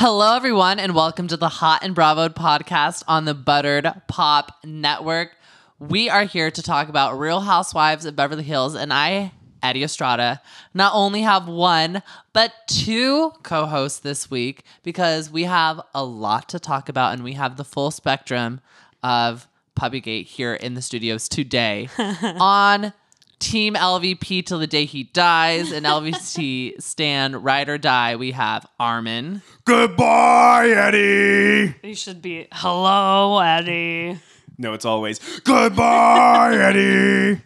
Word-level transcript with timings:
Hello, 0.00 0.36
everyone, 0.36 0.78
and 0.78 0.94
welcome 0.94 1.26
to 1.26 1.36
the 1.36 1.48
Hot 1.48 1.82
and 1.82 1.92
Bravo 1.92 2.28
podcast 2.28 3.02
on 3.08 3.24
the 3.24 3.34
Buttered 3.34 3.92
Pop 4.06 4.56
Network. 4.64 5.32
We 5.80 6.08
are 6.08 6.22
here 6.22 6.52
to 6.52 6.62
talk 6.62 6.88
about 6.88 7.18
Real 7.18 7.40
Housewives 7.40 8.04
of 8.04 8.14
Beverly 8.14 8.44
Hills, 8.44 8.76
and 8.76 8.92
I, 8.92 9.32
Eddie 9.60 9.82
Estrada, 9.82 10.40
not 10.72 10.92
only 10.94 11.22
have 11.22 11.48
one, 11.48 12.04
but 12.32 12.52
two 12.68 13.32
co 13.42 13.66
hosts 13.66 13.98
this 13.98 14.30
week 14.30 14.62
because 14.84 15.32
we 15.32 15.42
have 15.42 15.80
a 15.92 16.04
lot 16.04 16.48
to 16.50 16.60
talk 16.60 16.88
about 16.88 17.14
and 17.14 17.24
we 17.24 17.32
have 17.32 17.56
the 17.56 17.64
full 17.64 17.90
spectrum 17.90 18.60
of 19.02 19.48
Puppygate 19.76 20.26
here 20.26 20.54
in 20.54 20.74
the 20.74 20.82
studios 20.82 21.28
today 21.28 21.88
on 22.22 22.92
Team 23.38 23.74
LVP 23.74 24.44
till 24.44 24.58
the 24.58 24.66
day 24.66 24.84
he 24.84 25.04
dies, 25.04 25.70
and 25.70 25.86
LVC 25.86 26.80
stand 26.82 27.44
ride 27.44 27.68
or 27.68 27.78
die. 27.78 28.16
We 28.16 28.32
have 28.32 28.66
Armin. 28.80 29.42
Goodbye, 29.64 30.68
Eddie. 30.70 31.74
You 31.82 31.94
should 31.94 32.20
be 32.20 32.48
hello, 32.52 33.38
Eddie. 33.38 34.18
No, 34.58 34.72
it's 34.72 34.84
always 34.84 35.20
goodbye, 35.44 36.56
Eddie. 36.60 37.40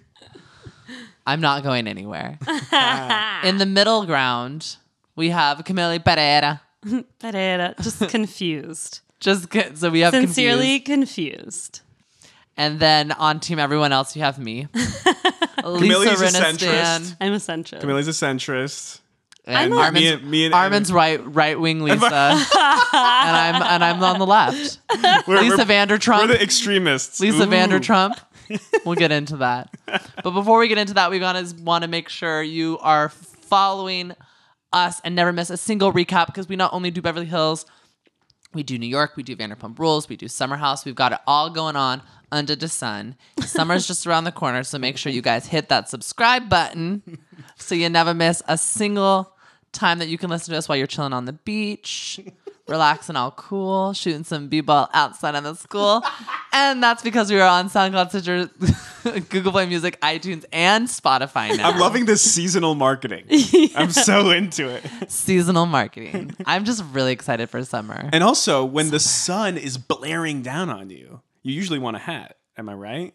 I'm 1.27 1.41
not 1.41 1.63
going 1.63 1.87
anywhere. 1.87 2.39
In 3.45 3.59
the 3.59 3.67
middle 3.67 4.07
ground, 4.07 4.77
we 5.15 5.29
have 5.29 5.63
Camille 5.65 5.99
Pereira. 6.01 6.63
Pereira, 7.21 7.75
just 7.81 8.09
confused. 8.09 9.01
Just 9.21 9.51
get, 9.51 9.79
so 9.79 9.91
we 9.91 10.01
have 10.01 10.13
Sincerely 10.15 10.81
confused. 10.81 11.81
confused. 11.81 11.81
and 12.57 12.81
then 12.81 13.13
on 13.13 13.39
team 13.41 13.59
everyone 13.61 13.93
else, 13.93 14.17
you 14.17 14.23
have 14.23 14.39
me, 14.39 14.67
Camille's 15.63 16.07
Lisa 16.07 16.25
a 16.25 16.29
centrist. 16.29 17.17
I'm 17.21 17.33
a 17.33 17.37
centrist. 17.37 17.81
Camille's 17.81 18.09
a 18.09 18.11
centrist. 18.11 19.01
and 19.45 19.57
I'm 19.57 19.73
a- 19.73 19.77
Armin's, 19.77 20.05
me 20.05 20.09
and- 20.09 20.31
me 20.31 20.45
and 20.47 20.55
Armin's 20.55 20.93
right 20.93 21.21
right 21.35 21.59
wing 21.59 21.81
Lisa, 21.85 22.05
and 22.07 22.47
I'm 22.93 23.63
and 23.63 23.85
I'm 23.85 24.03
on 24.03 24.19
the 24.19 24.27
left. 24.27 24.79
We're, 25.27 25.41
Lisa 25.41 25.57
we're, 25.59 25.65
Vander 25.65 25.99
we're 26.07 26.27
the 26.27 26.43
extremists. 26.43 27.21
Lisa 27.21 27.43
Ooh. 27.43 27.47
Vander 27.47 27.81
Trump. 27.81 28.19
We'll 28.85 28.97
get 28.97 29.13
into 29.13 29.39
that. 29.39 29.71
But 29.87 30.33
before 30.33 30.59
we 30.59 30.69
get 30.69 30.77
into 30.77 30.93
that, 30.95 31.11
we 31.11 31.19
want 31.21 31.49
to 31.49 31.63
want 31.63 31.83
to 31.85 31.89
make 31.89 32.11
sure 32.11 32.43
you 32.43 32.77
are 32.81 33.09
following 33.09 34.13
us 34.75 35.01
and 35.05 35.15
never 35.15 35.33
miss 35.33 35.49
a 35.49 35.57
single 35.57 35.91
recap 35.93 36.27
because 36.27 36.49
we 36.49 36.57
not 36.57 36.73
only 36.75 36.91
do 36.91 37.01
Beverly 37.01 37.25
Hills, 37.25 37.65
we 38.53 38.63
do 38.63 38.79
New 38.79 38.87
York, 38.87 39.17
we 39.17 39.23
do 39.23 39.35
Vanderpump 39.37 39.79
Rules, 39.79 40.09
we 40.09 40.17
do 40.17 40.29
Summer 40.29 40.57
House. 40.57 40.85
We've 40.85 40.95
got 40.95 41.13
it 41.13 41.19
all 41.27 41.49
going 41.49 41.77
on 41.77 42.03
under 42.33 42.57
the 42.57 42.69
sun. 42.69 43.15
Summer's 43.41 43.87
just 43.87 44.07
around 44.07 44.25
the 44.25 44.33
corner, 44.33 44.63
so 44.65 44.79
make 44.79 44.97
sure 44.97 45.13
you 45.13 45.23
guys 45.23 45.47
hit 45.47 45.69
that 45.69 45.89
subscribe 45.89 46.49
button 46.49 47.03
so 47.57 47.75
you 47.75 47.89
never 47.89 48.15
miss 48.15 48.43
a 48.49 48.59
single 48.59 49.33
time 49.73 49.99
that 50.01 50.09
you 50.09 50.19
can 50.19 50.29
listen 50.31 50.53
to 50.53 50.59
us 50.59 50.69
while 50.69 50.77
you're 50.77 50.87
chilling 50.87 51.13
on 51.13 51.25
the 51.25 51.33
beach, 51.33 52.21
relaxing 52.69 53.17
all 53.17 53.31
cool, 53.33 53.93
shooting 53.93 54.25
some 54.25 54.49
b-ball 54.49 54.89
outside 54.93 55.35
of 55.35 55.45
the 55.45 55.55
school. 55.55 56.03
And 56.53 56.83
that's 56.83 57.03
because 57.03 57.31
we 57.31 57.41
are 57.41 57.49
on 57.49 57.71
SoundCloud, 57.71 58.09
Stitcher, 58.11 59.21
Google 59.31 59.53
Play 59.53 59.67
Music, 59.67 59.99
iTunes, 60.01 60.45
and 60.53 60.87
Spotify 60.89 61.57
now. 61.57 61.71
I'm 61.71 61.79
loving 61.81 62.05
this 62.05 62.21
seasonal 62.23 62.75
marketing. 62.75 63.25
I'm 63.75 63.91
so 63.91 64.31
into 64.31 64.69
it. 64.69 64.85
seasonal 65.11 65.67
marketing. 65.67 66.35
I'm 66.45 66.65
just 66.65 66.85
really 66.93 67.13
excited 67.13 67.49
for 67.49 67.65
summer. 67.65 68.11
And 68.13 68.23
also, 68.23 68.65
when 68.65 68.91
the 68.91 69.01
sun 69.01 69.57
is 69.57 69.79
blaring 69.79 70.43
down 70.43 70.69
on 70.69 70.91
you, 70.91 71.23
you 71.43 71.53
usually 71.55 71.79
want 71.79 71.97
a 71.97 72.01
hat. 72.01 72.37
Am 72.57 72.69
I 72.69 72.75
right? 72.75 73.15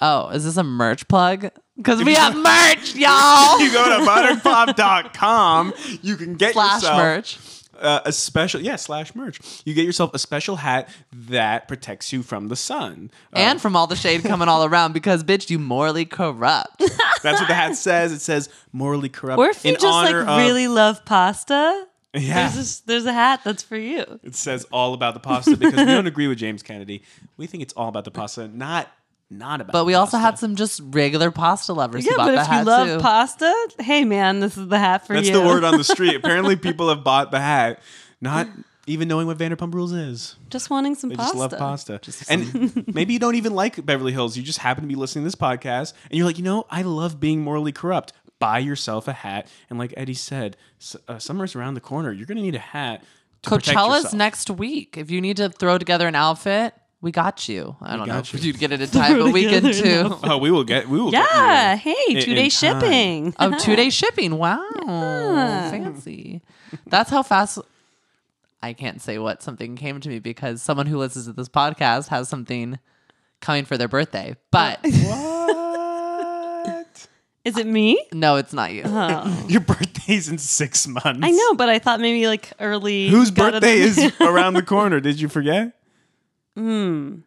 Oh, 0.00 0.28
is 0.30 0.44
this 0.44 0.56
a 0.56 0.62
merch 0.64 1.06
plug? 1.08 1.50
Because 1.76 2.02
we 2.02 2.14
have 2.14 2.34
merch, 2.34 2.94
y'all. 2.94 3.60
You 3.60 3.70
go 3.72 3.98
to 3.98 4.04
butterpop.com, 4.10 5.74
you 6.02 6.16
can 6.16 6.34
get 6.34 6.52
Slash 6.54 6.74
yourself 6.82 6.96
merch. 6.98 7.38
uh, 7.78 8.00
a 8.04 8.12
special, 8.12 8.60
yeah, 8.60 8.76
slash 8.76 9.14
merch. 9.14 9.38
You 9.64 9.74
get 9.74 9.84
yourself 9.84 10.12
a 10.14 10.18
special 10.18 10.56
hat 10.56 10.88
that 11.12 11.68
protects 11.68 12.12
you 12.12 12.22
from 12.22 12.48
the 12.48 12.56
sun. 12.56 13.10
Uh, 13.34 13.38
and 13.40 13.60
from 13.60 13.76
all 13.76 13.86
the 13.86 13.96
shade 13.96 14.22
coming 14.22 14.48
all 14.48 14.64
around 14.64 14.92
because 14.94 15.22
bitch, 15.24 15.50
you 15.50 15.58
morally 15.58 16.04
corrupt. 16.06 16.78
That's 17.22 17.38
what 17.40 17.48
the 17.48 17.54
hat 17.54 17.76
says. 17.76 18.12
It 18.12 18.20
says 18.20 18.48
morally 18.72 19.08
corrupt. 19.10 19.38
Or 19.38 19.48
if 19.48 19.64
you 19.64 19.72
just 19.72 19.84
like 19.84 20.14
really 20.14 20.68
love 20.68 21.04
pasta, 21.04 21.86
yeah, 22.14 22.48
there's 22.50 22.80
a, 22.80 22.86
there's 22.86 23.06
a 23.06 23.12
hat 23.12 23.40
that's 23.44 23.62
for 23.62 23.76
you. 23.76 24.04
it 24.22 24.34
says 24.34 24.64
all 24.72 24.94
about 24.94 25.14
the 25.14 25.20
pasta 25.20 25.56
because 25.56 25.78
we 25.78 25.84
don't 25.86 26.06
agree 26.06 26.26
with 26.28 26.38
James 26.38 26.62
Kennedy. 26.62 27.02
We 27.36 27.46
think 27.46 27.62
it's 27.62 27.74
all 27.74 27.88
about 27.88 28.04
the 28.04 28.10
pasta, 28.10 28.48
not 28.48 28.88
not 29.32 29.60
about. 29.60 29.72
But 29.72 29.84
we 29.84 29.92
the 29.92 29.98
also 30.00 30.16
pasta. 30.16 30.26
had 30.26 30.38
some 30.40 30.56
just 30.56 30.80
regular 30.86 31.30
pasta 31.30 31.72
lovers 31.72 32.04
Yeah, 32.04 32.12
who 32.12 32.16
bought 32.16 32.26
but 32.26 32.34
the 32.34 32.40
if 32.40 32.46
hat 32.48 32.58
you 32.60 32.64
love 32.64 32.88
too. 32.88 32.98
pasta, 33.02 33.68
hey 33.78 34.04
man, 34.04 34.40
this 34.40 34.56
is 34.56 34.66
the 34.66 34.78
hat 34.78 35.06
for 35.06 35.14
That's 35.14 35.28
you. 35.28 35.34
That's 35.34 35.44
the 35.44 35.48
word 35.48 35.62
on 35.64 35.78
the 35.78 35.84
street. 35.84 36.16
Apparently, 36.16 36.56
people 36.56 36.88
have 36.88 37.04
bought 37.04 37.30
the 37.30 37.38
hat, 37.40 37.80
not 38.20 38.48
even 38.88 39.06
knowing 39.06 39.28
what 39.28 39.38
Vanderpump 39.38 39.72
Rules 39.72 39.92
is. 39.92 40.34
just 40.48 40.68
wanting 40.68 40.96
some 40.96 41.10
They 41.10 41.16
pasta. 41.16 41.38
just 41.38 41.52
love 41.52 41.58
pasta. 41.60 42.00
and 42.28 42.92
maybe 42.92 43.12
you 43.12 43.20
don't 43.20 43.36
even 43.36 43.54
like 43.54 43.86
Beverly 43.86 44.10
Hills. 44.10 44.36
You 44.36 44.42
just 44.42 44.58
happen 44.58 44.82
to 44.82 44.88
be 44.88 44.96
listening 44.96 45.22
to 45.22 45.26
this 45.26 45.36
podcast, 45.36 45.92
and 46.10 46.18
you're 46.18 46.26
like, 46.26 46.38
you 46.38 46.44
know, 46.44 46.66
I 46.68 46.82
love 46.82 47.20
being 47.20 47.40
morally 47.40 47.70
corrupt. 47.70 48.12
Buy 48.40 48.58
yourself 48.58 49.06
a 49.06 49.12
hat, 49.12 49.46
and 49.68 49.78
like 49.78 49.94
Eddie 49.96 50.14
said, 50.14 50.56
s- 50.80 50.96
uh, 51.06 51.18
summer's 51.20 51.54
around 51.54 51.74
the 51.74 51.80
corner. 51.80 52.10
You're 52.10 52.26
gonna 52.26 52.40
need 52.42 52.56
a 52.56 52.58
hat. 52.58 53.04
To 53.42 53.50
protect 53.50 53.76
Coachella's 53.78 53.96
yourself. 54.04 54.14
next 54.14 54.50
week. 54.50 54.96
If 54.98 55.10
you 55.10 55.20
need 55.20 55.36
to 55.38 55.48
throw 55.50 55.78
together 55.78 56.08
an 56.08 56.14
outfit, 56.14 56.74
we 57.02 57.12
got 57.12 57.48
you. 57.48 57.76
I 57.80 57.96
don't 57.96 58.06
know 58.08 58.14
got 58.14 58.34
if 58.34 58.42
you. 58.42 58.48
you'd 58.48 58.58
get 58.58 58.72
it 58.72 58.80
in 58.82 58.88
time, 58.90 59.18
but 59.18 59.32
we 59.32 59.46
can 59.48 59.62
too. 59.72 60.18
Oh, 60.24 60.38
we 60.38 60.50
will 60.50 60.64
get. 60.64 60.88
We 60.88 60.98
will. 61.00 61.12
Yeah, 61.12 61.76
Get 61.76 61.86
you 61.86 61.94
hey, 62.08 62.14
in- 62.16 62.22
two 62.24 62.30
in 62.32 62.36
day 62.36 62.48
time. 62.48 62.80
shipping. 62.80 63.34
Oh, 63.38 63.58
two 63.60 63.76
day 63.76 63.88
shipping. 63.90 64.36
Wow. 64.38 64.66
Fancy. 65.70 66.42
That's 66.86 67.10
how 67.10 67.22
fast 67.22 67.58
I 68.62 68.72
can't 68.74 69.00
say 69.00 69.18
what 69.18 69.42
something 69.42 69.76
came 69.76 70.00
to 70.00 70.08
me 70.08 70.18
because 70.18 70.62
someone 70.62 70.86
who 70.86 70.98
listens 70.98 71.26
to 71.26 71.32
this 71.32 71.48
podcast 71.48 72.08
has 72.08 72.28
something 72.28 72.78
coming 73.40 73.64
for 73.64 73.76
their 73.78 73.88
birthday. 73.88 74.36
But? 74.50 74.80
Is 77.44 77.56
it 77.56 77.66
me? 77.66 77.98
no, 78.12 78.36
it's 78.36 78.52
not 78.52 78.72
you. 78.72 78.82
Oh. 78.84 79.44
Your 79.48 79.60
birthday's 79.62 80.28
in 80.28 80.36
six 80.38 80.86
months. 80.86 81.20
I 81.22 81.30
know, 81.30 81.54
but 81.54 81.68
I 81.70 81.78
thought 81.78 81.98
maybe 82.00 82.26
like 82.26 82.52
early. 82.60 83.08
Whose 83.08 83.30
got 83.30 83.48
it- 83.48 83.52
birthday 83.62 83.78
is 83.78 84.12
around 84.20 84.54
the 84.54 84.62
corner? 84.62 85.00
Did 85.00 85.20
you 85.20 85.28
forget? 85.28 85.72
Hmm. 86.56 87.20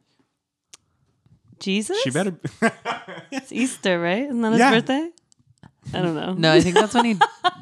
Jesus? 1.59 1.99
She 2.01 2.11
better. 2.11 2.35
It's 3.31 3.51
Easter, 3.51 3.99
right? 3.99 4.25
Isn't 4.25 4.41
that 4.41 4.51
his 4.51 4.59
Yeah. 4.59 4.69
birthday? 4.71 5.09
I 5.93 6.01
don't 6.01 6.15
know. 6.15 6.33
No, 6.33 6.53
I 6.53 6.61
think 6.61 6.75
that's 6.75 6.93
when 6.93 7.05
he 7.05 7.17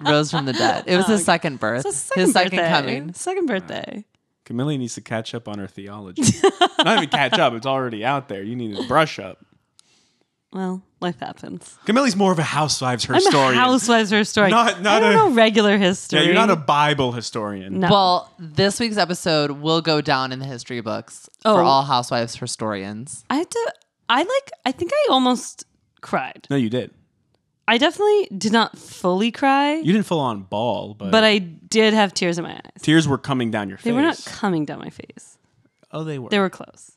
rose 0.05 0.29
from 0.29 0.45
the 0.45 0.53
dead. 0.53 0.83
It 0.87 0.97
was 0.97 1.07
his 1.07 1.23
second 1.23 1.59
birth. 1.59 1.85
It's 1.85 1.95
his 1.95 2.03
second 2.03 2.21
his 2.23 2.33
second 2.33 2.57
birthday. 2.57 2.69
coming. 2.69 3.13
Second 3.13 3.45
birthday. 3.45 4.05
Camille 4.43 4.77
needs 4.77 4.95
to 4.95 5.01
catch 5.01 5.33
up 5.33 5.47
on 5.47 5.59
her 5.59 5.67
theology. 5.67 6.23
Not 6.83 6.97
even 6.97 7.09
catch 7.09 7.39
up; 7.39 7.53
it's 7.53 7.65
already 7.65 8.03
out 8.03 8.27
there. 8.27 8.43
You 8.43 8.55
need 8.55 8.75
to 8.75 8.85
brush 8.87 9.17
up. 9.17 9.37
Well, 10.53 10.83
life 10.99 11.19
happens. 11.19 11.77
Camille's 11.85 12.15
more 12.15 12.31
of 12.33 12.39
a 12.39 12.43
housewives 12.43 13.07
I'm 13.07 13.15
historian. 13.15 13.53
a 13.53 13.61
housewives 13.61 14.11
her 14.11 14.23
story. 14.25 14.49
Not- 14.51 14.81
not 14.81 14.97
I 14.97 14.99
don't 14.99 15.11
a- 15.13 15.15
know 15.15 15.31
regular 15.31 15.77
history. 15.77 16.19
yeah, 16.19 16.25
you're 16.25 16.33
not 16.33 16.49
a 16.49 16.55
Bible 16.57 17.13
historian. 17.13 17.79
No. 17.79 17.89
Well, 17.89 18.33
this 18.37 18.79
week's 18.79 18.97
episode 18.97 19.51
will 19.51 19.81
go 19.81 20.01
down 20.01 20.31
in 20.33 20.39
the 20.39 20.45
history 20.45 20.81
books 20.81 21.29
Oh. 21.45 21.55
for 21.55 21.61
all 21.61 21.83
housewives 21.83 22.35
historians. 22.35 23.23
I 23.29 23.35
had 23.37 23.49
to. 23.49 23.73
I 24.09 24.17
like. 24.23 24.51
I 24.65 24.71
think 24.73 24.91
I 24.93 25.07
almost 25.09 25.63
cried. 26.01 26.47
No, 26.49 26.57
you 26.57 26.69
did. 26.69 26.91
I 27.67 27.77
definitely 27.77 28.27
did 28.37 28.51
not 28.51 28.77
fully 28.77 29.31
cry, 29.31 29.75
You 29.75 29.93
didn't 29.93 30.05
full 30.05 30.19
on 30.19 30.41
ball, 30.41 30.93
but, 30.93 31.11
but 31.11 31.23
I 31.23 31.37
did 31.37 31.93
have 31.93 32.13
tears 32.13 32.37
in 32.37 32.43
my 32.43 32.53
eyes. 32.55 32.81
tears 32.81 33.07
were 33.07 33.19
coming 33.19 33.49
down 33.51 33.69
your 33.69 33.77
face. 33.77 33.85
They 33.85 33.91
were 33.93 34.01
not 34.01 34.21
coming 34.25 34.65
down 34.65 34.79
my 34.79 34.89
face. 34.89 35.37
oh, 35.91 36.03
they 36.03 36.19
were. 36.19 36.27
They 36.29 36.39
were 36.39 36.49
close. 36.49 36.91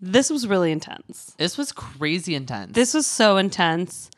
This 0.00 0.30
was 0.30 0.46
really 0.46 0.72
intense. 0.72 1.34
This 1.38 1.56
was 1.56 1.72
crazy 1.72 2.34
intense. 2.34 2.72
This 2.72 2.94
was 2.94 3.06
so 3.06 3.36
intense. 3.36 4.10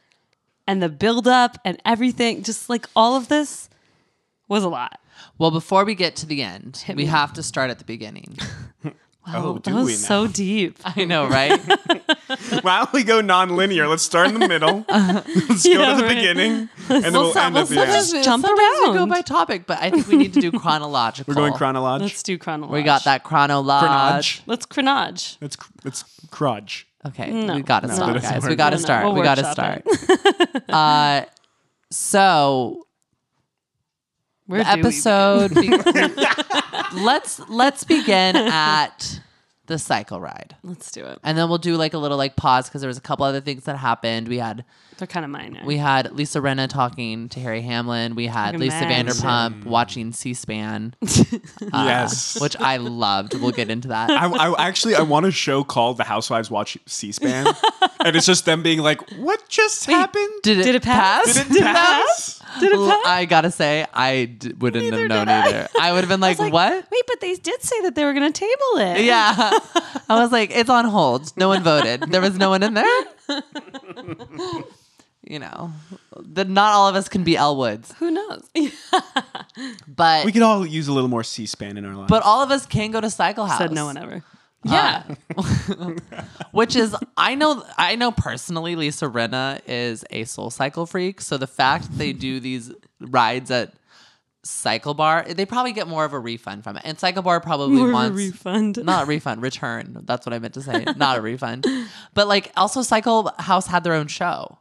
And 0.66 0.82
the 0.82 0.88
build 0.88 1.26
up 1.26 1.58
and 1.64 1.80
everything, 1.84 2.42
just 2.42 2.68
like 2.68 2.86
all 2.94 3.16
of 3.16 3.28
this 3.28 3.70
was 4.48 4.64
a 4.64 4.68
lot. 4.68 5.00
well, 5.38 5.50
before 5.50 5.84
we 5.84 5.94
get 5.94 6.16
to 6.16 6.26
the 6.26 6.42
end, 6.42 6.84
we 6.88 6.94
me. 6.94 7.04
have 7.06 7.32
to 7.34 7.42
start 7.42 7.70
at 7.70 7.78
the 7.78 7.84
beginning. 7.84 8.36
Oh, 9.34 9.54
that 9.54 9.62
do 9.64 9.74
was 9.74 9.84
we 9.86 9.92
now? 9.92 9.96
so 9.98 10.26
deep. 10.26 10.78
I 10.84 11.04
know, 11.04 11.26
right? 11.28 11.60
Why 12.62 12.78
don't 12.78 12.92
we 12.92 13.04
go 13.04 13.20
non-linear? 13.20 13.86
Let's 13.88 14.02
start 14.02 14.28
in 14.28 14.38
the 14.38 14.48
middle. 14.48 14.84
Let's 14.88 15.64
go 15.66 15.70
Yeah, 15.72 15.90
to 15.90 15.96
the 15.96 16.02
right. 16.04 16.14
beginning, 16.16 16.68
and 16.88 17.04
then 17.04 17.12
Well, 17.12 17.22
we'll 17.24 17.32
some- 17.32 17.46
end 17.46 17.54
well, 17.54 17.62
at 17.64 17.68
the 17.68 17.74
sometimes 17.76 18.12
end. 18.12 18.18
we- 18.20 18.24
Jump 18.24 18.46
sometimes 18.46 18.78
we 18.88 18.94
go 18.94 19.06
by 19.06 19.20
topic, 19.22 19.66
but 19.66 19.78
I 19.80 19.90
think 19.90 20.06
we 20.08 20.16
need 20.16 20.34
to 20.34 20.40
do 20.40 20.50
chronological. 20.52 21.30
We're 21.32 21.40
going 21.40 21.52
chronological. 21.54 22.06
Let's 22.08 22.22
do 22.22 22.38
chronology. 22.38 22.72
We 22.74 22.82
got 22.82 23.04
that 23.04 23.22
chronology. 23.24 24.40
Let's 24.46 24.66
chronage. 24.66 25.36
It's 25.40 25.56
cr- 25.56 25.70
it's 25.84 26.04
crudge. 26.30 26.86
Okay, 27.06 27.30
No. 27.30 27.54
we 27.54 27.62
got 27.62 27.80
to 27.80 27.86
No, 27.88 27.94
start, 27.94 28.20
guys. 28.22 28.44
We 28.46 28.56
got 28.56 28.70
to 28.70 28.76
No, 28.76 28.80
no, 28.80 28.84
start. 28.84 29.04
we'll 29.04 29.14
we 29.14 29.22
got 29.22 29.36
to 29.36 29.50
start. 29.52 29.86
uh, 30.68 31.22
so 31.90 32.86
Where 34.48 34.64
the 34.64 34.70
do 34.70 34.76
begin? 34.76 34.86
episode. 34.86 35.54
be- 36.94 37.00
let's 37.04 37.38
let's 37.48 37.84
begin 37.84 38.34
at 38.36 39.20
the 39.66 39.78
cycle 39.78 40.18
ride. 40.20 40.56
Let's 40.62 40.90
do 40.90 41.04
it. 41.04 41.18
And 41.22 41.36
then 41.36 41.48
we'll 41.50 41.58
do 41.58 41.76
like 41.76 41.92
a 41.94 41.98
little 41.98 42.16
like 42.16 42.36
pause 42.36 42.68
because 42.68 42.80
there 42.80 42.88
was 42.88 42.96
a 42.98 43.02
couple 43.02 43.26
other 43.26 43.40
things 43.42 43.64
that 43.64 43.76
happened. 43.76 44.26
We 44.26 44.38
had 44.38 44.64
They're 44.96 45.06
kind 45.06 45.24
of 45.26 45.30
minor. 45.30 45.60
we 45.66 45.76
had 45.76 46.10
Lisa 46.12 46.40
Rinna 46.40 46.68
talking 46.70 47.28
to 47.28 47.40
Harry 47.40 47.60
Hamlin. 47.60 48.14
We 48.14 48.26
had 48.28 48.52
Can 48.52 48.60
Lisa 48.60 48.78
imagine. 48.78 49.08
Vanderpump 49.12 49.64
watching 49.66 50.12
C-SPAN, 50.14 50.94
uh, 51.02 51.06
yes. 51.84 52.40
which 52.40 52.56
I 52.56 52.78
loved. 52.78 53.34
We'll 53.34 53.50
get 53.50 53.68
into 53.68 53.88
that. 53.88 54.08
I, 54.10 54.26
I 54.28 54.66
actually 54.68 54.94
I 54.94 55.02
want 55.02 55.26
a 55.26 55.30
show 55.30 55.62
called 55.64 55.98
The 55.98 56.04
Housewives 56.04 56.50
Watch 56.50 56.78
C-SPAN, 56.86 57.46
and 58.02 58.16
it's 58.16 58.24
just 58.24 58.46
them 58.46 58.62
being 58.62 58.78
like, 58.78 59.02
"What 59.18 59.46
just 59.50 59.84
happened? 59.84 60.32
Did 60.42 60.60
it, 60.60 60.62
Did 60.64 60.74
it 60.76 60.82
pass? 60.82 61.26
pass? 61.36 61.46
Did 61.46 61.56
it 61.58 61.62
pass?" 61.62 62.37
Did 62.60 62.72
it 62.72 62.78
pass? 62.88 63.06
I 63.06 63.24
gotta 63.24 63.50
say, 63.50 63.86
I 63.92 64.24
d- 64.26 64.52
wouldn't 64.58 64.84
Neither 64.84 64.98
have 65.00 65.08
known 65.08 65.26
did 65.26 65.32
I. 65.34 65.46
either. 65.48 65.68
I 65.80 65.92
would 65.92 66.00
have 66.00 66.08
been 66.08 66.20
like, 66.20 66.38
I 66.40 66.44
was 66.44 66.52
"What?" 66.52 66.72
Wait, 66.90 67.02
but 67.06 67.20
they 67.20 67.34
did 67.34 67.62
say 67.62 67.80
that 67.82 67.94
they 67.94 68.04
were 68.04 68.12
going 68.12 68.32
to 68.32 68.38
table 68.38 68.78
it. 68.96 69.04
Yeah, 69.04 69.34
I 70.08 70.20
was 70.22 70.32
like, 70.32 70.50
"It's 70.50 70.70
on 70.70 70.84
hold. 70.86 71.36
No 71.36 71.48
one 71.48 71.62
voted. 71.62 72.02
There 72.10 72.20
was 72.20 72.36
no 72.38 72.50
one 72.50 72.62
in 72.62 72.74
there." 72.74 72.86
you 75.22 75.38
know, 75.38 75.72
that 76.16 76.48
not 76.48 76.72
all 76.72 76.88
of 76.88 76.94
us 76.96 77.08
can 77.08 77.22
be 77.24 77.36
Elle 77.36 77.56
Woods, 77.56 77.92
Who 77.98 78.10
knows? 78.10 78.48
but 79.86 80.24
We 80.24 80.32
could 80.32 80.42
all 80.42 80.64
use 80.66 80.88
a 80.88 80.92
little 80.92 81.10
more 81.10 81.22
C-SPAN 81.24 81.76
in 81.76 81.84
our 81.84 81.94
lives. 81.94 82.08
but 82.08 82.22
all 82.22 82.42
of 82.42 82.50
us 82.50 82.64
can 82.66 82.90
go 82.90 83.00
to 83.00 83.10
Cycle 83.10 83.44
House. 83.46 83.58
Said 83.58 83.72
no 83.72 83.84
one 83.84 83.96
ever. 83.98 84.24
Yeah. 84.64 85.04
Uh, 85.36 85.94
which 86.52 86.76
is 86.76 86.96
I 87.16 87.34
know 87.34 87.64
I 87.76 87.94
know 87.96 88.10
personally 88.10 88.76
Lisa 88.76 89.06
Rinna 89.06 89.60
is 89.66 90.04
a 90.10 90.24
soul 90.24 90.50
cycle 90.50 90.86
freak. 90.86 91.20
So 91.20 91.36
the 91.36 91.46
fact 91.46 91.96
they 91.96 92.12
do 92.28 92.40
these 92.40 92.72
rides 93.00 93.50
at 93.50 93.72
Cycle 94.44 94.94
Bar, 94.94 95.26
they 95.28 95.44
probably 95.44 95.72
get 95.72 95.88
more 95.88 96.04
of 96.04 96.12
a 96.12 96.18
refund 96.18 96.64
from 96.64 96.76
it. 96.76 96.82
And 96.84 96.98
Cycle 96.98 97.22
Bar 97.22 97.40
probably 97.40 97.76
More 97.76 97.92
wants 97.92 98.16
refund. 98.16 98.78
not 98.84 99.04
a 99.04 99.06
refund, 99.06 99.42
return. 99.42 99.98
That's 100.04 100.24
what 100.24 100.32
I 100.32 100.38
meant 100.38 100.54
to 100.54 100.62
say. 100.62 100.84
Not 100.96 101.18
a 101.18 101.20
refund. 101.20 101.66
But 102.14 102.28
like 102.28 102.52
also 102.56 102.82
Cycle 102.82 103.32
House 103.38 103.66
had 103.66 103.84
their 103.84 103.94
own 103.94 104.06
show. 104.06 104.58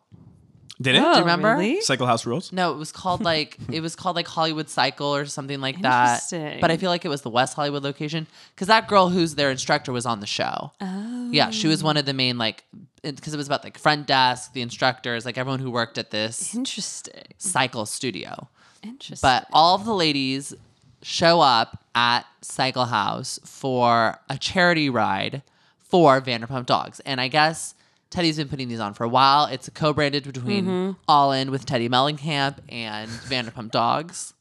Did 0.80 0.96
it? 0.96 1.02
Oh, 1.02 1.14
you 1.14 1.20
remember? 1.20 1.54
really? 1.56 1.82
Cycle 1.82 2.06
House 2.06 2.26
Rules. 2.26 2.52
No, 2.52 2.72
it 2.72 2.78
was 2.78 2.92
called 2.92 3.22
like 3.24 3.58
it 3.72 3.82
was 3.82 3.96
called 3.96 4.16
like 4.16 4.28
Hollywood 4.28 4.70
Cycle 4.70 5.08
or 5.08 5.26
something 5.26 5.60
like 5.60 5.82
that. 5.82 6.22
But 6.62 6.70
I 6.72 6.78
feel 6.78 6.90
like 6.90 7.04
it 7.06 7.10
was 7.10 7.22
the 7.22 7.30
West 7.30 7.56
Hollywood 7.56 7.84
location 7.84 8.28
because 8.54 8.68
that 8.68 8.88
girl 8.88 9.10
who's 9.10 9.36
their 9.36 9.50
instructor 9.52 9.92
was 9.92 10.06
on 10.06 10.20
the 10.20 10.28
show. 10.28 10.72
Oh. 10.80 11.30
Yeah, 11.32 11.50
she 11.50 11.68
was 11.68 11.84
one 11.84 11.98
of 11.98 12.06
the 12.06 12.14
main 12.14 12.38
like 12.38 12.64
because 13.02 13.34
it 13.34 13.38
was 13.38 13.48
about 13.48 13.64
like 13.64 13.78
front 13.78 14.06
desk, 14.08 14.54
the 14.54 14.62
instructors, 14.62 15.26
like 15.26 15.38
everyone 15.38 15.60
who 15.60 15.72
worked 15.72 15.98
at 15.98 16.12
this 16.12 16.54
Interesting. 16.54 17.24
cycle 17.38 17.86
studio. 17.86 18.48
Interesting. 18.84 19.28
But 19.28 19.48
all 19.54 19.76
of 19.76 19.86
the 19.86 19.94
ladies 19.94 20.54
show 21.02 21.42
up 21.42 21.84
at 21.96 22.26
Cycle 22.42 22.86
House 22.86 23.40
for 23.44 24.20
a 24.30 24.38
charity 24.38 24.90
ride 24.90 25.42
for 25.80 26.20
Vanderpump 26.22 26.66
Dogs. 26.66 27.00
And 27.02 27.22
I 27.22 27.28
guess 27.28 27.76
Teddy's 28.10 28.38
been 28.38 28.48
putting 28.50 28.68
these 28.70 28.80
on 28.80 28.94
for 28.94 29.04
a 29.04 29.10
while. 29.10 29.46
It's 29.46 29.68
a 29.68 29.72
co-branded 29.72 30.24
between 30.24 30.66
Mm-hmm. 30.66 30.92
All 31.08 31.32
In 31.32 31.52
with 31.52 31.66
Teddy 31.66 31.90
Mellencamp 31.90 32.58
and 32.70 33.10
Vanderpump 33.10 33.72
Dogs, 33.72 34.34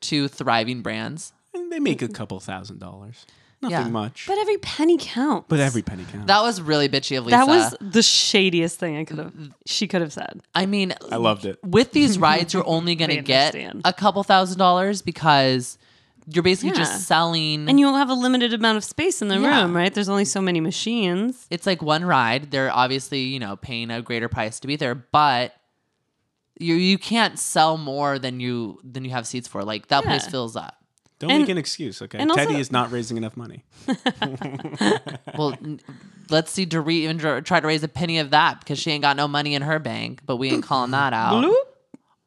two 0.00 0.28
thriving 0.28 0.82
brands. 0.82 1.32
And 1.54 1.72
they 1.72 1.78
make 1.80 2.02
a 2.02 2.08
couple 2.08 2.38
thousand 2.40 2.78
dollars. 2.80 3.24
Nothing 3.62 3.78
Yeah. 3.86 3.88
much. 3.88 4.26
But 4.26 4.36
every 4.38 4.58
penny 4.58 4.98
counts. 5.00 5.46
But 5.48 5.58
every 5.60 5.80
penny 5.80 6.04
counts. 6.12 6.26
That 6.26 6.42
was 6.42 6.60
really 6.60 6.86
bitchy 6.88 7.16
of 7.16 7.24
Lisa. 7.24 7.36
that 7.38 7.46
was 7.46 7.74
the 7.80 8.02
shadiest 8.02 8.78
thing 8.78 8.98
I 8.98 9.04
could 9.04 9.18
have. 9.18 9.32
She 9.64 9.86
could 9.88 10.02
have 10.02 10.12
said. 10.12 10.40
I 10.54 10.66
mean, 10.66 10.92
I 11.10 11.16
loved 11.16 11.46
it. 11.46 11.58
with 11.64 11.92
these 11.92 12.18
rides, 12.18 12.52
you're 12.52 12.66
only 12.66 12.94
going 12.94 13.10
to 13.16 13.22
get 13.22 13.54
a 13.84 13.92
couple 13.94 14.22
thousand 14.22 14.58
dollars 14.58 15.00
because 15.00 15.78
you're 16.26 16.42
basically 16.42 16.70
Yeah. 16.70 16.84
just 16.84 17.06
selling. 17.06 17.68
And 17.68 17.78
you 17.78 17.86
won't 17.86 17.98
have 17.98 18.10
a 18.10 18.14
limited 18.14 18.52
amount 18.52 18.76
of 18.78 18.84
space 18.84 19.20
in 19.22 19.28
the 19.28 19.38
Yeah. 19.38 19.62
room, 19.62 19.76
right? 19.76 19.92
There's 19.92 20.08
only 20.08 20.24
so 20.24 20.40
many 20.40 20.60
machines. 20.60 21.46
it's 21.50 21.66
like 21.66 21.82
one 21.82 22.04
ride. 22.04 22.50
They're 22.50 22.72
obviously, 22.72 23.20
you 23.20 23.38
know, 23.38 23.56
paying 23.56 23.90
a 23.90 24.00
greater 24.02 24.28
price 24.28 24.58
to 24.60 24.66
be 24.66 24.76
there, 24.76 24.94
but 24.94 25.54
you 26.58 26.74
you 26.76 26.98
can't 26.98 27.38
sell 27.38 27.76
more 27.76 28.18
than 28.18 28.38
you 28.40 28.78
than 28.84 29.04
you 29.04 29.10
have 29.10 29.26
seats 29.26 29.48
for. 29.48 29.64
Like 29.64 29.88
that 29.88 30.04
place 30.04 30.26
fills 30.26 30.54
up. 30.56 30.76
Don't 31.18 31.30
and- 31.30 31.40
make 31.42 31.48
an 31.48 31.58
excuse, 31.58 32.00
okay? 32.02 32.18
and 32.18 32.30
also- 32.30 32.44
Teddy 32.46 32.58
is 32.60 32.70
not 32.72 32.90
raising 32.90 33.16
enough 33.16 33.36
money. 33.36 33.64
Well, 35.36 35.56
let's 36.30 36.50
see 36.52 36.64
Dorit 36.66 36.92
even 36.92 37.18
try 37.18 37.60
to 37.60 37.66
raise 37.66 37.82
a 37.82 37.88
penny 37.88 38.18
of 38.18 38.30
that 38.30 38.60
because 38.60 38.78
she 38.78 38.90
ain't 38.90 39.02
got 39.02 39.16
no 39.16 39.26
money 39.28 39.54
in 39.54 39.62
her 39.62 39.78
bank, 39.78 40.20
but 40.26 40.36
we 40.36 40.50
ain't 40.50 40.62
calling 40.62 40.92
that 40.92 41.12
out. 41.12 41.44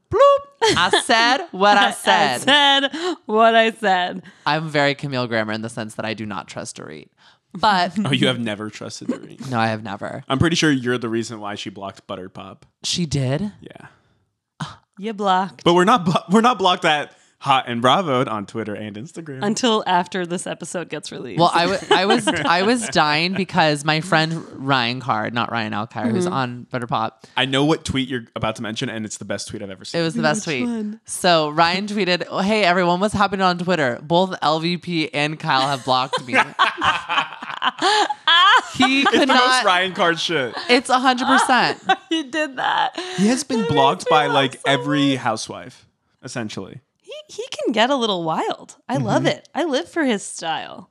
Bloop. 0.10 0.20
Bloop. 0.62 0.74
I 0.78 1.02
said 1.06 1.48
what 1.52 1.78
I 1.78 1.92
said. 1.92 2.36
I 2.36 2.38
said. 2.40 2.92
said 2.92 3.16
what 3.26 3.56
I 3.56 3.72
said. 3.72 4.24
I'm 4.46 4.70
very 4.70 4.96
Camille 4.96 5.28
Grammer 5.28 5.54
in 5.54 5.62
the 5.62 5.70
sense 5.70 5.96
that 5.96 6.06
I 6.06 6.14
do 6.14 6.26
not 6.26 6.48
trust 6.48 6.78
Dorit. 6.78 7.10
But 7.54 7.94
Oh, 8.06 8.12
you 8.12 8.28
have 8.28 8.40
never 8.40 8.70
trusted 8.70 9.08
Doreen. 9.08 9.38
no, 9.50 9.60
I 9.60 9.68
have 9.68 9.84
never. 9.84 10.24
I'm 10.28 10.40
pretty 10.40 10.56
sure 10.56 10.72
you're 10.72 10.98
the 10.98 11.10
reason 11.10 11.40
why 11.40 11.56
she 11.56 11.70
blocked 11.70 12.06
Butter 12.08 12.30
Pop. 12.30 12.66
She 12.84 13.06
did. 13.06 13.52
Yeah. 13.62 13.88
Ah. 14.60 14.82
You 15.00 15.14
blocked 15.14 15.64
But 15.64 15.74
we're 15.74 15.86
not 15.86 16.06
blo- 16.06 16.24
we're 16.32 16.42
not 16.42 16.58
blocked 16.60 16.86
at 16.86 17.16
Hot 17.40 17.66
and 17.68 17.84
Bravoed 17.84 18.28
on 18.28 18.48
Twitter 18.48 18.74
and 18.74 18.96
Instagram. 18.96 19.44
until 19.44 19.84
after 19.86 20.26
this 20.26 20.48
episode 20.48 20.90
gets 20.90 21.12
released. 21.12 21.40
Well, 21.40 21.52
I, 21.54 21.68
w- 21.68 21.80
I 21.92 22.06
was 22.06 22.28
I 22.28 22.64
was 22.64 22.88
dying 22.90 23.34
because 23.34 23.86
my 23.86 24.02
friend 24.02 24.44
Ryan 24.54 25.00
Card, 25.00 25.36
not 25.36 25.52
Ryan 25.52 25.72
Alkire, 25.74 26.10
who's 26.10 26.26
mm-hmm. 26.26 26.34
on 26.34 26.68
Butterpop, 26.74 27.12
I 27.38 27.46
know 27.46 27.64
what 27.64 27.86
tweet 27.86 28.10
you're 28.10 28.26
about 28.36 28.56
to 28.56 28.64
mention, 28.64 28.90
and 28.90 29.06
it's 29.06 29.18
the 29.18 29.26
best 29.26 29.48
tweet 29.50 29.62
I've 29.62 29.70
ever 29.70 29.86
seen. 29.86 30.02
it 30.02 30.04
was 30.04 30.16
the 30.16 30.24
best 30.24 30.48
Which 30.48 30.58
tweet. 30.58 30.68
one? 30.68 31.00
So 31.06 31.50
Ryan 31.50 31.86
tweeted, 31.86 32.26
oh, 32.28 32.40
"Hey 32.40 32.64
everyone, 32.64 33.00
what's 33.00 33.14
happening 33.14 33.44
on 33.44 33.60
Twitter? 33.60 34.00
Both 34.02 34.32
LVP 34.42 35.12
and 35.14 35.40
Kyle 35.40 35.68
have 35.68 35.86
blocked 35.86 36.26
me." 36.26 36.34
he 38.74 39.02
it's 39.02 39.12
could 39.12 39.22
the 39.22 39.28
most 39.28 39.38
not. 39.38 39.66
Ryan 39.66 39.94
Card 39.94 40.20
shit. 40.20 40.56
It's 40.70 40.90
hundred 40.90 41.28
percent. 41.28 41.80
He 42.10 42.24
did 42.24 42.56
that. 42.56 42.98
He 43.18 43.28
has 43.28 43.44
been 43.44 43.60
That 43.62 43.70
blocked 43.70 44.10
by 44.10 44.28
like 44.28 44.54
so 44.54 44.60
every 44.66 45.10
much. 45.12 45.18
housewife, 45.20 45.86
essentially. 46.24 46.80
He 47.30 47.36
he 47.38 47.46
can 47.64 47.74
get 47.74 47.90
a 47.90 47.96
little 47.96 48.24
wild. 48.24 48.78
I 48.88 48.98
love 48.98 49.24
mm-hmm. 49.24 49.28
it. 49.38 49.50
I 49.54 49.64
live 49.66 49.90
for 49.90 50.04
his 50.04 50.24
style. 50.24 50.90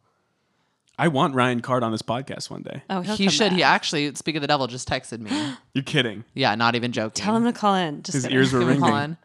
I 0.98 1.08
want 1.08 1.34
Ryan 1.34 1.60
Card 1.60 1.82
on 1.82 1.92
this 1.92 2.02
podcast 2.02 2.48
one 2.50 2.62
day. 2.62 2.82
Oh, 2.88 3.02
he'll 3.02 3.16
He 3.16 3.26
come 3.26 3.32
should. 3.32 3.48
back. 3.50 3.56
He 3.56 3.62
actually, 3.62 4.14
speak 4.14 4.34
of 4.36 4.40
the 4.42 4.48
devil, 4.48 4.66
just 4.66 4.88
texted 4.88 5.20
me. 5.20 5.30
You're 5.74 5.84
kidding. 5.84 6.24
Yeah, 6.34 6.54
not 6.54 6.74
even 6.74 6.92
joking. 6.92 7.22
Tell 7.22 7.36
him 7.36 7.44
to 7.44 7.52
call 7.52 7.74
in. 7.74 8.02
Just 8.02 8.14
His 8.14 8.22
kidding. 8.24 8.36
ears 8.36 8.52
were 8.52 8.60
Give 8.60 8.68
him 8.70 8.80
call 8.80 8.88
ringing. 8.92 9.04
in. 9.04 9.16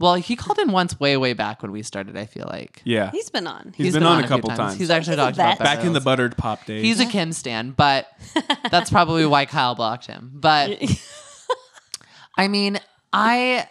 Well, 0.00 0.14
he 0.14 0.34
called 0.34 0.58
in 0.58 0.72
once, 0.72 0.98
way, 0.98 1.16
way 1.16 1.32
back 1.32 1.62
when 1.62 1.70
we 1.70 1.82
started. 1.82 2.16
I 2.16 2.26
feel 2.26 2.48
like 2.50 2.82
Yeah. 2.84 3.12
He's 3.12 3.30
been 3.30 3.46
on. 3.46 3.72
He's 3.76 3.94
been 3.94 4.02
on 4.02 4.24
a 4.24 4.26
couple 4.26 4.50
times. 4.50 4.76
He's 4.76 4.90
actually 4.90 5.12
He's 5.12 5.24
talked 5.24 5.36
about 5.36 5.50
vet. 5.50 5.58
that. 5.58 5.76
Back 5.76 5.84
in 5.84 5.92
the 5.92 6.00
buttered 6.00 6.36
pop 6.36 6.64
days. 6.66 6.82
He's 6.82 6.98
a 6.98 7.06
Kim 7.06 7.32
stan, 7.32 7.70
but 7.70 8.08
that's 8.70 8.90
probably 8.90 9.24
why 9.26 9.46
Kyle 9.46 9.76
blocked 9.76 10.06
him. 10.06 10.32
But 10.34 10.82
I 12.36 12.48
mean, 12.48 12.80
I 13.12 13.68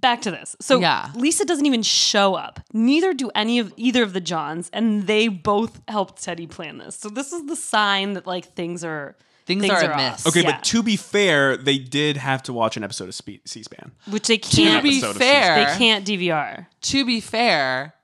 Back 0.00 0.22
to 0.22 0.30
this. 0.30 0.56
So 0.60 0.80
Yeah. 0.80 1.10
Lisa 1.14 1.44
doesn't 1.44 1.66
even 1.66 1.82
show 1.82 2.34
up. 2.34 2.60
Neither 2.72 3.12
do 3.12 3.30
any 3.34 3.58
of 3.58 3.72
either 3.76 4.02
of 4.02 4.12
the 4.12 4.20
Johns, 4.20 4.70
and 4.72 5.06
they 5.06 5.28
both 5.28 5.80
helped 5.88 6.22
Teddy 6.22 6.46
plan 6.46 6.78
this. 6.78 6.96
So 6.96 7.08
this 7.08 7.32
is 7.32 7.46
the 7.46 7.56
sign 7.56 8.14
that 8.14 8.26
like 8.26 8.54
things 8.54 8.82
are 8.84 9.16
Things 9.46 9.68
are 9.68 9.76
off. 9.92 9.94
amiss. 9.94 10.26
okay, 10.28 10.42
Yeah. 10.42 10.52
but 10.52 10.64
to 10.64 10.82
be 10.82 10.96
fair, 10.96 11.56
they 11.56 11.76
did 11.76 12.16
have 12.16 12.40
to 12.44 12.52
watch 12.52 12.76
an 12.76 12.84
episode 12.84 13.08
of 13.08 13.14
Spe- 13.16 13.44
C-SPAN. 13.44 13.90
which 14.08 14.28
they 14.28 14.38
can't. 14.38 14.76
To 14.76 14.82
be 14.88 14.98
episode 14.98 15.16
fair, 15.16 15.64
they 15.66 15.76
can't 15.78 16.06
DVR. 16.06 16.66
to 16.82 17.04
be 17.04 17.20
fair, 17.20 17.94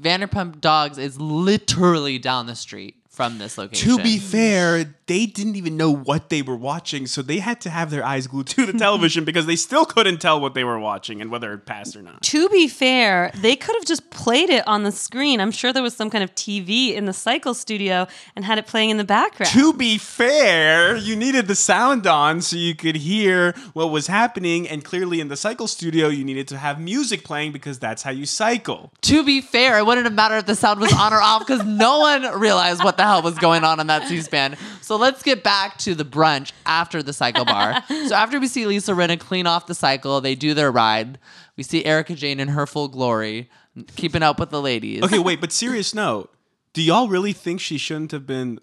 Vanderpump 0.00 0.60
Dogs 0.60 0.96
is 0.98 1.20
literally 1.20 2.18
down 2.18 2.46
the 2.46 2.56
street 2.56 2.96
from 3.14 3.38
this 3.38 3.56
location. 3.56 3.88
To 3.88 4.02
be 4.02 4.18
fair, 4.18 4.94
they 5.06 5.26
didn't 5.26 5.54
even 5.54 5.76
know 5.76 5.94
what 5.94 6.30
they 6.30 6.42
were 6.42 6.56
watching, 6.56 7.06
so 7.06 7.22
they 7.22 7.38
had 7.38 7.60
to 7.60 7.70
have 7.70 7.90
their 7.90 8.04
eyes 8.04 8.26
glued 8.26 8.48
to 8.48 8.66
the 8.66 8.72
television 8.78 9.24
because 9.24 9.46
they 9.46 9.54
still 9.54 9.84
couldn't 9.84 10.20
tell 10.20 10.40
what 10.40 10.54
they 10.54 10.64
were 10.64 10.80
watching 10.80 11.20
and 11.20 11.30
whether 11.30 11.52
it 11.52 11.64
passed 11.64 11.94
or 11.94 12.02
not. 12.02 12.22
To 12.22 12.48
be 12.48 12.66
fair, 12.66 13.30
they 13.36 13.54
could 13.54 13.76
have 13.76 13.84
just 13.84 14.10
played 14.10 14.50
it 14.50 14.66
on 14.66 14.82
the 14.82 14.90
screen. 14.90 15.40
I'm 15.40 15.52
sure 15.52 15.72
there 15.72 15.82
was 15.82 15.94
some 15.94 16.10
kind 16.10 16.24
of 16.24 16.34
TV 16.34 16.94
in 16.94 17.04
the 17.04 17.12
cycle 17.12 17.54
studio 17.54 18.08
and 18.34 18.44
had 18.44 18.58
it 18.58 18.66
playing 18.66 18.90
in 18.90 18.96
the 18.96 19.04
background. 19.04 19.52
To 19.52 19.72
be 19.72 19.96
fair, 19.96 20.96
you 20.96 21.14
needed 21.14 21.46
the 21.46 21.54
sound 21.54 22.06
on 22.06 22.40
so 22.40 22.56
you 22.56 22.74
could 22.74 22.96
hear 22.96 23.52
what 23.74 23.90
was 23.90 24.08
happening, 24.08 24.68
and 24.68 24.84
clearly 24.84 25.20
in 25.20 25.28
the 25.28 25.36
cycle 25.36 25.68
studio, 25.68 26.08
you 26.08 26.24
needed 26.24 26.48
to 26.48 26.58
have 26.58 26.80
music 26.80 27.22
playing 27.22 27.52
because 27.52 27.78
that's 27.78 28.02
how 28.02 28.10
you 28.10 28.26
cycle. 28.26 28.92
to 29.02 29.22
be 29.22 29.40
fair, 29.40 29.78
it 29.78 29.86
wouldn't 29.86 30.06
have 30.06 30.14
mattered 30.14 30.38
if 30.38 30.46
the 30.46 30.54
sound 30.56 30.80
was 30.80 30.92
on 30.92 31.12
or 31.12 31.20
off 31.20 31.46
because 31.46 31.64
no 31.64 32.00
one 32.00 32.40
realized 32.40 32.82
what 32.82 32.96
the 32.96 33.03
hell 33.04 33.22
was 33.22 33.38
going 33.38 33.64
on 33.64 33.80
on 33.80 33.86
that 33.88 34.08
C-SPAN. 34.08 34.56
So 34.80 34.96
let's 34.96 35.22
get 35.22 35.42
back 35.42 35.78
to 35.78 35.94
the 35.94 36.04
brunch 36.04 36.52
after 36.66 37.02
the 37.02 37.12
cycle 37.12 37.44
bar. 37.44 37.82
so 37.88 38.14
after 38.14 38.38
we 38.40 38.46
see 38.48 38.66
Lisa 38.66 38.92
Rinna 38.92 39.18
clean 39.18 39.46
off 39.46 39.66
the 39.66 39.74
cycle, 39.74 40.20
they 40.20 40.34
do 40.34 40.54
their 40.54 40.70
ride. 40.70 41.18
We 41.56 41.62
see 41.62 41.84
Erika 41.84 42.14
Jayne 42.14 42.40
in 42.40 42.48
her 42.48 42.66
full 42.66 42.88
glory, 42.88 43.48
keeping 43.96 44.22
up 44.22 44.40
with 44.40 44.50
the 44.50 44.60
ladies. 44.60 45.02
Okay, 45.04 45.18
wait, 45.18 45.40
but 45.40 45.52
serious 45.52 45.94
note. 45.94 46.32
Do 46.72 46.82
y'all 46.82 47.08
really 47.08 47.32
think 47.32 47.60
she 47.60 47.78
shouldn't 47.78 48.10
have 48.10 48.26
been 48.26 48.58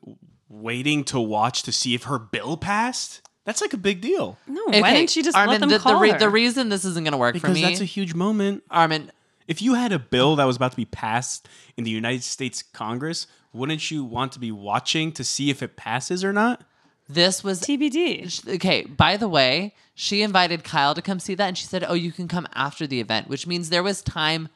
waiting 0.49 1.03
to 1.05 1.19
watch 1.19 1.63
to 1.63 1.71
see 1.71 1.95
if 1.95 2.03
her 2.03 2.19
bill 2.19 2.57
passed? 2.57 3.21
That's 3.45 3.61
like 3.61 3.73
a 3.73 3.77
big 3.77 4.01
deal. 4.01 4.37
no, 4.47 4.61
Okay, 4.67 4.81
why 4.81 4.93
didn't 4.93 5.09
she 5.09 5.23
just 5.23 5.35
Armin, 5.35 5.53
let 5.53 5.59
them 5.61 5.69
the, 5.69 5.79
call 5.79 5.93
the, 5.95 5.99
re- 5.99 6.11
her? 6.11 6.19
the 6.19 6.29
reason 6.29 6.69
this 6.69 6.85
isn't 6.85 7.03
going 7.03 7.13
to 7.13 7.17
work 7.17 7.33
for 7.35 7.41
Because 7.41 7.55
me, 7.55 7.61
that's 7.63 7.81
a 7.81 7.85
huge 7.85 8.13
moment. 8.13 8.63
Armin, 8.69 9.11
If 9.47 9.61
you 9.61 9.73
had 9.73 9.91
a 9.91 9.97
bill 9.99 10.35
that 10.35 10.45
was 10.45 10.57
about 10.57 10.71
to 10.71 10.77
be 10.77 10.85
passed 10.85 11.47
in 11.75 11.83
the 11.83 11.89
United 11.89 12.23
States 12.23 12.61
Congress, 12.61 13.25
wouldn't 13.53 13.91
you 13.91 14.03
want 14.03 14.31
to 14.33 14.39
be 14.39 14.51
watching 14.51 15.11
to 15.13 15.23
see 15.23 15.49
if 15.49 15.61
it 15.61 15.75
passes 15.75 16.23
or 16.23 16.31
not? 16.33 16.63
This 17.09 17.43
was 17.43 17.59
TBD. 17.61 18.47
okay. 18.55 18.83
By 18.85 19.17
the 19.17 19.27
way, 19.27 19.73
she 19.93 20.21
invited 20.21 20.63
Kyle 20.63 20.93
to 20.95 21.01
come 21.01 21.19
see 21.19 21.35
that, 21.35 21.47
and 21.47 21.57
she 21.57 21.65
said, 21.65 21.83
"Oh, 21.85 21.93
you 21.93 22.11
can 22.13 22.27
come 22.29 22.47
after 22.55 22.87
the 22.87 23.01
event," 23.01 23.27
which 23.27 23.45
means 23.45 23.69
there 23.69 23.83
was 23.83 24.01
time 24.01 24.47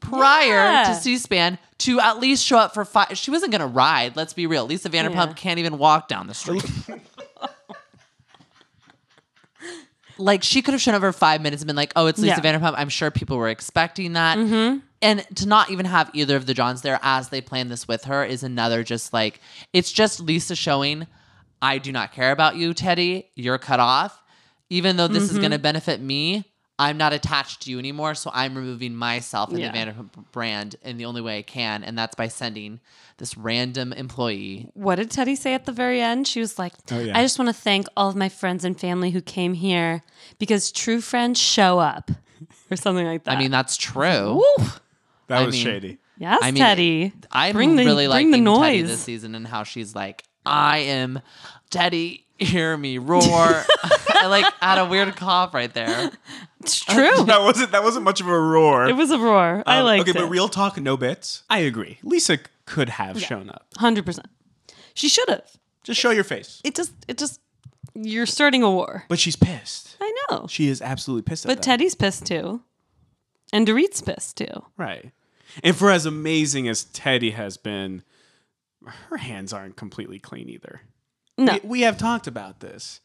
prior 0.00 0.54
Yeah. 0.70 0.84
to 0.84 0.94
C-SPAN 0.94 1.58
to 1.78 1.98
at 1.98 2.20
least 2.20 2.44
show 2.44 2.58
up 2.58 2.74
for 2.74 2.84
five. 2.84 3.16
She 3.18 3.30
wasn't 3.30 3.50
gonna 3.52 3.66
ride. 3.66 4.14
Let's 4.16 4.32
be 4.34 4.46
real. 4.46 4.64
Lisa 4.66 4.88
Vanderpump 4.90 5.14
Yeah. 5.28 5.32
can't 5.32 5.58
even 5.58 5.78
walk 5.78 6.06
down 6.08 6.26
the 6.28 6.34
street. 6.34 6.64
like 10.18 10.42
she 10.42 10.62
could 10.62 10.72
have 10.72 10.80
shown 10.80 10.94
up 10.94 11.00
for 11.00 11.12
five 11.12 11.40
minutes 11.40 11.62
and 11.62 11.66
been 11.66 11.76
like, 11.76 11.92
"Oh, 11.96 12.06
it's 12.06 12.18
Lisa 12.18 12.40
Yeah. 12.42 12.58
Vanderpump." 12.58 12.74
I'm 12.76 12.88
sure 12.88 13.10
people 13.10 13.36
were 13.36 13.48
expecting 13.48 14.14
that. 14.14 14.38
Mm-hmm. 14.38 14.78
And 15.02 15.26
to 15.36 15.46
not 15.46 15.70
even 15.70 15.86
have 15.86 16.10
either 16.14 16.36
of 16.36 16.46
the 16.46 16.54
Johns 16.54 16.82
there 16.82 16.98
as 17.02 17.28
they 17.28 17.40
plan 17.40 17.68
this 17.68 17.86
with 17.86 18.04
her 18.04 18.24
is 18.24 18.42
another 18.42 18.82
just 18.82 19.12
like 19.12 19.40
it's 19.72 19.92
just 19.92 20.20
Lisa 20.20 20.56
showing, 20.56 21.06
I 21.60 21.78
do 21.78 21.92
not 21.92 22.12
care 22.12 22.32
about 22.32 22.56
you, 22.56 22.74
Teddy. 22.74 23.30
You're 23.34 23.58
cut 23.58 23.80
off. 23.80 24.20
Even 24.70 24.96
though 24.96 25.08
this 25.08 25.24
is 25.24 25.38
going 25.38 25.50
to 25.50 25.56
mm-hmm. 25.58 25.62
benefit 25.62 26.00
me, 26.00 26.44
I'm 26.78 26.96
not 26.96 27.12
attached 27.12 27.62
to 27.62 27.70
you 27.70 27.78
anymore. 27.78 28.14
So 28.14 28.30
I'm 28.34 28.56
removing 28.56 28.94
myself 28.96 29.50
and 29.50 29.58
Yeah. 29.60 29.70
the 29.70 29.78
Vanderpump 29.78 30.32
brand 30.32 30.76
in 30.82 30.96
the 30.98 31.04
only 31.04 31.20
way 31.20 31.38
I 31.38 31.42
can, 31.42 31.84
and 31.84 31.96
that's 31.96 32.14
by 32.16 32.28
sending 32.28 32.80
this 33.18 33.36
random 33.36 33.92
employee. 33.92 34.70
What 34.74 34.96
did 34.96 35.10
Teddy 35.10 35.36
say 35.36 35.54
at 35.54 35.66
the 35.66 35.72
very 35.72 36.00
end? 36.00 36.26
She 36.26 36.40
was 36.40 36.58
like, 36.58 36.72
Oh, 36.90 36.98
yeah. 36.98 37.16
I 37.16 37.22
just 37.22 37.38
want 37.38 37.48
to 37.48 37.52
thank 37.54 37.86
all 37.96 38.08
of 38.08 38.16
my 38.16 38.28
friends 38.28 38.64
and 38.64 38.78
family 38.78 39.10
who 39.12 39.20
came 39.20 39.54
here 39.54 40.02
because 40.40 40.72
true 40.72 41.00
friends 41.00 41.38
show 41.40 41.78
up. 41.78 42.10
Or 42.70 42.76
something 42.76 43.06
like 43.06 43.24
that. 43.24 43.36
I 43.36 43.38
mean, 43.38 43.50
that's 43.50 43.76
true. 43.76 44.34
Woo! 44.36 44.64
That 45.28 45.42
I 45.42 45.44
was 45.46 45.54
mean- 45.54 45.64
shady. 45.64 45.98
Yes, 46.18 46.38
I 46.42 46.50
mean, 46.50 46.62
Teddy. 46.62 47.12
I'm 47.30 47.52
Bring 47.52 47.76
the- 47.76 47.84
really 47.84 48.06
bring 48.08 48.30
the 48.30 48.38
liking 48.38 48.44
Teddy 48.62 48.80
noise. 48.82 48.88
this 48.88 49.00
season 49.00 49.34
and 49.34 49.46
how 49.46 49.64
she's 49.64 49.94
like, 49.94 50.24
I 50.46 50.78
am 50.78 51.20
Teddy. 51.70 52.26
Hear 52.38 52.76
me 52.76 52.98
roar. 52.98 53.20
I 54.08 54.26
like 54.28 54.44
had 54.60 54.78
a 54.78 54.86
weird 54.86 55.14
cough 55.16 55.54
right 55.54 55.72
there. 55.72 56.10
It's 56.64 56.88
uh, 56.88 56.94
true. 56.94 57.24
That 57.26 57.42
wasn't 57.42 57.72
that 57.72 57.82
wasn't 57.82 58.04
much 58.04 58.20
of 58.20 58.26
a 58.28 58.38
roar. 58.38 58.86
it 58.86 58.96
was 58.96 59.10
a 59.10 59.18
roar. 59.18 59.62
I 59.66 59.80
like 59.80 59.98
liked 59.98 60.08
okay, 60.08 60.18
it. 60.18 60.22
but 60.22 60.30
real 60.30 60.48
talk, 60.48 60.80
no 60.80 60.96
bits. 60.96 61.42
I 61.50 61.58
agree. 61.58 61.98
Lisa 62.02 62.38
could 62.66 62.88
have 62.88 63.20
shown 63.20 63.50
up. 63.50 63.66
100%. 63.78 64.20
She 64.94 65.08
should 65.08 65.28
have. 65.28 65.44
Just 65.82 66.00
show 66.00 66.10
your 66.10 66.24
face. 66.24 66.60
It 66.64 66.74
just, 66.74 66.92
it 67.08 67.18
just, 67.18 67.40
you're 67.94 68.26
starting 68.26 68.62
a 68.62 68.70
war. 68.70 69.04
But 69.08 69.18
she's 69.18 69.36
pissed. 69.36 69.96
I 70.00 70.12
know. 70.30 70.46
She 70.48 70.68
is 70.68 70.80
absolutely 70.80 71.22
pissed 71.22 71.44
at 71.44 71.48
But 71.48 71.56
that. 71.58 71.62
Teddy's 71.62 71.94
pissed 71.94 72.24
too. 72.26 72.62
And 73.52 73.66
Dorit's 73.66 74.00
pissed 74.00 74.38
too. 74.38 74.64
Right. 74.78 75.12
And 75.62 75.76
for 75.76 75.90
as 75.90 76.06
amazing 76.06 76.66
as 76.68 76.84
Teddy 76.84 77.30
has 77.32 77.56
been, 77.56 78.02
her 79.08 79.18
hands 79.18 79.52
aren't 79.52 79.76
completely 79.76 80.18
clean 80.18 80.48
either. 80.48 80.80
No. 81.36 81.54
We, 81.62 81.68
we 81.68 81.80
have 81.82 81.98
talked 81.98 82.26
about 82.26 82.60
this. 82.60 83.00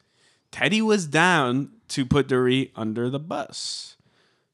Teddy 0.51 0.82
was 0.82 1.06
down 1.06 1.70
to 1.89 2.06
put 2.06 2.27
Dorit 2.27 2.72
under 2.75 3.10
the 3.10 3.20
bus. 3.20 3.96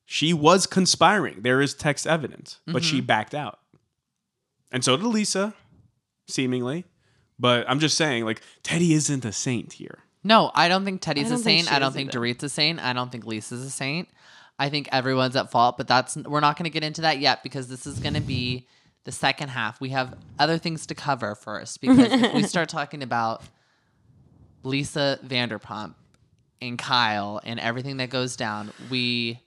She 0.06 0.34
was 0.34 0.68
conspiring. 0.68 1.42
There 1.42 1.62
is 1.62 1.74
text 1.74 2.06
evidence, 2.06 2.60
but 2.68 2.84
she 2.84 2.98
Mm-hmm. 2.98 3.06
backed 3.08 3.34
out. 3.36 3.60
And 4.72 4.84
so 4.84 4.98
did 4.98 5.06
Lisa, 5.06 5.54
seemingly. 6.28 6.86
But 7.40 7.66
I'm 7.70 7.80
just 7.80 7.98
saying, 7.98 8.24
like, 8.26 8.42
Teddy 8.64 8.94
isn't 8.94 9.26
a 9.26 9.32
saint 9.32 9.74
here. 9.74 10.00
No, 10.24 10.52
I 10.56 10.68
don't 10.70 10.86
think 10.86 11.02
Teddy's 11.02 11.26
I 11.26 11.28
a 11.28 11.30
don't 11.32 11.44
think 11.44 11.60
saint. 11.60 11.68
she 11.70 11.76
I 11.76 11.80
don't 11.80 11.94
think 11.94 12.10
either. 12.10 12.20
Dorit's 12.20 12.44
a 12.44 12.50
saint. 12.50 12.80
I 12.84 12.94
don't 12.94 13.12
think 13.12 13.26
Lisa's 13.26 13.64
a 13.64 13.70
saint. 13.70 14.08
I 14.58 14.70
think 14.70 14.88
everyone's 14.92 15.36
at 15.36 15.52
fault, 15.52 15.78
but 15.78 15.88
that's 15.88 16.16
we're 16.16 16.40
not 16.40 16.58
going 16.58 16.64
to 16.64 16.70
get 16.70 16.84
into 16.84 17.02
that 17.02 17.20
yet 17.20 17.44
because 17.44 17.68
this 17.68 17.86
is 17.86 18.00
going 18.00 18.14
to 18.14 18.22
be 18.22 18.68
the 19.04 19.12
second 19.12 19.50
half. 19.50 19.82
We 19.82 19.90
have 19.90 20.16
other 20.40 20.58
things 20.58 20.86
to 20.88 20.96
cover 20.96 21.36
first 21.36 21.82
because 21.82 22.12
if 22.12 22.34
we 22.34 22.44
start 22.48 22.70
talking 22.70 23.04
about 23.04 23.44
Lisa 24.66 25.20
Vanderpump 25.26 25.96
and 26.62 26.78
Kyle 26.78 27.40
and 27.44 27.60
everything 27.60 27.98
that 27.98 28.10
goes 28.10 28.36
down, 28.36 28.72
we 28.90 29.40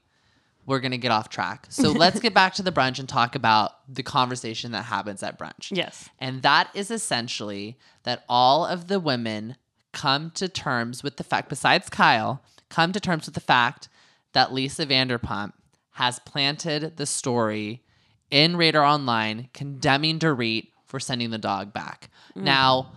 we're 0.65 0.81
going 0.81 0.93
to 0.93 0.99
get 0.99 1.11
off 1.11 1.31
track. 1.31 1.67
So 1.71 1.91
let's 1.93 2.21
get 2.21 2.35
back 2.35 2.55
to 2.55 2.63
the 2.63 2.71
brunch 2.71 2.99
and 2.99 3.09
talk 3.09 3.35
about 3.35 3.73
the 3.89 4.03
conversation 4.03 4.73
that 4.73 4.83
happens 4.83 5.23
at 5.23 5.39
brunch. 5.39 5.71
Yes. 5.71 6.11
And 6.19 6.43
that 6.43 6.69
is 6.75 6.91
essentially 6.91 7.79
that 8.03 8.25
all 8.29 8.67
of 8.67 8.89
the 8.89 9.01
women 9.01 9.57
come 9.93 10.31
to 10.33 10.47
terms 10.47 11.03
with 11.03 11.17
the 11.17 11.25
fact, 11.25 11.49
besides 11.49 11.89
Kyle, 11.89 12.43
come 12.69 12.93
to 12.93 13.01
terms 13.01 13.25
with 13.25 13.35
the 13.35 13.41
fact 13.41 13.89
that 14.35 14.53
Lisa 14.53 14.85
Vanderpump 14.85 15.55
has 15.93 16.19
planted 16.19 16.99
the 16.99 17.07
story 17.07 17.83
in 18.31 18.55
Radar 18.57 18.85
Online 18.85 19.49
condemning 19.55 20.19
Dorit 20.19 20.69
for 20.85 21.01
sending 21.01 21.31
the 21.31 21.39
dog 21.39 21.73
back. 21.73 22.11
Mm. 22.37 22.43
Now, 22.43 22.93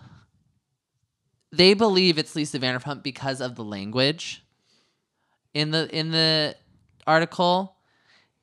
they 1.52 1.74
believe 1.74 2.18
it's 2.18 2.34
Lisa 2.34 2.58
Vanderpump 2.58 3.02
because 3.02 3.40
of 3.40 3.56
the 3.56 3.64
language 3.64 4.42
in 5.54 5.70
the 5.70 5.88
in 5.94 6.10
the 6.10 6.56
article 7.06 7.76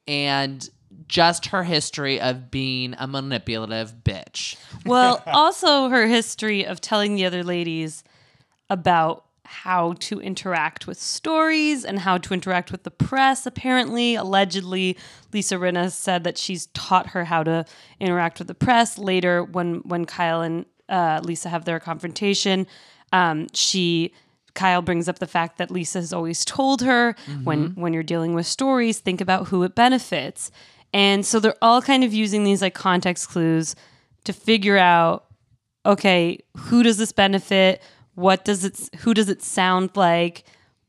and 0.08 0.70
just 1.08 1.48
her 1.48 1.64
history 1.64 2.20
of 2.20 2.52
being 2.52 2.96
a 2.98 3.08
manipulative 3.08 3.96
bitch. 4.04 4.58
Well, 4.86 5.24
also 5.28 5.90
her 5.90 6.08
history 6.08 6.66
of 6.66 6.82
telling 6.82 7.16
the 7.16 7.26
other 7.26 7.44
ladies 7.44 8.04
about 8.70 9.26
how 9.46 9.94
to 9.94 10.22
interact 10.22 10.86
with 10.86 11.00
stories 11.00 11.84
and 11.84 11.98
how 11.98 12.20
to 12.20 12.36
interact 12.36 12.72
with 12.72 12.84
the 12.84 12.92
press. 12.92 13.48
Apparently, 13.48 14.14
allegedly, 14.14 14.96
Lisa 15.34 15.56
Rinna 15.56 15.92
said 15.92 16.24
that 16.24 16.38
she's 16.38 16.68
taught 16.68 17.08
her 17.08 17.26
how 17.26 17.42
to 17.44 17.66
interact 18.00 18.38
with 18.38 18.48
the 18.48 18.54
press. 18.54 19.00
Later, 19.00 19.44
when 19.44 19.80
when 19.86 20.06
Kyle 20.06 20.42
and 20.42 20.66
uh, 20.88 21.22
Lisa 21.24 21.50
have 21.50 21.66
their 21.66 21.80
confrontation, 21.80 22.68
um, 23.12 23.48
she 23.54 24.14
Kyle 24.56 24.82
brings 24.82 25.08
up 25.08 25.20
the 25.20 25.28
fact 25.28 25.58
that 25.58 25.72
Lisa 25.72 26.00
has 26.00 26.12
always 26.12 26.44
told 26.44 26.82
her 26.82 27.16
when 27.44 27.72
when 27.76 27.94
you're 27.94 28.04
dealing 28.04 28.34
with 28.34 28.46
stories, 28.46 29.00
think 29.00 29.22
about 29.22 29.48
who 29.48 29.64
it 29.64 29.76
benefits. 29.76 30.52
And 30.94 31.26
so 31.26 31.40
they're 31.40 31.56
all 31.62 31.82
kind 31.82 32.04
of 32.04 32.14
using 32.14 32.44
these 32.44 32.62
like 32.62 32.74
context 32.74 33.30
clues 33.30 33.76
to 34.26 34.34
figure 34.34 34.78
out 34.78 35.26
okay, 35.86 36.40
who 36.58 36.84
does 36.84 36.98
this 36.98 37.12
benefit? 37.12 37.82
What 38.16 38.44
does 38.44 38.66
it 38.66 38.90
who 39.00 39.14
does 39.14 39.30
it 39.30 39.42
sound 39.42 39.92
like? 39.96 40.44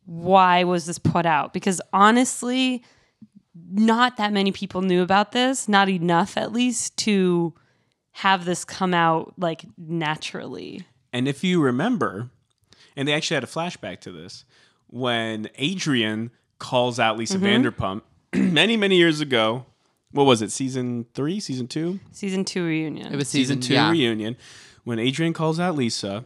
Why 0.04 0.64
was 0.64 0.86
this 0.86 0.98
put 0.98 1.26
out? 1.26 1.52
Because 1.52 1.80
honestly, 1.92 2.82
not 3.70 4.16
that 4.16 4.32
many 4.32 4.52
people 4.52 4.82
knew 4.82 5.02
about 5.02 5.32
this, 5.32 5.68
not 5.68 5.88
enough 5.88 6.36
at 6.36 6.52
least 6.52 6.96
to 6.98 7.54
have 8.12 8.44
this 8.44 8.64
come 8.64 8.94
out 8.94 9.34
like 9.38 9.64
naturally. 9.78 10.84
And 11.12 11.26
if 11.26 11.42
you 11.42 11.60
remember, 11.60 12.30
and 12.96 13.06
they 13.08 13.12
actually 13.12 13.36
had 13.36 13.44
a 13.44 13.48
flashback 13.48 14.00
to 14.00 14.12
this, 14.12 14.44
when 14.88 15.48
Adrienne 15.60 16.30
calls 16.58 17.00
out 17.00 17.18
Lisa 17.18 17.38
mm-hmm. 17.38 17.46
Vanderpump 17.46 18.02
many, 18.34 18.76
many 18.76 18.96
years 18.96 19.20
ago. 19.20 19.66
What 20.12 20.24
was 20.24 20.42
it? 20.42 20.50
Season 20.50 21.06
three, 21.14 21.38
season 21.38 21.68
two? 21.68 22.00
Season 22.10 22.44
2 22.44 22.64
reunion. 22.64 23.12
It 23.12 23.16
was 23.16 23.28
season, 23.28 23.62
season, 23.62 23.68
two 23.68 23.74
yeah. 23.74 23.90
reunion 23.90 24.36
when 24.84 24.98
Adrienne 24.98 25.32
calls 25.32 25.60
out 25.60 25.76
Lisa 25.76 26.24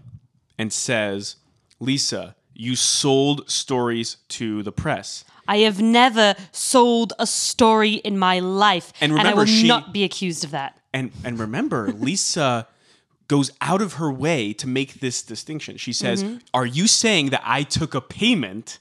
and 0.58 0.72
says, 0.72 1.36
Lisa, 1.80 2.34
you 2.54 2.76
sold 2.76 3.48
stories 3.50 4.18
to 4.28 4.62
the 4.62 4.72
press. 4.72 5.24
I 5.46 5.58
have 5.58 5.82
never 5.82 6.34
sold 6.52 7.12
a 7.18 7.26
story 7.26 7.94
in 7.94 8.18
my 8.18 8.38
life, 8.38 8.92
And 9.00 9.12
I 9.12 9.16
remember, 9.16 9.40
will 9.40 9.46
she- 9.46 9.68
not 9.68 9.92
be 9.92 10.04
accused 10.04 10.44
of 10.44 10.52
that. 10.52 10.78
And 10.92 11.10
and 11.24 11.38
remember, 11.38 11.92
Lisa 11.98 12.68
goes 13.28 13.50
out 13.60 13.80
of 13.80 13.94
her 13.94 14.12
way 14.12 14.52
to 14.54 14.66
make 14.66 14.94
this 14.94 15.22
distinction. 15.22 15.76
She 15.76 15.92
says, 15.92 16.22
Mm-hmm. 16.22 16.38
Are 16.52 16.66
you 16.66 16.86
saying 16.86 17.30
that 17.30 17.42
I 17.44 17.62
took 17.62 17.94
a 17.94 18.00
payment 18.00 18.78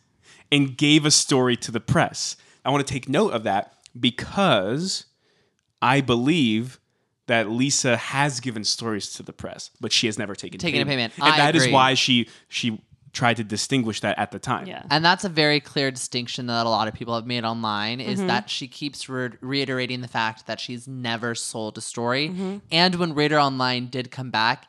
and 0.51 0.77
gave 0.77 1.05
a 1.05 1.11
story 1.11 1.55
to 1.57 1.71
the 1.71 1.79
press? 1.79 2.35
I 2.65 2.69
want 2.69 2.85
to 2.85 2.93
take 2.93 3.09
note 3.09 3.33
of 3.33 3.43
that 3.43 3.73
because 3.99 5.05
I 5.81 6.01
believe 6.01 6.79
that 7.27 7.49
Lisa 7.49 7.95
has 7.97 8.39
given 8.39 8.63
stories 8.63 9.11
to 9.13 9.23
the 9.23 9.33
press, 9.33 9.69
but 9.79 9.91
she 9.91 10.07
has 10.07 10.17
never 10.17 10.35
taken 10.35 10.59
Taken 10.59 10.81
a 10.81 10.85
payment. 10.85 11.13
And 11.15 11.25
I 11.25 11.37
that 11.37 11.55
is 11.55 11.63
agree. 11.63 11.73
why 11.73 11.93
she 11.93 12.27
she 12.49 12.81
tried 13.13 13.37
to 13.37 13.43
distinguish 13.43 13.99
that 14.01 14.17
at 14.17 14.31
the 14.31 14.39
time. 14.39 14.65
Yeah. 14.67 14.81
And 14.89 15.05
that's 15.05 15.23
a 15.23 15.29
very 15.29 15.59
clear 15.59 15.91
distinction 15.91 16.47
that 16.47 16.65
a 16.65 16.69
lot 16.69 16.87
of 16.87 16.95
people 16.95 17.13
have 17.15 17.27
made 17.27 17.45
online 17.45 18.01
is 18.01 18.17
Mm-hmm. 18.17 18.27
that 18.27 18.49
she 18.49 18.67
keeps 18.67 19.07
re- 19.07 19.29
reiterating 19.39 20.01
the 20.01 20.07
fact 20.07 20.47
that 20.47 20.59
she's 20.59 20.87
never 20.87 21.35
sold 21.35 21.77
a 21.77 21.81
story. 21.81 22.29
Mm-hmm. 22.29 22.57
And 22.71 22.95
when 22.95 23.13
Radar 23.13 23.39
Online 23.39 23.85
did 23.87 24.09
come 24.11 24.31
back 24.31 24.65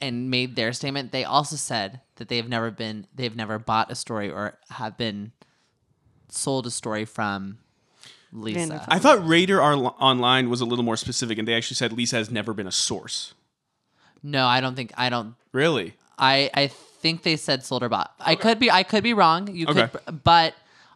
and 0.00 0.30
made 0.30 0.56
their 0.56 0.72
statement, 0.72 1.12
they 1.12 1.24
also 1.24 1.56
said 1.56 2.00
that 2.16 2.28
they've 2.28 2.48
never 2.48 2.70
been 2.70 3.06
they've 3.14 3.36
never 3.36 3.58
bought 3.58 3.90
a 3.90 3.94
story 3.94 4.30
or 4.30 4.58
have 4.70 4.96
been 4.96 5.32
sold 6.30 6.66
a 6.66 6.70
story 6.70 7.04
from 7.04 7.58
Lisa. 8.32 8.58
Vanderpump. 8.60 8.84
I 8.88 8.98
thought 8.98 9.26
Radar 9.26 9.60
Ar- 9.60 9.94
Online 10.00 10.48
was 10.50 10.60
a 10.60 10.64
little 10.64 10.84
more 10.84 10.96
specific, 10.96 11.38
and 11.38 11.46
they 11.46 11.54
actually 11.54 11.76
said 11.76 11.92
Lisa 11.92 12.16
has 12.16 12.30
never 12.30 12.52
been 12.54 12.66
a 12.66 12.72
source. 12.72 13.34
No, 14.22 14.46
I 14.46 14.60
don't 14.60 14.74
think 14.74 14.92
I 14.96 15.10
don't 15.10 15.34
Really? 15.52 15.94
I 16.18 16.50
I 16.54 16.68
think 17.04 17.22
they 17.22 17.36
said 17.36 17.60
Solderbot. 17.60 18.06
or. 18.06 18.08
I 18.18 18.34
could 18.34 18.58
be 18.58 18.70
I 18.70 18.82
could 18.82 19.02
be 19.04 19.12
wrong. 19.12 19.54
You 19.54 19.66
Okay. 19.68 19.88
could 19.88 20.22
but 20.24 20.54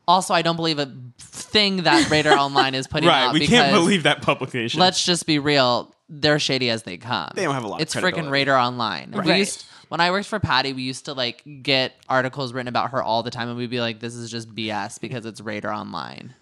Also, 0.08 0.32
I 0.32 0.40
don't 0.40 0.56
believe 0.56 0.78
a 0.78 0.90
thing 1.18 1.82
that 1.82 2.08
Radar 2.14 2.38
Online 2.38 2.74
is 2.74 2.86
putting 2.86 3.08
out. 3.08 3.12
right. 3.12 3.22
out. 3.26 3.32
We 3.34 3.40
can't 3.40 3.68
because 3.68 3.72
believe 3.84 4.02
that 4.04 4.22
publication. 4.22 4.80
Let's 4.80 5.04
just 5.04 5.26
be 5.26 5.38
real. 5.38 5.94
They're 6.08 6.38
shady 6.38 6.70
as 6.70 6.84
they 6.84 6.96
come. 6.96 7.28
They 7.34 7.44
don't 7.44 7.52
have 7.52 7.64
a 7.64 7.68
lot 7.68 7.76
of 7.76 7.82
It's 7.82 7.94
freaking 7.94 8.00
credibility. 8.00 8.30
Radar 8.32 8.56
Online. 8.58 9.10
We 9.12 9.18
Right. 9.20 9.38
used, 9.40 9.66
when 9.90 10.00
I 10.00 10.10
worked 10.10 10.26
for 10.26 10.40
Patty, 10.40 10.72
we 10.72 10.80
used 10.82 11.04
to 11.04 11.12
like 11.12 11.42
get 11.62 11.92
articles 12.08 12.54
written 12.54 12.68
about 12.68 12.92
her 12.92 13.02
all 13.02 13.22
the 13.22 13.30
time, 13.30 13.48
and 13.50 13.58
we'd 13.58 13.68
be 13.68 13.82
like, 13.82 14.00
"This 14.00 14.14
is 14.14 14.30
just 14.30 14.54
BS 14.54 14.98
because 14.98 15.26
it's 15.26 15.42
Radar 15.42 15.74
Online." 15.74 16.32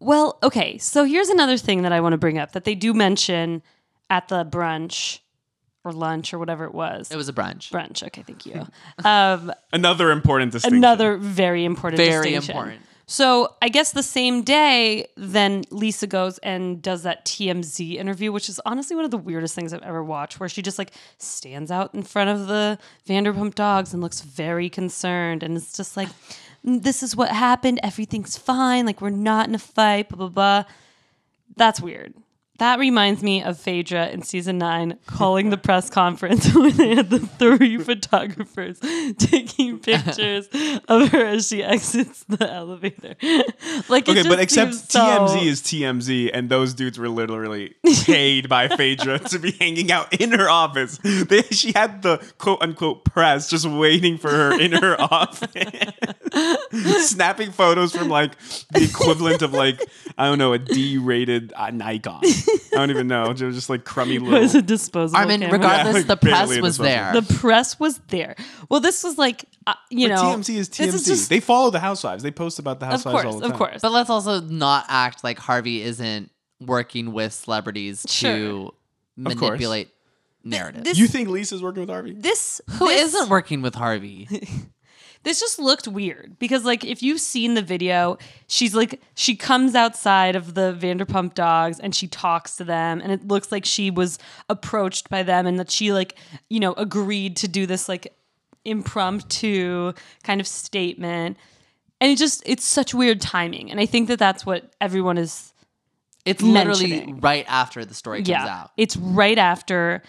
Well, 0.00 0.38
okay. 0.42 0.76
So 0.78 1.04
here's 1.04 1.28
another 1.28 1.56
thing 1.56 1.82
that 1.82 1.92
I 1.92 2.00
want 2.00 2.12
to 2.14 2.18
bring 2.18 2.38
up 2.38 2.50
that 2.52 2.64
they 2.64 2.74
do 2.74 2.92
mention 2.92 3.62
at 4.10 4.26
the 4.28 4.44
brunch 4.44 5.20
or 5.84 5.92
lunch 5.92 6.32
or 6.34 6.38
whatever 6.38 6.64
it 6.64 6.74
was. 6.74 7.10
It 7.10 7.16
was 7.16 7.28
a 7.28 7.32
brunch. 7.32 7.70
brunch. 7.70 8.02
Okay, 8.02 8.22
thank 8.26 8.46
you. 8.46 8.66
Um, 9.04 9.52
Another 9.72 10.10
important 10.10 10.52
distinction. 10.52 10.78
another 10.78 11.16
very 11.18 11.64
important 11.64 11.98
Very 11.98 12.30
distinction. 12.30 12.50
important. 12.56 12.80
So 13.06 13.54
I 13.60 13.68
guess 13.68 13.92
the 13.92 14.02
same 14.02 14.40
day, 14.42 15.08
then 15.14 15.64
Lisa 15.70 16.06
goes 16.06 16.38
and 16.38 16.80
does 16.80 17.02
that 17.02 17.26
TMZ 17.26 17.96
interview, 17.96 18.32
which 18.32 18.48
is 18.48 18.58
honestly 18.64 18.96
one 18.96 19.04
of 19.04 19.10
the 19.10 19.18
weirdest 19.18 19.54
things 19.54 19.74
I've 19.74 19.82
ever 19.82 20.02
watched, 20.02 20.40
where 20.40 20.48
she 20.48 20.62
just 20.62 20.78
like 20.78 20.90
stands 21.18 21.70
out 21.70 21.94
in 21.94 22.02
front 22.02 22.30
of 22.30 22.46
the 22.46 22.78
Vanderpump 23.06 23.54
dogs 23.54 23.92
and 23.92 24.02
looks 24.02 24.22
very 24.22 24.70
concerned, 24.70 25.42
and 25.42 25.54
it's 25.54 25.76
just 25.76 25.98
like, 25.98 26.08
"Mm, 26.66 26.82
this 26.82 27.02
is 27.02 27.14
what 27.14 27.28
happened. 27.28 27.78
Everything's 27.82 28.38
fine. 28.38 28.86
Like 28.86 29.02
we're 29.02 29.10
not 29.10 29.48
in 29.50 29.54
a 29.54 29.58
fight. 29.58 30.08
Blah 30.08 30.16
blah 30.16 30.28
blah. 30.28 30.64
That's 31.56 31.82
weird. 31.82 32.14
That 32.58 32.78
reminds 32.78 33.20
me 33.20 33.42
of 33.42 33.58
Phaedra 33.58 34.08
in 34.10 34.22
season 34.22 34.58
nine 34.58 34.96
calling 35.06 35.50
the 35.50 35.56
press 35.56 35.90
conference 35.90 36.54
when 36.54 36.70
they 36.76 36.94
had 36.94 37.10
the 37.10 37.18
three 37.18 37.78
photographers 37.78 38.78
taking 39.18 39.78
pictures 39.80 40.48
of 40.88 41.08
her 41.08 41.24
as 41.26 41.48
she 41.48 41.64
exits 41.64 42.24
the 42.28 42.48
elevator. 42.48 43.16
like, 43.88 44.08
Okay, 44.08 44.22
but 44.28 44.38
except 44.38 44.74
so- 44.74 45.00
TMZ 45.00 45.46
is 45.46 45.62
TMZ, 45.62 46.30
and 46.32 46.48
those 46.48 46.74
dudes 46.74 46.96
were 46.96 47.08
literally 47.08 47.74
paid 48.04 48.48
by 48.48 48.68
Phaedra 48.68 49.18
to 49.18 49.38
be 49.40 49.50
hanging 49.52 49.90
out 49.90 50.12
in 50.20 50.30
her 50.30 50.48
office. 50.48 50.98
They, 51.02 51.42
she 51.42 51.72
had 51.72 52.02
the 52.02 52.24
quote 52.38 52.62
unquote 52.62 53.04
press 53.04 53.50
just 53.50 53.66
waiting 53.68 54.16
for 54.16 54.30
her 54.30 54.60
in 54.60 54.72
her 54.72 55.00
office, 55.00 55.50
snapping 57.00 57.52
photos 57.52 57.94
from 57.94 58.08
like 58.08 58.32
the 58.72 58.82
equivalent 58.84 59.42
of 59.42 59.52
like 59.52 59.80
I 60.18 60.26
don't 60.26 60.38
know 60.38 60.52
a 60.52 60.58
D-rated 60.58 61.52
uh, 61.56 61.70
Nikon. 61.70 62.20
I 62.24 62.58
don't 62.72 62.90
even 62.90 63.06
know, 63.08 63.32
just, 63.32 63.54
just 63.54 63.70
like 63.70 63.84
crummy 63.84 64.16
It 64.16 64.22
was 64.22 64.30
a 64.54 64.58
little. 64.58 64.62
disposable. 64.62 65.18
I 65.18 65.24
mean, 65.26 65.40
camera. 65.40 65.58
regardless, 65.58 65.86
Yeah, 65.86 65.92
like 65.98 66.06
the 66.06 66.16
press 66.16 66.58
was 66.60 66.78
there. 66.78 67.12
the 67.12 67.34
press 67.34 67.78
was 67.80 67.98
there. 68.08 68.36
Well, 68.68 68.80
this 68.80 69.02
was 69.04 69.18
like, 69.18 69.44
uh, 69.66 69.74
you 69.90 70.08
But 70.08 70.14
know, 70.16 70.22
TMZ 70.36 70.54
is 70.56 70.68
this 70.68 70.94
TMZ. 70.94 71.06
just- 71.06 71.28
they 71.30 71.40
follow 71.40 71.70
the 71.70 71.80
housewives. 71.80 72.22
They 72.22 72.30
post 72.30 72.58
about 72.58 72.80
the 72.80 72.86
of 72.86 72.92
housewives 72.92 73.22
course, 73.22 73.34
all 73.34 73.40
the 73.40 73.46
of 73.48 73.54
course. 73.54 73.80
But 73.82 73.92
let's 73.92 74.10
also 74.10 74.40
not 74.40 74.84
act 74.88 75.24
like 75.24 75.38
Harvey 75.38 75.82
isn't 75.82 76.30
working 76.60 77.12
with 77.12 77.32
celebrities 77.32 78.06
Sure. 78.08 78.30
to 78.36 78.74
manipulate 79.16 79.90
narrative. 80.44 80.84
this- 80.84 80.98
You 80.98 81.06
think 81.08 81.28
Lisa's 81.28 81.62
working 81.62 81.80
with 81.80 81.90
Harvey? 81.90 82.12
this 82.12 82.60
Who 82.78 82.88
this, 82.88 83.12
not 83.14 83.28
working 83.28 83.62
with 83.62 83.74
Harvey? 83.74 84.28
this 85.24 85.40
just 85.40 85.58
looked 85.58 85.88
weird 85.88 86.38
because 86.38 86.64
like 86.64 86.84
if 86.84 87.02
you've 87.02 87.20
seen 87.20 87.54
the 87.54 87.62
video 87.62 88.16
she's 88.46 88.74
like 88.74 89.00
she 89.14 89.34
comes 89.34 89.74
outside 89.74 90.36
of 90.36 90.54
the 90.54 90.76
vanderpump 90.78 91.34
dogs 91.34 91.80
and 91.80 91.94
she 91.94 92.06
talks 92.06 92.56
to 92.56 92.64
them 92.64 93.00
and 93.02 93.10
it 93.10 93.26
looks 93.26 93.50
like 93.50 93.64
she 93.64 93.90
was 93.90 94.18
approached 94.48 95.10
by 95.10 95.22
them 95.22 95.46
and 95.46 95.58
that 95.58 95.70
she 95.70 95.92
like 95.92 96.16
you 96.48 96.60
know 96.60 96.72
agreed 96.74 97.36
to 97.36 97.48
do 97.48 97.66
this 97.66 97.88
like 97.88 98.14
impromptu 98.64 99.92
kind 100.22 100.40
of 100.40 100.46
statement. 100.46 101.36
And 102.00 102.10
it 102.10 102.18
just 102.18 102.42
it's 102.44 102.64
such 102.64 102.94
weird 102.94 103.20
timing. 103.20 103.70
And 103.70 103.80
i 103.80 103.86
think 103.86 104.08
that 104.08 104.18
that's 104.18 104.44
what 104.44 104.74
everyone 104.80 105.18
is 105.18 105.52
It's 106.24 106.42
literally 106.42 107.14
right 107.20 107.44
after 107.48 107.84
the 107.84 107.94
story 107.94 108.18
comes 108.18 108.28
yeah. 108.28 108.46
out. 108.46 108.70
it's 108.76 108.96
right 108.96 109.38
after 109.38 110.02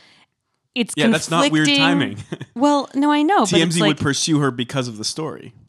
it's 0.75 0.94
Yeah, 0.98 1.08
that's 1.08 1.32
not 1.32 1.51
weird 1.51 1.67
timing. 1.67 2.17
well 2.55 2.89
no 2.94 3.12
i 3.12 3.22
know 3.24 3.39
but 3.46 3.53
it's 3.53 3.77
TMZ 3.77 3.79
like, 3.79 3.88
would 3.88 3.98
pursue 4.00 4.39
her 4.39 4.51
because 4.51 4.88
of 4.88 4.98
the 4.98 5.03
story. 5.05 5.53
You 5.55 5.62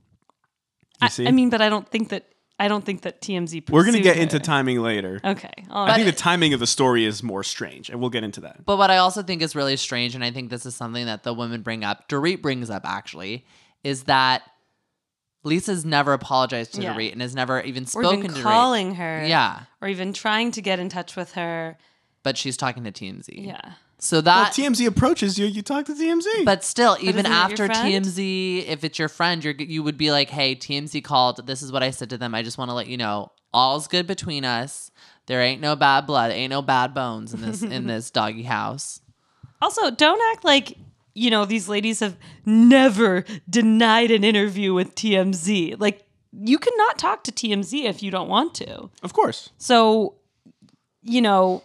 I, 1.03 1.09
see? 1.09 1.27
I 1.27 1.31
mean 1.31 1.49
but 1.51 1.61
i 1.63 1.69
don't 1.69 1.89
think 1.89 2.09
that 2.11 2.27
i 2.59 2.69
don't 2.69 2.85
think 2.85 3.03
that 3.03 3.21
tmz 3.21 3.71
We're 3.71 3.85
gonna 3.85 4.01
get 4.01 4.17
her. 4.17 4.23
into 4.23 4.39
timing 4.41 4.81
later. 4.81 5.21
Okay. 5.23 5.53
All 5.71 5.87
I 5.87 5.95
think 5.97 6.07
the 6.07 6.13
timing 6.13 6.55
of 6.55 6.61
the 6.61 6.67
story 6.67 7.05
is 7.05 7.23
more 7.23 7.43
strange, 7.45 7.91
and 7.91 8.01
we'll 8.01 8.11
get 8.11 8.25
into 8.25 8.41
that. 8.43 8.65
But 8.65 8.79
what 8.79 8.91
I 8.91 8.97
also 8.99 9.23
think 9.23 9.43
is 9.43 9.55
really 9.55 9.77
strange, 9.77 10.15
and 10.15 10.25
I 10.25 10.31
think 10.31 10.49
this 10.51 10.65
is 10.67 10.75
something 10.75 11.05
that 11.07 11.23
the 11.23 11.35
women 11.35 11.61
bring 11.63 11.85
up, 11.85 12.09
Dorit 12.09 12.41
brings 12.43 12.71
up 12.71 12.85
actually, 12.87 13.45
is 13.85 14.05
that 14.05 14.43
Lisa's 15.45 15.85
never 15.85 16.13
apologized 16.15 16.75
to 16.75 16.83
Yeah. 16.83 16.95
Dorit 16.95 17.13
and 17.13 17.21
has 17.21 17.35
never 17.35 17.61
even 17.61 17.85
or 17.85 17.87
spoken 17.87 18.19
even 18.21 18.31
to 18.33 18.37
Dorit. 18.41 18.43
calling 18.43 18.95
her. 18.97 19.25
Yeah, 19.27 19.65
Or 19.83 19.89
even 19.89 20.13
trying 20.15 20.51
to 20.53 20.63
get 20.63 20.79
in 20.81 20.89
touch 20.89 21.15
with 21.15 21.33
her. 21.33 21.77
but 22.23 22.37
she's 22.39 22.57
talking 22.57 22.83
to 22.85 22.91
TMZ. 22.91 23.29
Yeah. 23.47 23.73
So 24.07 24.19
Well, 24.19 24.23
that 24.23 24.53
TMZ 24.53 24.87
approaches 24.87 25.37
you, 25.37 25.47
you 25.47 25.63
talk 25.63 25.87
to 25.87 25.93
TMZ. 25.95 26.45
But 26.45 26.63
still, 26.63 26.97
even 27.01 27.27
isn't 27.27 27.27
it 27.27 27.59
your 27.59 27.69
after? 27.69 27.69
TMZ, 27.69 28.67
if 28.69 28.85
it's 28.85 28.99
your 28.99 29.09
friend, 29.09 29.43
you're 29.43 29.55
you 29.55 29.83
would 29.83 29.99
be 29.99 30.13
like, 30.13 30.31
"Hey, 30.31 30.55
TMZ 30.55 31.03
called. 31.03 31.47
This 31.47 31.61
is 31.61 31.73
what 31.73 31.83
I 31.83 31.91
said 31.91 32.11
to 32.11 32.19
them. 32.19 32.35
I 32.35 32.43
just 32.43 32.57
want 32.57 32.69
to 32.71 32.75
let 32.75 32.87
you 32.87 32.97
know, 32.97 33.33
all's 33.53 33.89
good 33.89 34.07
between 34.07 34.45
us. 34.45 34.93
There 35.27 35.43
ain't 35.43 35.61
no 35.61 35.75
bad 35.75 36.07
blood, 36.07 36.31
ain't 36.31 36.51
no 36.51 36.63
bad 36.63 36.95
bones 36.95 37.35
in 37.35 37.41
this 37.41 37.63
in 37.63 37.87
this 37.89 38.11
doggy 38.13 38.45
house." 38.45 39.01
Also, 39.61 39.91
don't 39.91 40.21
act 40.35 40.45
like, 40.45 40.77
you 41.15 41.31
know, 41.31 41.45
these 41.45 41.69
ladies 41.69 42.01
have 42.01 42.17
never 42.45 43.25
denied 43.51 44.11
an 44.13 44.23
interview 44.23 44.73
with 44.75 44.95
TMZ. 44.95 45.81
Like, 45.81 46.05
you 46.33 46.59
cannot 46.59 46.99
talk 46.99 47.25
to 47.25 47.33
TMZ 47.33 47.85
if 47.87 48.03
you 48.03 48.11
don't 48.11 48.29
want 48.29 48.55
to. 48.57 48.91
of 49.03 49.15
course, 49.15 49.49
So, 49.57 50.15
you 51.03 51.23
know, 51.23 51.65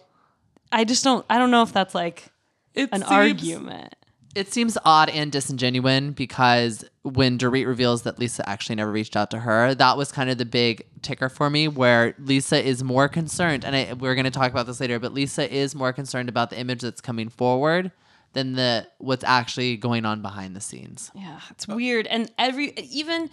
I 0.72 0.84
just 0.84 1.04
don't, 1.04 1.24
I 1.28 1.38
don't 1.38 1.50
know 1.50 1.62
if 1.62 1.72
that's 1.72 1.94
like 1.94 2.31
It 2.74 2.88
an 2.92 3.00
seems- 3.00 3.10
argument. 3.10 3.94
It 4.34 4.50
seems 4.50 4.78
odd 4.82 5.10
and 5.10 5.30
disingenuous 5.30 6.14
because 6.14 6.86
when 7.02 7.36
Dorit 7.36 7.66
reveals 7.66 8.02
that 8.02 8.18
Lisa 8.18 8.48
actually 8.48 8.76
never 8.76 8.90
reached 8.90 9.14
out 9.14 9.30
to 9.32 9.40
her, 9.40 9.74
that 9.74 9.98
was 9.98 10.10
kind 10.10 10.30
of 10.30 10.38
the 10.38 10.46
big 10.46 10.86
ticker 11.02 11.28
for 11.28 11.50
me. 11.50 11.68
Where 11.68 12.14
Lisa 12.18 12.66
is 12.66 12.82
more 12.82 13.10
concerned, 13.10 13.62
and 13.62 13.76
I, 13.76 13.92
we're 13.92 14.14
going 14.14 14.24
to 14.24 14.30
talk 14.30 14.50
about 14.50 14.66
this 14.66 14.80
later, 14.80 14.98
but 14.98 15.12
Lisa 15.12 15.54
is 15.54 15.74
more 15.74 15.92
concerned 15.92 16.30
about 16.30 16.48
the 16.48 16.58
image 16.58 16.80
that's 16.80 17.02
coming 17.02 17.28
forward 17.28 17.92
than 18.32 18.54
the 18.54 18.88
what's 18.96 19.22
actually 19.22 19.76
going 19.76 20.06
on 20.06 20.22
behind 20.22 20.56
the 20.56 20.62
scenes. 20.62 21.10
Yeah, 21.14 21.40
it's 21.50 21.68
weird. 21.68 22.06
And 22.06 22.32
every 22.38 22.70
even 22.70 23.28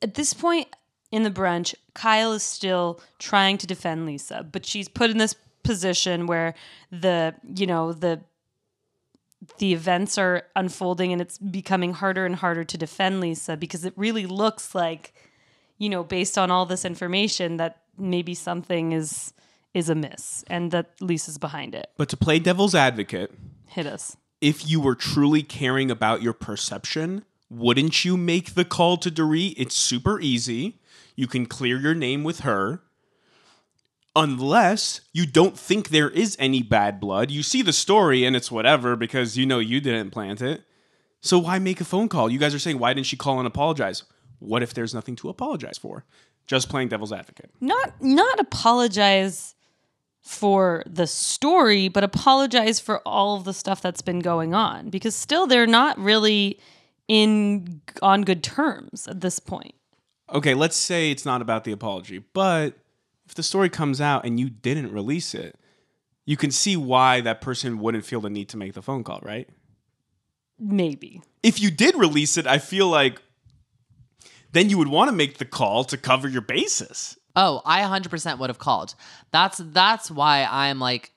at 0.00 0.14
this 0.14 0.32
point 0.32 0.68
in 1.12 1.22
the 1.22 1.30
brunch, 1.30 1.74
Kyle 1.92 2.32
is 2.32 2.42
still 2.42 3.02
trying 3.18 3.58
to 3.58 3.66
defend 3.66 4.06
Lisa, 4.06 4.42
but 4.50 4.64
she's 4.64 4.88
put 4.88 5.10
in 5.10 5.18
this 5.18 5.34
position 5.64 6.26
where 6.26 6.54
the 6.90 7.34
you 7.54 7.66
know 7.66 7.92
the 7.92 8.22
the 9.58 9.72
events 9.72 10.18
are 10.18 10.42
unfolding 10.54 11.12
and 11.12 11.20
it's 11.22 11.38
becoming 11.38 11.94
harder 11.94 12.26
and 12.26 12.36
harder 12.36 12.64
to 12.64 12.76
defend 12.76 13.20
Lisa 13.20 13.56
because 13.56 13.84
it 13.84 13.94
really 13.96 14.26
looks 14.26 14.74
like 14.74 15.14
you 15.78 15.88
know 15.88 16.04
based 16.04 16.36
on 16.36 16.50
all 16.50 16.66
this 16.66 16.84
information 16.84 17.56
that 17.56 17.82
maybe 17.98 18.34
something 18.34 18.92
is 18.92 19.32
is 19.72 19.88
amiss 19.88 20.44
and 20.48 20.70
that 20.72 20.90
Lisa's 21.00 21.38
behind 21.38 21.74
it. 21.74 21.88
but 21.96 22.08
to 22.08 22.16
play 22.16 22.38
devil's 22.38 22.74
advocate, 22.74 23.32
Hit 23.66 23.86
us. 23.86 24.16
if 24.40 24.68
you 24.68 24.80
were 24.80 24.94
truly 24.96 25.42
caring 25.42 25.90
about 25.90 26.22
your 26.22 26.32
perception, 26.32 27.24
wouldn't 27.48 28.04
you 28.04 28.16
make 28.16 28.54
the 28.54 28.64
call 28.64 28.96
to 28.98 29.10
Dorit? 29.10 29.54
It's 29.56 29.76
super 29.76 30.20
easy. 30.20 30.80
You 31.16 31.26
can 31.28 31.46
clear 31.46 31.78
your 31.78 31.94
name 31.94 32.24
with 32.24 32.40
her. 32.40 32.82
Unless 34.16 35.02
you 35.12 35.26
don't 35.26 35.58
think 35.58 35.88
there 35.88 36.10
is 36.10 36.36
any 36.38 36.62
bad 36.62 36.98
blood. 36.98 37.30
You 37.30 37.42
see 37.42 37.62
the 37.62 37.72
story 37.72 38.24
and 38.24 38.34
it's 38.34 38.50
whatever 38.50 38.96
because 38.96 39.38
you 39.38 39.46
know 39.46 39.58
you 39.60 39.80
didn't 39.80 40.10
plant 40.10 40.42
it. 40.42 40.62
So 41.20 41.38
why 41.38 41.58
make 41.58 41.80
a 41.80 41.84
phone 41.84 42.08
call? 42.08 42.30
You 42.30 42.38
guys 42.38 42.54
are 42.54 42.58
saying, 42.58 42.78
why 42.78 42.92
didn't 42.92 43.06
she 43.06 43.16
call 43.16 43.38
and 43.38 43.46
apologize? 43.46 44.02
What 44.38 44.62
if 44.62 44.74
there's 44.74 44.94
nothing 44.94 45.16
to 45.16 45.28
apologize 45.28 45.78
for? 45.78 46.04
Just 46.46 46.68
playing 46.68 46.88
devil's 46.88 47.12
advocate. 47.12 47.50
not 47.60 48.02
not 48.02 48.40
apologize 48.40 49.54
for 50.22 50.82
the 50.86 51.06
story 51.06 51.88
but 51.88 52.04
apologize 52.04 52.78
for 52.78 53.00
all 53.06 53.36
of 53.36 53.44
the 53.44 53.54
stuff 53.54 53.80
that's 53.80 54.02
been 54.02 54.18
going 54.18 54.52
on 54.52 54.90
because 54.90 55.14
still 55.14 55.46
they're 55.46 55.66
not 55.66 55.98
really 55.98 56.58
in 57.08 57.80
on 58.02 58.22
good 58.22 58.42
terms 58.42 59.08
at 59.08 59.20
this 59.20 59.38
point 59.38 59.74
okay, 60.32 60.54
let's 60.54 60.76
say 60.76 61.10
it's 61.10 61.24
not 61.24 61.42
about 61.42 61.64
the 61.64 61.72
apology, 61.72 62.18
but 62.32 62.74
if 63.30 63.34
the 63.36 63.42
story 63.42 63.68
comes 63.68 64.00
out 64.00 64.26
and 64.26 64.38
you 64.40 64.50
didn't 64.50 64.92
release 64.92 65.34
it, 65.34 65.56
you 66.26 66.36
can 66.36 66.50
see 66.50 66.76
why 66.76 67.20
that 67.20 67.40
person 67.40 67.78
wouldn't 67.78 68.04
feel 68.04 68.20
the 68.20 68.28
need 68.28 68.48
to 68.48 68.56
make 68.56 68.74
the 68.74 68.82
phone 68.82 69.04
call, 69.04 69.20
right? 69.22 69.48
maybe 70.60 71.22
If 71.42 71.60
you 71.60 71.70
did 71.70 71.94
release 71.94 72.36
it, 72.36 72.46
I 72.46 72.58
feel 72.58 72.88
like 72.88 73.22
then 74.52 74.68
you 74.68 74.76
would 74.78 74.88
want 74.88 75.08
to 75.08 75.16
make 75.16 75.38
the 75.38 75.44
call 75.44 75.84
to 75.84 75.96
cover 75.96 76.28
your 76.28 76.42
basis. 76.42 77.16
Oh, 77.36 77.62
I 77.64 77.82
100% 77.82 78.38
would 78.38 78.50
have 78.50 78.58
called. 78.58 78.94
That's 79.30 79.58
that's 79.64 80.10
why 80.10 80.46
I'm 80.50 80.78
like 80.80 81.12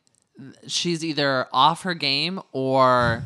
she's 0.67 1.03
either 1.03 1.47
off 1.51 1.83
her 1.83 1.93
game 1.93 2.41
or 2.51 3.23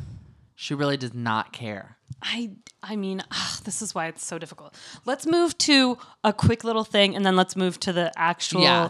she 0.55 0.73
really 0.73 0.97
does 0.97 1.13
not 1.13 1.53
care. 1.53 1.97
i 2.21 2.51
I 2.83 2.95
mean, 2.95 3.21
ugh, 3.31 3.63
this 3.63 3.81
is 3.81 3.93
why 3.95 4.07
it's 4.07 4.25
so 4.25 4.37
difficult. 4.37 4.75
Let's 5.05 5.25
move 5.25 5.57
to 5.59 5.97
a 6.23 6.33
quick 6.33 6.63
little 6.63 6.83
thing 6.83 7.15
and 7.15 7.25
then 7.25 7.35
let's 7.35 7.55
move 7.55 7.79
to 7.81 7.93
the 7.93 8.11
actual 8.17 8.61
Yeah. 8.61 8.89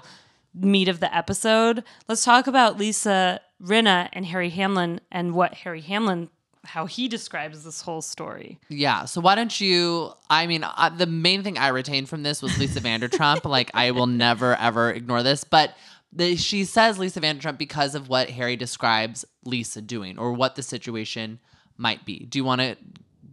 meat 0.54 0.88
of 0.88 1.00
the 1.00 1.13
episode. 1.15 1.84
Let's 2.08 2.23
talk 2.23 2.47
about 2.47 2.78
Lisa 2.78 3.41
Rinna 3.62 4.10
and 4.13 4.26
Harry 4.26 4.50
Hamlin 4.50 5.02
and 5.12 5.34
what 5.34 5.54
Harry 5.56 5.82
Hamlin, 5.82 6.30
how 6.63 6.86
he 6.86 7.08
describes 7.08 7.63
this 7.63 7.82
whole 7.82 8.02
story. 8.02 8.60
Yeah. 8.69 9.06
So 9.06 9.21
why 9.21 9.36
don't 9.36 9.60
you? 9.62 10.12
I 10.30 10.47
mean, 10.47 10.63
uh, 10.63 10.89
the 10.95 11.06
main 11.08 11.41
thing 11.43 11.58
I 11.58 11.69
retained 11.69 12.10
from 12.10 12.23
this 12.23 12.41
was 12.41 12.58
Lisa 12.60 12.82
Vandertrump. 12.82 13.45
like, 13.50 13.71
I 13.73 13.91
will 13.91 14.08
never 14.08 14.56
ever 14.56 14.91
ignore 14.91 15.23
this, 15.23 15.43
but. 15.43 15.76
The, 16.13 16.38
she 16.38 16.63
says 16.63 16.97
Lisa 16.97 17.19
Vandertrump 17.19 17.58
because 17.58 17.93
of 17.93 18.08
what 18.08 18.30
Harry 18.30 18.56
describes 18.56 19.26
Lisa 19.43 19.82
doing 19.82 20.17
or 20.17 20.32
what 20.32 20.56
the 20.56 20.63
situation 20.63 21.39
might 21.76 22.06
be. 22.06 22.19
Do 22.19 22.39
you 22.39 22.45
want 22.45 22.62
to 22.62 22.78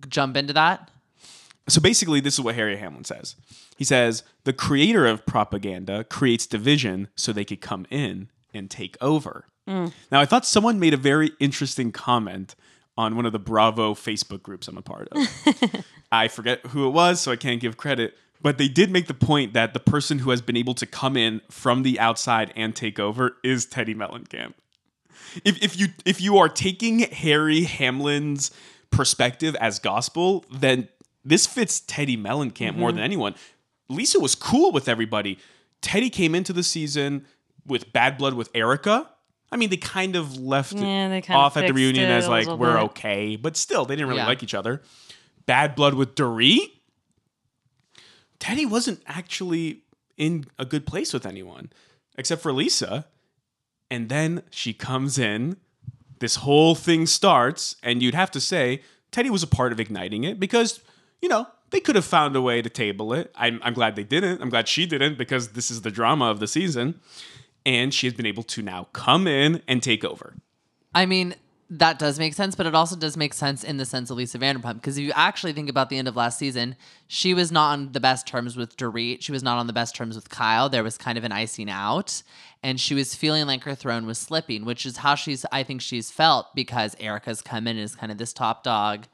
jump 0.09 0.37
into 0.37 0.53
that? 0.53 0.90
So 1.69 1.81
basically, 1.81 2.21
this 2.21 2.35
is 2.35 2.40
what 2.40 2.55
Harry 2.55 2.77
Hamlin 2.77 3.05
says. 3.05 3.37
He 3.77 3.85
says 3.85 4.23
the 4.45 4.53
creator 4.53 5.07
of 5.07 5.25
propaganda 5.27 6.05
creates 6.05 6.47
division 6.47 7.09
so 7.17 7.33
they 7.33 7.45
could 7.45 7.61
come 7.61 7.87
in 7.90 8.29
and 8.53 8.71
take 8.71 8.97
over. 9.01 9.47
Mm. 9.69 9.93
Now, 10.12 10.21
I 10.21 10.27
thought 10.27 10.45
someone 10.45 10.79
made 10.79 10.95
a 10.95 10.99
very 10.99 11.33
interesting 11.40 11.90
comment 11.90 12.55
on 12.97 13.17
one 13.17 13.27
of 13.27 13.33
the 13.33 13.38
Bravo 13.38 13.95
Facebook 13.95 14.43
groups 14.43 14.69
I'm 14.69 14.77
a 14.77 14.83
part 14.83 15.09
of. 15.09 15.85
I 16.12 16.29
forget 16.29 16.64
who 16.67 16.87
it 16.87 16.90
was, 16.90 17.21
so 17.21 17.33
I 17.33 17.37
can't 17.37 17.61
give 17.61 17.77
credit. 17.77 18.14
But 18.40 18.59
they 18.59 18.69
did 18.69 18.90
make 18.90 19.07
the 19.07 19.14
point 19.14 19.55
that 19.55 19.73
the 19.73 19.81
person 19.81 20.19
who 20.21 20.31
has 20.31 20.43
been 20.43 20.57
able 20.57 20.75
to 20.75 20.87
come 20.87 21.17
in 21.17 21.40
from 21.51 21.83
the 21.83 21.99
outside 21.99 22.53
and 22.55 22.77
take 22.77 22.99
over 22.99 23.38
is 23.43 23.64
Teddy 23.64 23.95
Mellencamp. 23.95 24.53
If, 25.45 25.62
if 25.62 25.79
you 25.79 25.88
if 26.05 26.21
you 26.21 26.38
are 26.38 26.49
taking 26.49 27.01
Harry 27.01 27.64
Hamlin's 27.64 28.51
perspective 28.95 29.55
as 29.57 29.79
gospel, 29.79 30.45
then 30.51 30.89
this 31.25 31.47
fits 31.47 31.81
Teddy 31.81 32.17
Mellencamp 32.17 32.77
more 32.77 32.93
than 32.93 33.03
anyone. 33.03 33.35
Lisa 33.89 34.19
was 34.21 34.35
cool 34.35 34.73
with 34.73 34.89
everybody. 34.89 35.39
Teddy 35.81 36.11
came 36.11 36.35
into 36.35 36.53
the 36.53 36.63
season 36.63 37.27
with 37.67 37.93
bad 37.93 38.17
blood 38.19 38.35
with 38.35 38.51
Erika. 38.55 39.09
I 39.53 39.57
mean, 39.57 39.71
they 39.71 39.77
kind 39.77 40.17
of 40.17 40.37
left 40.39 40.73
Yeah, 40.73 41.09
it 41.09 41.31
of 41.31 41.37
off 41.37 41.57
at 41.57 41.67
the 41.67 41.73
reunion 41.75 42.11
as 42.11 42.29
like 42.29 42.47
we're 42.47 42.75
bit. 42.75 42.83
okay, 42.85 43.37
but 43.37 43.57
still, 43.57 43.85
they 43.85 43.95
didn't 43.95 44.09
really 44.09 44.21
Yeah. 44.21 44.27
like 44.27 44.43
each 44.43 44.55
other. 44.55 44.83
Bad 45.47 45.75
blood 45.75 45.95
with 45.95 46.15
Dorit. 46.15 46.71
Teddy 48.39 48.67
wasn't 48.67 49.01
actually 49.07 49.83
in 50.17 50.45
a 50.59 50.65
good 50.65 50.87
place 50.87 51.13
with 51.13 51.27
anyone 51.27 51.71
except 52.17 52.43
for 52.43 52.53
Lisa. 52.53 53.07
And 53.91 54.09
then 54.09 54.43
she 54.51 54.73
comes 54.73 55.19
in, 55.19 55.57
this 56.18 56.37
whole 56.37 56.74
thing 56.74 57.07
starts, 57.07 57.77
and 57.83 58.03
you'd 58.03 58.14
have 58.14 58.31
to 58.33 58.40
say 58.40 58.83
Teddy 59.11 59.31
was 59.31 59.42
a 59.42 59.46
part 59.46 59.72
of 59.72 59.81
igniting 59.81 60.24
it 60.24 60.40
because, 60.40 60.81
you 61.22 61.29
know, 61.29 61.46
they 61.70 61.81
could 61.81 61.94
have 61.96 62.05
found 62.05 62.37
a 62.37 62.40
way 62.40 62.62
to 62.62 62.68
table 62.68 63.12
it. 63.12 63.33
I'm, 63.37 63.61
I'm 63.62 63.74
glad 63.74 63.96
they 63.96 64.05
didn't. 64.05 64.40
I'm 64.40 64.50
glad 64.50 64.68
she 64.68 64.87
didn't 64.87 65.18
because 65.18 65.50
this 65.50 65.70
is 65.70 65.83
the 65.83 65.90
drama 65.90 66.27
of 66.31 66.40
the 66.40 66.46
season. 66.46 67.00
And 67.66 67.94
she 67.94 68.07
has 68.07 68.14
been 68.14 68.27
able 68.27 68.42
to 68.44 68.62
now 68.62 68.88
come 68.92 69.27
in 69.27 69.62
and 69.66 69.83
take 69.83 70.05
over. 70.05 70.35
I 70.94 71.07
mean, 71.07 71.35
that 71.79 71.99
does 71.99 72.19
make 72.19 72.35
sense, 72.35 72.55
but 72.55 72.67
it 72.67 72.75
also 72.75 72.95
does 72.95 73.17
make 73.17 73.35
sense 73.35 73.65
in 73.65 73.79
the 73.79 73.85
sense 73.85 74.11
of 74.11 74.17
Lisa 74.17 74.39
Vanderpump. 74.39 74.75
Because 74.75 74.97
if 74.97 75.05
you 75.05 75.13
actually 75.15 75.53
think 75.53 75.69
about 75.69 75.91
the 75.91 75.99
end 75.99 76.07
of 76.07 76.15
last 76.15 76.39
season, 76.39 76.77
she 77.09 77.35
was 77.35 77.51
not 77.51 77.73
on 77.73 77.93
the 77.93 78.01
best 78.01 78.27
terms 78.27 78.57
with 78.57 78.77
Dorit. 78.77 79.23
She 79.23 79.33
was 79.33 79.43
not 79.43 79.59
on 79.59 79.67
the 79.67 79.73
best 79.73 79.95
terms 79.95 80.15
with 80.15 80.29
Kyle. 80.29 80.69
There 80.69 80.85
was 80.85 80.97
kind 80.97 81.19
of 81.19 81.25
an 81.25 81.33
icing 81.33 81.69
out. 81.69 82.23
And 82.63 82.81
she 82.81 82.95
was 82.95 83.15
feeling 83.15 83.47
like 83.47 83.65
her 83.65 83.75
throne 83.75 84.07
was 84.07 84.19
slipping, 84.19 84.65
which 84.65 84.87
is 84.87 84.99
how 84.99 85.15
she's, 85.15 85.45
I 85.51 85.65
think 85.65 85.81
she's 85.81 86.11
felt 86.11 86.55
because 86.55 86.97
Erika's 87.01 87.43
come 87.43 87.67
in 87.67 87.77
as 87.79 87.97
kind 87.97 88.13
of 88.13 88.19
this 88.19 88.33
top 88.33 88.63
dog. 88.63 89.07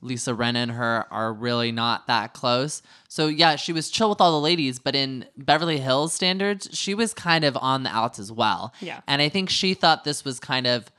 Lisa 0.00 0.34
Ren 0.34 0.56
and 0.56 0.72
her 0.72 1.06
are 1.10 1.32
really 1.32 1.72
not 1.72 2.06
that 2.06 2.34
close. 2.34 2.82
So 3.08 3.26
yeah, 3.26 3.56
she 3.56 3.72
was 3.72 3.90
chill 3.90 4.10
with 4.10 4.20
all 4.20 4.32
the 4.32 4.44
ladies, 4.44 4.78
but 4.78 4.94
in 4.94 5.26
Beverly 5.36 5.78
Hills 5.78 6.12
standards, 6.12 6.68
she 6.72 6.94
was 6.94 7.12
kind 7.14 7.44
of 7.44 7.56
on 7.56 7.82
the 7.82 7.90
outs 7.90 8.18
as 8.18 8.30
well. 8.30 8.72
Yeah. 8.80 9.00
And 9.08 9.20
I 9.20 9.28
think 9.28 9.50
she 9.50 9.74
thought 9.74 10.04
this 10.04 10.24
was 10.24 10.38
kind 10.38 10.66
of 10.66 10.90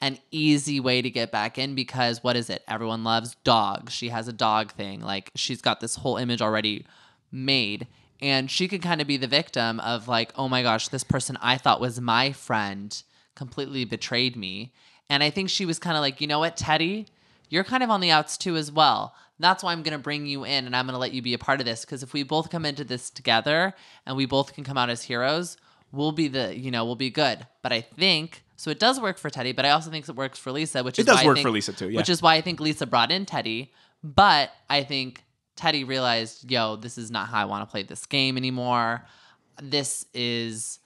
an 0.00 0.18
easy 0.30 0.78
way 0.78 1.00
to 1.00 1.10
get 1.10 1.32
back 1.32 1.58
in 1.58 1.74
because 1.74 2.22
what 2.22 2.36
is 2.36 2.50
it? 2.50 2.62
Everyone 2.68 3.04
loves 3.04 3.34
dogs. 3.44 3.92
She 3.92 4.10
has 4.10 4.28
a 4.28 4.32
dog 4.32 4.72
thing. 4.72 5.00
Like 5.00 5.30
she's 5.34 5.62
got 5.62 5.80
this 5.80 5.96
whole 5.96 6.16
image 6.16 6.42
already 6.42 6.84
made. 7.32 7.86
And 8.20 8.50
she 8.50 8.68
could 8.68 8.82
kind 8.82 9.00
of 9.00 9.06
be 9.06 9.16
the 9.16 9.26
victim 9.26 9.80
of 9.80 10.08
like, 10.08 10.32
oh 10.36 10.48
my 10.48 10.62
gosh, 10.62 10.88
this 10.88 11.04
person 11.04 11.38
I 11.40 11.56
thought 11.58 11.80
was 11.80 12.00
my 12.00 12.32
friend 12.32 13.02
completely 13.34 13.84
betrayed 13.84 14.36
me. 14.36 14.72
And 15.08 15.22
I 15.22 15.30
think 15.30 15.50
she 15.50 15.66
was 15.66 15.78
kind 15.78 15.96
of 15.96 16.00
like, 16.00 16.20
you 16.20 16.26
know 16.26 16.38
what, 16.38 16.56
Teddy, 16.56 17.06
you're 17.48 17.64
kind 17.64 17.82
of 17.82 17.90
on 17.90 18.00
the 18.00 18.10
outs 18.10 18.36
too 18.36 18.56
as 18.56 18.72
well. 18.72 19.14
That's 19.38 19.62
why 19.62 19.72
I'm 19.72 19.82
going 19.82 19.96
to 19.96 20.02
bring 20.02 20.26
you 20.26 20.44
in 20.44 20.66
and 20.66 20.74
I'm 20.74 20.86
going 20.86 20.94
to 20.94 20.98
let 20.98 21.12
you 21.12 21.20
be 21.20 21.34
a 21.34 21.38
part 21.38 21.60
of 21.60 21.66
this 21.66 21.84
because 21.84 22.02
if 22.02 22.12
we 22.12 22.22
both 22.22 22.50
come 22.50 22.64
into 22.64 22.84
this 22.84 23.10
together 23.10 23.74
and 24.06 24.16
we 24.16 24.24
both 24.24 24.54
can 24.54 24.64
come 24.64 24.78
out 24.78 24.90
as 24.90 25.02
heroes, 25.02 25.58
we'll 25.92 26.12
be 26.12 26.28
the, 26.28 26.58
you 26.58 26.70
know, 26.70 26.84
we'll 26.84 26.96
be 26.96 27.10
good. 27.10 27.46
But 27.62 27.72
I 27.72 27.82
think 27.82 28.42
so 28.56 28.70
it 28.70 28.78
does 28.80 29.00
work 29.00 29.18
for 29.18 29.30
Teddy, 29.30 29.52
but 29.52 29.64
I 29.64 29.70
also 29.70 29.90
think 29.90 30.08
it 30.08 30.16
works 30.16 30.38
for 30.38 30.50
Lisa, 30.52 30.82
which 30.82 30.98
It 30.98 31.02
is 31.02 31.06
does 31.06 31.16
why 31.16 31.22
I 31.22 31.26
work 31.26 31.36
think- 31.36 31.46
for 31.46 31.50
Lisa 31.50 31.72
too, 31.72 31.90
yeah. 31.90 31.98
Which 31.98 32.08
is 32.08 32.20
why 32.22 32.34
I 32.36 32.40
think 32.40 32.58
Lisa 32.60 32.86
brought 32.86 33.10
in 33.12 33.26
Teddy, 33.26 33.72
but 34.02 34.50
I 34.70 34.82
think 34.84 35.24
Teddy 35.56 35.84
realized, 35.84 36.50
yo, 36.50 36.76
this 36.76 36.98
is 36.98 37.10
not 37.10 37.28
how 37.28 37.40
I 37.40 37.44
want 37.46 37.66
to 37.66 37.70
play 37.70 37.82
this 37.82 38.04
game 38.06 38.36
anymore. 38.36 39.04
This 39.62 40.04
is 40.12 40.78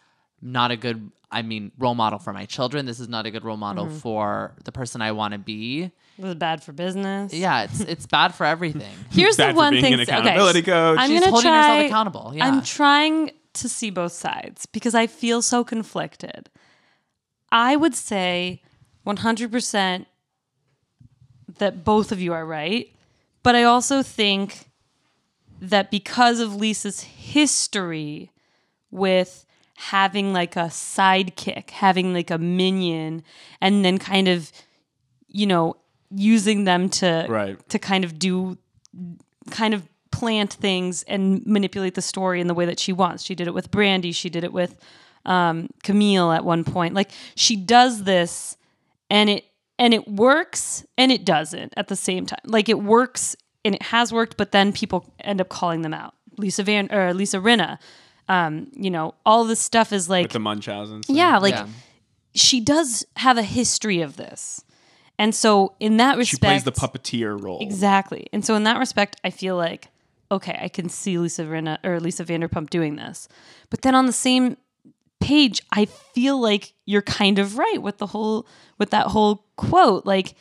not 0.42 0.70
a 0.70 0.76
good 0.76 1.10
I 1.32 1.42
mean 1.42 1.70
role 1.78 1.94
model 1.94 2.18
for 2.18 2.32
my 2.32 2.44
children. 2.46 2.86
This 2.86 2.98
is 2.98 3.08
not 3.08 3.24
a 3.26 3.30
good 3.30 3.44
role 3.44 3.56
model 3.56 3.86
Mm-hmm. 3.86 3.98
for 3.98 4.54
the 4.64 4.72
person 4.72 5.00
I 5.02 5.12
want 5.12 5.32
to 5.32 5.38
be. 5.38 5.82
It 6.18 6.24
was 6.24 6.34
bad 6.34 6.62
for 6.62 6.72
business. 6.72 7.32
Yeah, 7.32 7.62
it's 7.64 7.80
it's 7.94 8.06
bad 8.06 8.34
for 8.34 8.44
everything. 8.46 8.92
Here's 9.10 9.36
Bad 9.36 9.54
the 9.54 9.56
one 9.56 9.72
being 9.72 9.84
thing. 9.84 9.92
an 9.94 10.00
okay, 10.00 10.12
accountability 10.12 10.62
coach. 10.62 10.98
I'm 10.98 11.08
She's 11.10 11.20
gonna 11.20 11.30
holding 11.30 11.50
try, 11.50 11.62
herself 11.68 11.86
accountable, 11.86 12.32
yeah. 12.34 12.46
I'm 12.46 12.62
trying 12.62 13.30
to 13.54 13.68
see 13.68 13.90
both 13.90 14.12
sides 14.12 14.66
because 14.66 14.94
I 14.94 15.06
feel 15.06 15.40
so 15.42 15.62
conflicted. 15.64 16.48
I 17.52 17.76
would 17.76 17.94
say 17.94 18.62
100% 19.06 20.06
that 21.58 21.84
both 21.84 22.12
of 22.12 22.20
you 22.20 22.32
are 22.32 22.46
right, 22.46 22.92
but 23.42 23.54
I 23.54 23.64
also 23.64 24.02
think 24.02 24.70
that 25.60 25.90
because 25.90 26.40
of 26.40 26.54
Lisa's 26.54 27.00
history 27.02 28.30
with 28.90 29.44
having 29.76 30.32
like 30.32 30.56
a 30.56 30.68
sidekick, 30.70 31.70
having 31.70 32.12
like 32.12 32.30
a 32.30 32.38
minion, 32.38 33.22
and 33.60 33.84
then 33.84 33.98
kind 33.98 34.28
of, 34.28 34.52
you 35.28 35.46
know, 35.46 35.76
using 36.10 36.64
them 36.64 36.88
to 36.88 37.26
Right. 37.28 37.68
to 37.68 37.78
kind 37.78 38.04
of 38.04 38.18
do 38.18 38.58
kind 39.50 39.74
of 39.74 39.88
plant 40.10 40.52
things 40.52 41.02
and 41.04 41.44
manipulate 41.46 41.94
the 41.94 42.02
story 42.02 42.40
in 42.40 42.46
the 42.46 42.54
way 42.54 42.66
that 42.66 42.78
she 42.78 42.92
wants. 42.92 43.22
She 43.24 43.34
did 43.34 43.46
it 43.46 43.54
with 43.54 43.70
Brandi. 43.70 44.14
She 44.14 44.28
did 44.28 44.44
it 44.44 44.52
with 44.52 44.76
um, 45.30 45.68
Camille 45.84 46.32
at 46.32 46.44
one 46.44 46.64
point. 46.64 46.92
Like 46.94 47.10
she 47.36 47.56
does 47.56 48.02
this, 48.04 48.56
and 49.08 49.30
it 49.30 49.44
and 49.78 49.94
it 49.94 50.06
works 50.06 50.84
and 50.98 51.10
it 51.10 51.24
doesn't 51.24 51.72
at 51.76 51.88
the 51.88 51.96
same 51.96 52.26
time. 52.26 52.40
Like 52.44 52.68
it 52.68 52.80
works 52.82 53.36
and 53.64 53.74
it 53.74 53.82
has 53.84 54.12
worked, 54.12 54.36
but 54.36 54.52
then 54.52 54.72
people 54.72 55.10
end 55.20 55.40
up 55.40 55.48
calling 55.48 55.82
them 55.82 55.94
out. 55.94 56.14
Lisa 56.36 56.62
Van 56.62 56.92
or 56.92 57.14
Lisa 57.14 57.38
Rinna. 57.38 57.78
Um, 58.28 58.68
you 58.74 58.90
know, 58.90 59.14
all 59.24 59.44
this 59.44 59.60
stuff 59.60 59.92
is 59.92 60.08
like 60.08 60.24
with 60.24 60.32
the 60.32 60.38
Munchausen. 60.38 61.02
yeah, 61.08 61.38
like 61.38 61.54
Yeah. 61.54 61.66
she 62.34 62.60
does 62.60 63.04
have 63.16 63.38
a 63.38 63.42
history 63.42 64.02
of 64.02 64.16
this. 64.16 64.62
And 65.18 65.34
so 65.34 65.74
in 65.80 65.96
that 65.98 66.16
respect, 66.16 66.40
She 66.40 66.46
plays 66.46 66.64
the 66.64 66.72
puppeteer 66.72 67.40
role. 67.40 67.58
Exactly. 67.60 68.26
And 68.32 68.44
so 68.44 68.54
in 68.54 68.64
that 68.64 68.78
respect, 68.78 69.16
I 69.24 69.30
feel 69.30 69.56
like, 69.56 69.88
okay, 70.30 70.58
I 70.62 70.68
can 70.68 70.88
see 70.88 71.18
Lisa 71.18 71.44
Rinna 71.44 71.78
or 71.84 72.00
Lisa 72.00 72.24
Vanderpump 72.24 72.70
doing 72.70 72.96
this. 72.96 73.28
But 73.68 73.82
then 73.82 73.94
on 73.94 74.06
the 74.06 74.12
same 74.12 74.56
page, 75.20 75.60
I 75.72 75.84
feel 75.84 76.40
like 76.40 76.72
you're 76.86 77.02
kind 77.02 77.38
of 77.38 77.58
right 77.58 77.80
with 77.80 77.98
the 77.98 78.06
whole 78.06 78.46
with 78.78 78.90
that 78.90 79.06
whole 79.08 79.44
quote. 79.56 80.04
Like, 80.06 80.34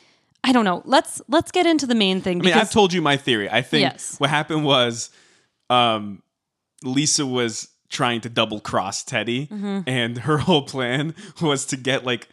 I 0.43 0.51
don't 0.51 0.65
know. 0.65 0.81
Let's 0.85 1.21
let's 1.27 1.51
get 1.51 1.65
into 1.65 1.85
the 1.85 1.95
main 1.95 2.21
thing 2.21 2.41
I 2.41 2.45
mean, 2.45 2.53
I've 2.53 2.71
told 2.71 2.93
you 2.93 3.01
my 3.01 3.17
theory. 3.17 3.49
I 3.49 3.61
think 3.61 3.81
Yes. 3.81 4.15
what 4.19 4.29
happened 4.29 4.63
was 4.65 5.09
um, 5.69 6.23
Lisa 6.83 7.25
was 7.25 7.69
trying 7.89 8.21
to 8.21 8.29
double 8.29 8.59
cross 8.59 9.03
Teddy, 9.03 9.47
Mm-hmm. 9.47 9.79
and 9.87 10.17
her 10.19 10.37
whole 10.47 10.63
plan 10.63 11.13
was 11.41 11.65
to 11.65 11.77
get 11.77 12.05
like 12.05 12.27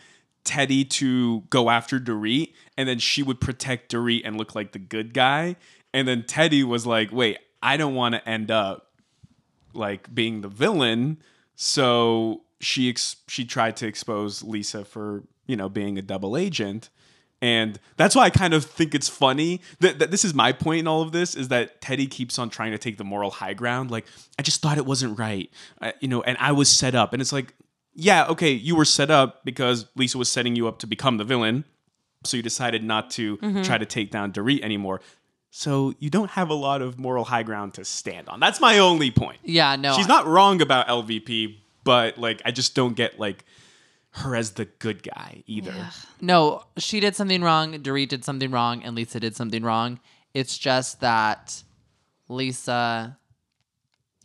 Teddy 0.44 0.85
to 0.85 1.40
go 1.50 1.68
after 1.70 1.98
Dorit, 1.98 2.52
and 2.76 2.88
then 2.88 2.98
she 3.00 3.22
would 3.22 3.40
protect 3.40 3.92
Dorit 3.92 4.22
and 4.24 4.37
look 4.38 4.54
like 4.54 4.72
the 4.72 4.78
good 4.78 5.12
guy. 5.12 5.56
And 5.92 6.06
then 6.06 6.22
Teddy 6.24 6.62
was 6.62 6.87
like, 6.87 7.11
"Wait, 7.11 7.38
I 7.62 7.76
don't 7.76 7.94
want 7.94 8.14
to 8.14 8.28
end 8.28 8.50
up 8.50 8.92
like 9.74 10.14
being 10.14 10.42
the 10.42 10.48
villain." 10.48 11.18
So 11.57 12.42
she 12.61 12.88
ex- 12.88 13.16
she 13.27 13.45
tried 13.45 13.77
to 13.79 13.87
expose 13.87 14.42
Lisa 14.42 14.85
for 14.85 15.25
you 15.47 15.57
know 15.57 15.69
being 15.69 15.99
a 15.99 16.03
double 16.03 16.37
agent. 16.37 16.90
And 17.42 17.79
that's 17.99 18.16
why 18.16 18.23
I 18.23 18.31
kind 18.31 18.55
of 18.55 18.64
think 18.64 18.95
it's 18.95 19.11
funny 19.11 19.61
that, 19.81 19.99
that 19.99 20.11
this 20.11 20.25
is 20.25 20.33
my 20.33 20.53
point 20.53 20.81
in 20.81 20.88
all 20.88 21.03
of 21.03 21.12
this 21.12 21.35
is 21.35 21.49
that 21.49 21.83
Teddy 21.83 22.07
keeps 22.07 22.38
on 22.38 22.49
trying 22.49 22.73
to 22.73 22.79
take 22.79 22.97
the 22.97 23.05
moral 23.05 23.31
high 23.31 23.53
ground. 23.53 23.90
Like, 23.90 24.07
I 24.38 24.42
just 24.42 24.62
thought 24.62 24.79
it 24.79 24.87
wasn't 24.87 25.19
right, 25.19 25.51
I, 25.81 25.92
you 26.01 26.09
know, 26.09 26.23
and 26.23 26.38
I 26.40 26.53
was 26.53 26.71
set 26.71 26.95
up. 26.95 27.12
And 27.12 27.21
it's 27.21 27.35
like, 27.35 27.55
yeah, 27.95 28.27
okay, 28.29 28.53
you 28.53 28.75
were 28.75 28.87
set 28.87 29.11
up 29.11 29.45
because 29.45 29.87
Lisa 29.97 30.16
was 30.16 30.33
setting 30.33 30.57
you 30.57 30.66
up 30.66 30.79
to 30.79 30.87
become 30.87 31.19
the 31.19 31.25
villain. 31.25 31.64
So 32.25 32.38
you 32.38 32.42
decided 32.42 32.83
not 32.83 33.11
to 33.12 33.37
mm-hmm. 33.37 33.62
try 33.62 33.77
to 33.77 33.87
take 33.87 34.11
down 34.11 34.33
Dorit 34.33 34.62
anymore. 34.62 35.03
So 35.59 35.95
you 36.01 36.11
don't 36.11 36.31
have 36.33 36.51
a 36.51 36.55
lot 36.55 36.83
of 36.83 36.99
moral 36.99 37.25
high 37.25 37.42
ground 37.42 37.73
to 37.75 37.85
stand 37.87 38.29
on. 38.29 38.40
That's 38.40 38.61
my 38.61 38.79
only 38.79 39.11
point. 39.11 39.38
Yeah, 39.42 39.75
no. 39.77 39.95
She's 39.97 40.05
I- 40.05 40.09
not 40.09 40.27
wrong 40.27 40.61
about 40.61 40.87
LVP, 40.87 41.57
but 41.83 42.19
like 42.19 42.42
I 42.45 42.51
just 42.51 42.75
don't 42.75 42.95
get 42.95 43.19
like 43.19 43.42
her 44.11 44.37
as 44.37 44.51
the 44.51 44.66
good 44.66 45.03
guy 45.03 45.42
either. 45.47 45.73
No, 46.21 46.64
she 46.77 47.01
did 47.01 47.16
something 47.16 47.42
wrong. 47.42 47.73
Dorit 47.73 48.09
did 48.09 48.23
something 48.23 48.51
wrong, 48.51 48.83
and 48.83 48.95
Lisa 48.95 49.19
did 49.19 49.35
something 49.35 49.62
wrong. 49.62 49.99
It's 50.35 50.59
just 50.59 51.01
that 51.01 51.62
Lisa. 52.29 53.19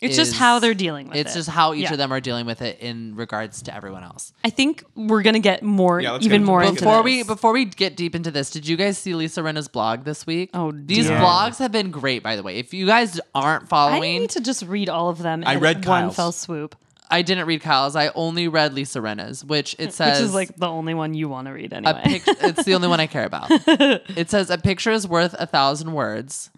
It's 0.02 0.16
just 0.18 0.34
how 0.34 0.58
they're 0.60 0.74
dealing 0.74 1.08
with 1.08 1.16
it. 1.18 1.20
It's 1.28 1.36
just 1.36 1.48
how 1.48 1.74
each 1.74 1.84
Yeah. 1.84 1.92
of 1.92 1.98
them 2.00 2.12
are 2.12 2.20
dealing 2.20 2.46
with 2.48 2.62
it 2.64 2.80
in 2.80 3.16
regards 3.16 3.62
to 3.64 3.76
everyone 3.76 4.04
else. 4.04 4.34
I 4.44 4.50
think 4.50 4.84
we're 4.96 5.22
gonna 5.22 5.40
get 5.40 5.62
more, 5.64 6.02
Yeah, 6.02 6.16
even 6.16 6.22
get 6.30 6.34
into 6.38 6.46
more 6.48 6.64
into 6.64 6.74
Before 6.82 6.98
this. 6.98 7.04
we 7.04 7.24
before 7.24 7.54
we 7.54 7.66
get 7.66 7.96
deep 7.96 8.16
into 8.16 8.32
this, 8.32 8.50
did 8.50 8.68
you 8.68 8.76
guys 8.78 8.98
see 8.98 9.14
Lisa 9.14 9.42
Rinna's 9.44 9.68
blog 9.68 10.04
this 10.04 10.26
week? 10.26 10.50
Oh, 10.56 10.72
these 10.72 11.08
dear. 11.08 11.18
blogs 11.20 11.60
have 11.60 11.72
been 11.72 11.92
great, 11.92 12.24
by 12.24 12.36
the 12.36 12.44
way. 12.44 12.58
If 12.58 12.74
you 12.74 12.88
guys 12.88 13.20
aren't 13.36 13.70
following, 13.70 13.94
I 13.94 13.98
following, 14.00 14.20
need 14.22 14.30
to 14.32 14.42
just 14.42 14.64
read 14.64 14.90
all 14.90 15.10
of 15.10 15.20
them. 15.20 15.44
I 15.46 15.54
in 15.54 15.60
read 15.60 15.76
one 15.86 16.04
Kyle's. 16.06 16.16
fell 16.16 16.32
swoop, 16.32 16.76
I 17.12 17.22
didn't 17.22 17.46
read 17.46 17.62
Kyle's. 17.62 17.96
I 17.96 18.08
only 18.16 18.48
read 18.48 18.74
Lisa 18.74 19.02
Rinna's, 19.02 19.44
which 19.46 19.76
it 19.78 19.94
says 19.94 20.18
which 20.20 20.26
is 20.30 20.34
like 20.34 20.56
the 20.56 20.68
only 20.68 20.94
one 20.94 21.14
you 21.14 21.30
want 21.30 21.46
to 21.48 21.52
read 21.54 21.74
a 21.74 21.76
anyway. 21.76 22.02
pic- 22.06 22.24
it's 22.42 22.64
the 22.64 22.74
only 22.74 22.88
one 22.88 23.00
I 23.00 23.06
care 23.08 23.26
about. 23.26 23.48
it 23.52 24.30
says 24.32 24.50
a 24.50 24.58
picture 24.58 24.92
is 24.92 25.08
worth 25.08 25.36
a 25.38 25.46
thousand 25.46 25.92
words, 25.94 26.50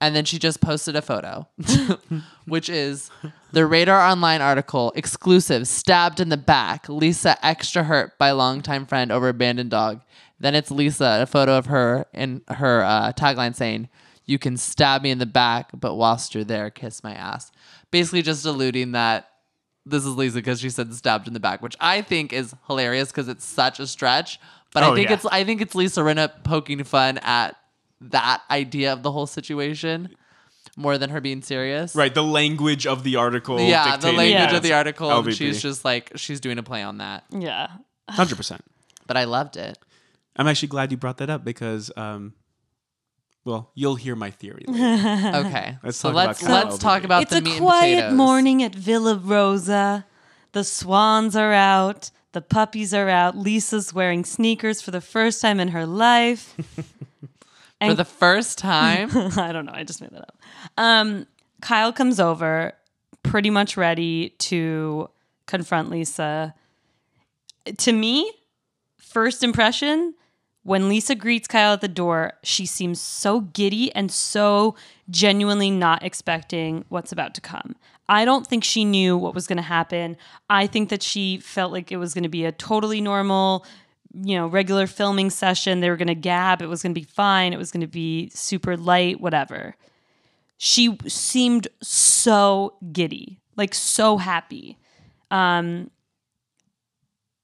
and 0.00 0.14
then 0.14 0.24
she 0.24 0.38
just 0.38 0.60
posted 0.60 0.94
a 0.96 1.02
photo, 1.02 1.48
which 2.46 2.68
is 2.68 3.10
the 3.52 3.66
Radar 3.66 4.00
Online 4.00 4.40
article 4.40 4.92
exclusive 4.94 5.66
stabbed 5.66 6.20
in 6.20 6.28
the 6.28 6.36
back. 6.36 6.88
Lisa 6.88 7.36
extra 7.44 7.84
hurt 7.84 8.18
by 8.18 8.30
longtime 8.32 8.86
friend 8.86 9.10
over 9.10 9.28
abandoned 9.28 9.70
dog. 9.70 10.00
Then 10.38 10.54
it's 10.54 10.70
Lisa, 10.70 11.20
a 11.22 11.26
photo 11.26 11.56
of 11.56 11.66
her 11.66 12.06
and 12.12 12.42
her 12.48 12.82
uh, 12.82 13.12
tagline 13.14 13.54
saying, 13.54 13.88
"You 14.26 14.38
can 14.38 14.56
stab 14.58 15.02
me 15.02 15.10
in 15.10 15.18
the 15.18 15.26
back, 15.26 15.70
but 15.74 15.94
whilst 15.94 16.34
you're 16.34 16.44
there, 16.44 16.68
kiss 16.70 17.02
my 17.02 17.14
ass." 17.14 17.50
Basically, 17.90 18.20
just 18.22 18.44
alluding 18.44 18.92
that 18.92 19.28
this 19.86 20.04
is 20.04 20.14
Lisa 20.14 20.34
because 20.36 20.60
she 20.60 20.68
said 20.68 20.92
stabbed 20.92 21.26
in 21.26 21.32
the 21.32 21.40
back, 21.40 21.62
which 21.62 21.76
I 21.80 22.02
think 22.02 22.32
is 22.34 22.54
hilarious 22.66 23.08
because 23.12 23.28
it's 23.28 23.44
such 23.44 23.80
a 23.80 23.86
stretch. 23.86 24.38
But 24.74 24.82
I 24.82 24.88
Oh, 24.90 24.94
think 24.94 25.08
yeah. 25.08 25.14
it's 25.14 25.24
I 25.26 25.44
think 25.44 25.62
it's 25.62 25.74
Lisa 25.74 26.00
Rinna 26.02 26.30
poking 26.44 26.84
fun 26.84 27.16
at 27.18 27.56
that 28.00 28.42
idea 28.50 28.92
of 28.92 29.02
the 29.02 29.10
whole 29.12 29.26
situation 29.26 30.14
more 30.76 30.98
than 30.98 31.10
her 31.10 31.20
being 31.20 31.40
serious. 31.42 31.94
Right, 31.94 32.12
the 32.14 32.22
language 32.22 32.86
of 32.86 33.02
the 33.04 33.16
article. 33.16 33.58
Yeah, 33.60 33.96
the 33.96 34.08
language 34.12 34.30
Yeah. 34.50 34.56
of 34.56 34.62
the 34.62 34.72
article. 34.74 35.08
LVP. 35.08 35.32
she's 35.32 35.62
just 35.62 35.84
like 35.84 36.12
she's 36.16 36.40
doing 36.40 36.58
a 36.58 36.62
play 36.62 36.82
on 36.82 36.98
that. 36.98 37.24
yeah, 37.30 37.68
Hundred 38.08 38.36
percent. 38.36 38.62
But 39.06 39.16
I 39.16 39.24
loved 39.24 39.56
it. 39.56 39.78
I'm 40.36 40.48
actually 40.48 40.68
glad 40.68 40.90
you 40.90 40.96
brought 40.98 41.18
that 41.18 41.30
up 41.30 41.44
because, 41.44 41.90
um, 41.96 42.34
well, 43.44 43.70
you'll 43.76 43.94
hear 43.94 44.16
my 44.16 44.30
theory. 44.32 44.64
Later. 44.66 45.38
Okay. 45.46 45.78
Let's 45.84 45.96
so 45.98 46.12
talk 46.12 46.14
about 46.14 46.26
let's 46.26 46.40
Kyle 46.42 46.54
let's 46.64 46.76
LVP. 46.76 46.80
talk 46.80 47.04
about 47.04 47.22
it's 47.22 47.30
the 47.30 47.38
a 47.38 47.40
meat 47.42 47.58
quiet 47.60 47.90
and 47.92 47.98
potatoes. 48.00 48.16
morning 48.16 48.62
at 48.64 48.74
Villa 48.74 49.14
Rosa. 49.16 50.04
The 50.52 50.64
swans 50.64 51.36
are 51.36 51.52
out. 51.52 52.10
The 52.32 52.40
puppies 52.42 52.92
are 52.92 53.08
out. 53.08 53.36
Lisa's 53.36 53.94
wearing 53.94 54.24
sneakers 54.24 54.82
for 54.82 54.90
the 54.90 55.00
first 55.00 55.40
time 55.40 55.60
in 55.60 55.68
her 55.68 55.86
life. 55.86 56.54
For 57.80 57.94
the 57.94 58.04
first 58.04 58.58
time. 58.58 59.10
I 59.36 59.52
don't 59.52 59.66
know. 59.66 59.72
I 59.74 59.84
just 59.84 60.00
made 60.00 60.10
that 60.10 60.22
up. 60.22 60.38
Um, 60.78 61.26
Kyle 61.60 61.92
comes 61.92 62.18
over, 62.18 62.72
pretty 63.22 63.50
much 63.50 63.76
ready 63.76 64.30
to 64.38 65.10
confront 65.46 65.90
Lisa. 65.90 66.54
To 67.76 67.92
me, 67.92 68.32
first 68.96 69.42
impression, 69.42 70.14
when 70.62 70.88
Lisa 70.88 71.14
greets 71.14 71.46
Kyle 71.46 71.74
at 71.74 71.80
the 71.80 71.88
door, 71.88 72.32
she 72.42 72.66
seems 72.66 73.00
so 73.00 73.40
giddy 73.40 73.94
and 73.94 74.10
so 74.10 74.74
genuinely 75.08 75.70
not 75.70 76.02
expecting 76.02 76.84
what's 76.88 77.12
about 77.12 77.34
to 77.34 77.40
come. 77.40 77.76
I 78.08 78.24
don't 78.24 78.46
think 78.46 78.64
she 78.64 78.84
knew 78.84 79.16
what 79.16 79.34
was 79.34 79.46
going 79.46 79.56
to 79.56 79.62
happen. 79.62 80.16
I 80.48 80.66
think 80.66 80.88
that 80.90 81.02
she 81.02 81.38
felt 81.38 81.72
like 81.72 81.90
it 81.90 81.96
was 81.96 82.14
going 82.14 82.24
to 82.24 82.28
be 82.28 82.44
a 82.44 82.52
totally 82.52 83.00
normal, 83.00 83.64
you 84.22 84.36
know, 84.36 84.46
regular 84.46 84.86
filming 84.86 85.30
session. 85.30 85.80
They 85.80 85.90
were 85.90 85.96
going 85.96 86.08
to 86.08 86.14
gab. 86.14 86.62
It 86.62 86.68
was 86.68 86.82
going 86.82 86.94
to 86.94 87.00
be 87.00 87.04
fine. 87.06 87.52
It 87.52 87.58
was 87.58 87.70
going 87.70 87.82
to 87.82 87.86
be 87.86 88.30
super 88.30 88.76
light, 88.76 89.20
whatever. 89.20 89.76
She 90.58 90.96
seemed 91.06 91.68
so 91.82 92.74
giddy, 92.92 93.40
like 93.56 93.74
so 93.74 94.16
happy. 94.16 94.78
Um, 95.30 95.90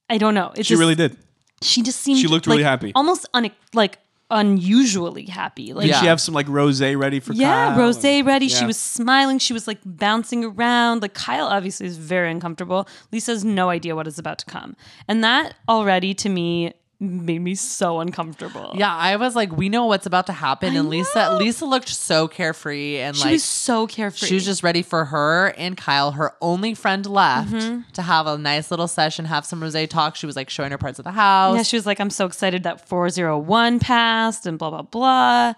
I 0.08 0.18
don't 0.18 0.34
know. 0.34 0.52
It 0.56 0.64
she 0.66 0.74
just, 0.74 0.80
really 0.80 0.94
did. 0.94 1.16
she 1.62 1.82
just 1.82 2.00
seemed 2.00 2.18
She 2.20 2.26
looked 2.28 2.46
really 2.46 2.62
like, 2.62 2.70
happy. 2.70 2.92
almost 2.94 3.26
un- 3.34 3.50
like 3.74 3.98
unusually 4.32 5.26
happy 5.26 5.72
like 5.74 5.82
Did 5.84 5.90
Yeah. 5.90 6.00
she 6.00 6.06
have 6.06 6.20
some 6.20 6.34
like 6.34 6.46
rosé 6.46 6.98
ready 6.98 7.20
for 7.20 7.32
yeah 7.34 7.68
Kyle? 7.68 7.78
rose 7.78 8.02
And- 8.04 8.26
ready 8.26 8.48
she 8.48 8.60
yeah. 8.62 8.66
was 8.66 8.78
smiling 8.78 9.38
she 9.38 9.52
was 9.52 9.66
like 9.66 9.78
bouncing 9.84 10.44
around 10.44 11.02
like 11.02 11.14
kyle 11.14 11.46
obviously 11.46 11.86
is 11.86 11.98
very 11.98 12.30
uncomfortable 12.30 12.88
lisa 13.12 13.32
has 13.32 13.44
no 13.44 13.68
idea 13.68 13.94
what 13.94 14.06
is 14.06 14.18
about 14.18 14.38
to 14.38 14.46
come 14.46 14.74
and 15.06 15.22
that 15.22 15.54
already 15.68 16.14
to 16.14 16.28
me 16.28 16.72
made 17.02 17.40
me 17.40 17.54
so 17.54 18.00
uncomfortable 18.00 18.72
Yeah, 18.74 18.94
I 18.94 19.16
was 19.16 19.34
like, 19.34 19.50
we 19.56 19.68
know 19.68 19.86
what's 19.86 20.06
about 20.06 20.26
to 20.26 20.32
happen, 20.32 20.74
I 20.74 20.78
and 20.78 20.88
Lisa 20.88 21.30
know. 21.32 21.36
Lisa 21.38 21.66
looked 21.66 21.88
so 21.88 22.28
carefree 22.28 22.98
and 22.98 23.16
she 23.16 23.24
like 23.24 23.32
was 23.32 23.44
so 23.44 23.86
carefree 23.86 24.28
She 24.28 24.34
was 24.34 24.44
just 24.44 24.62
ready 24.62 24.82
for 24.82 25.04
her 25.06 25.48
and 25.58 25.76
Kyle, 25.76 26.12
her 26.12 26.32
only 26.40 26.74
friend 26.74 27.04
left, 27.06 27.50
Mm-hmm. 27.50 27.90
to 27.94 28.02
have 28.02 28.26
a 28.26 28.38
nice 28.38 28.70
little 28.70 28.88
session, 28.88 29.24
have 29.24 29.44
some 29.44 29.60
rosé 29.60 29.88
talk. 29.88 30.14
She 30.16 30.26
was 30.26 30.36
like 30.36 30.48
showing 30.48 30.70
her 30.70 30.78
parts 30.78 30.98
of 30.98 31.04
the 31.04 31.10
house. 31.12 31.56
yeah 31.56 31.62
she 31.62 31.76
was 31.76 31.86
like 31.86 31.98
i'm 32.00 32.10
so 32.10 32.24
excited 32.26 32.62
that 32.62 32.88
401 32.88 33.78
passed 33.80 34.46
and 34.46 34.58
blah 34.58 34.70
blah 34.70 34.82
blah 34.82 35.54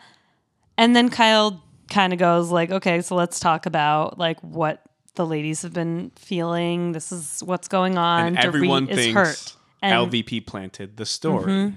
and 0.78 0.96
then 0.96 1.08
kyle 1.10 1.62
kind 1.90 2.12
of 2.12 2.18
goes 2.18 2.50
like 2.50 2.70
okay 2.70 3.02
so 3.02 3.14
let's 3.14 3.38
talk 3.38 3.66
about 3.66 4.18
like 4.18 4.40
what 4.40 4.80
the 5.16 5.24
ladies 5.26 5.62
have 5.62 5.72
been 5.72 6.10
feeling 6.16 6.92
this 6.92 7.12
is 7.12 7.40
what's 7.44 7.68
going 7.68 7.96
on 7.98 8.26
And 8.28 8.36
Dorit 8.38 8.44
everyone 8.44 8.88
is 8.88 8.96
thinks 8.96 9.14
hurt 9.14 9.56
and 9.84 10.10
LVP 10.10 10.46
planted 10.46 10.96
the 10.96 11.06
story. 11.06 11.52
Mm-hmm. 11.52 11.76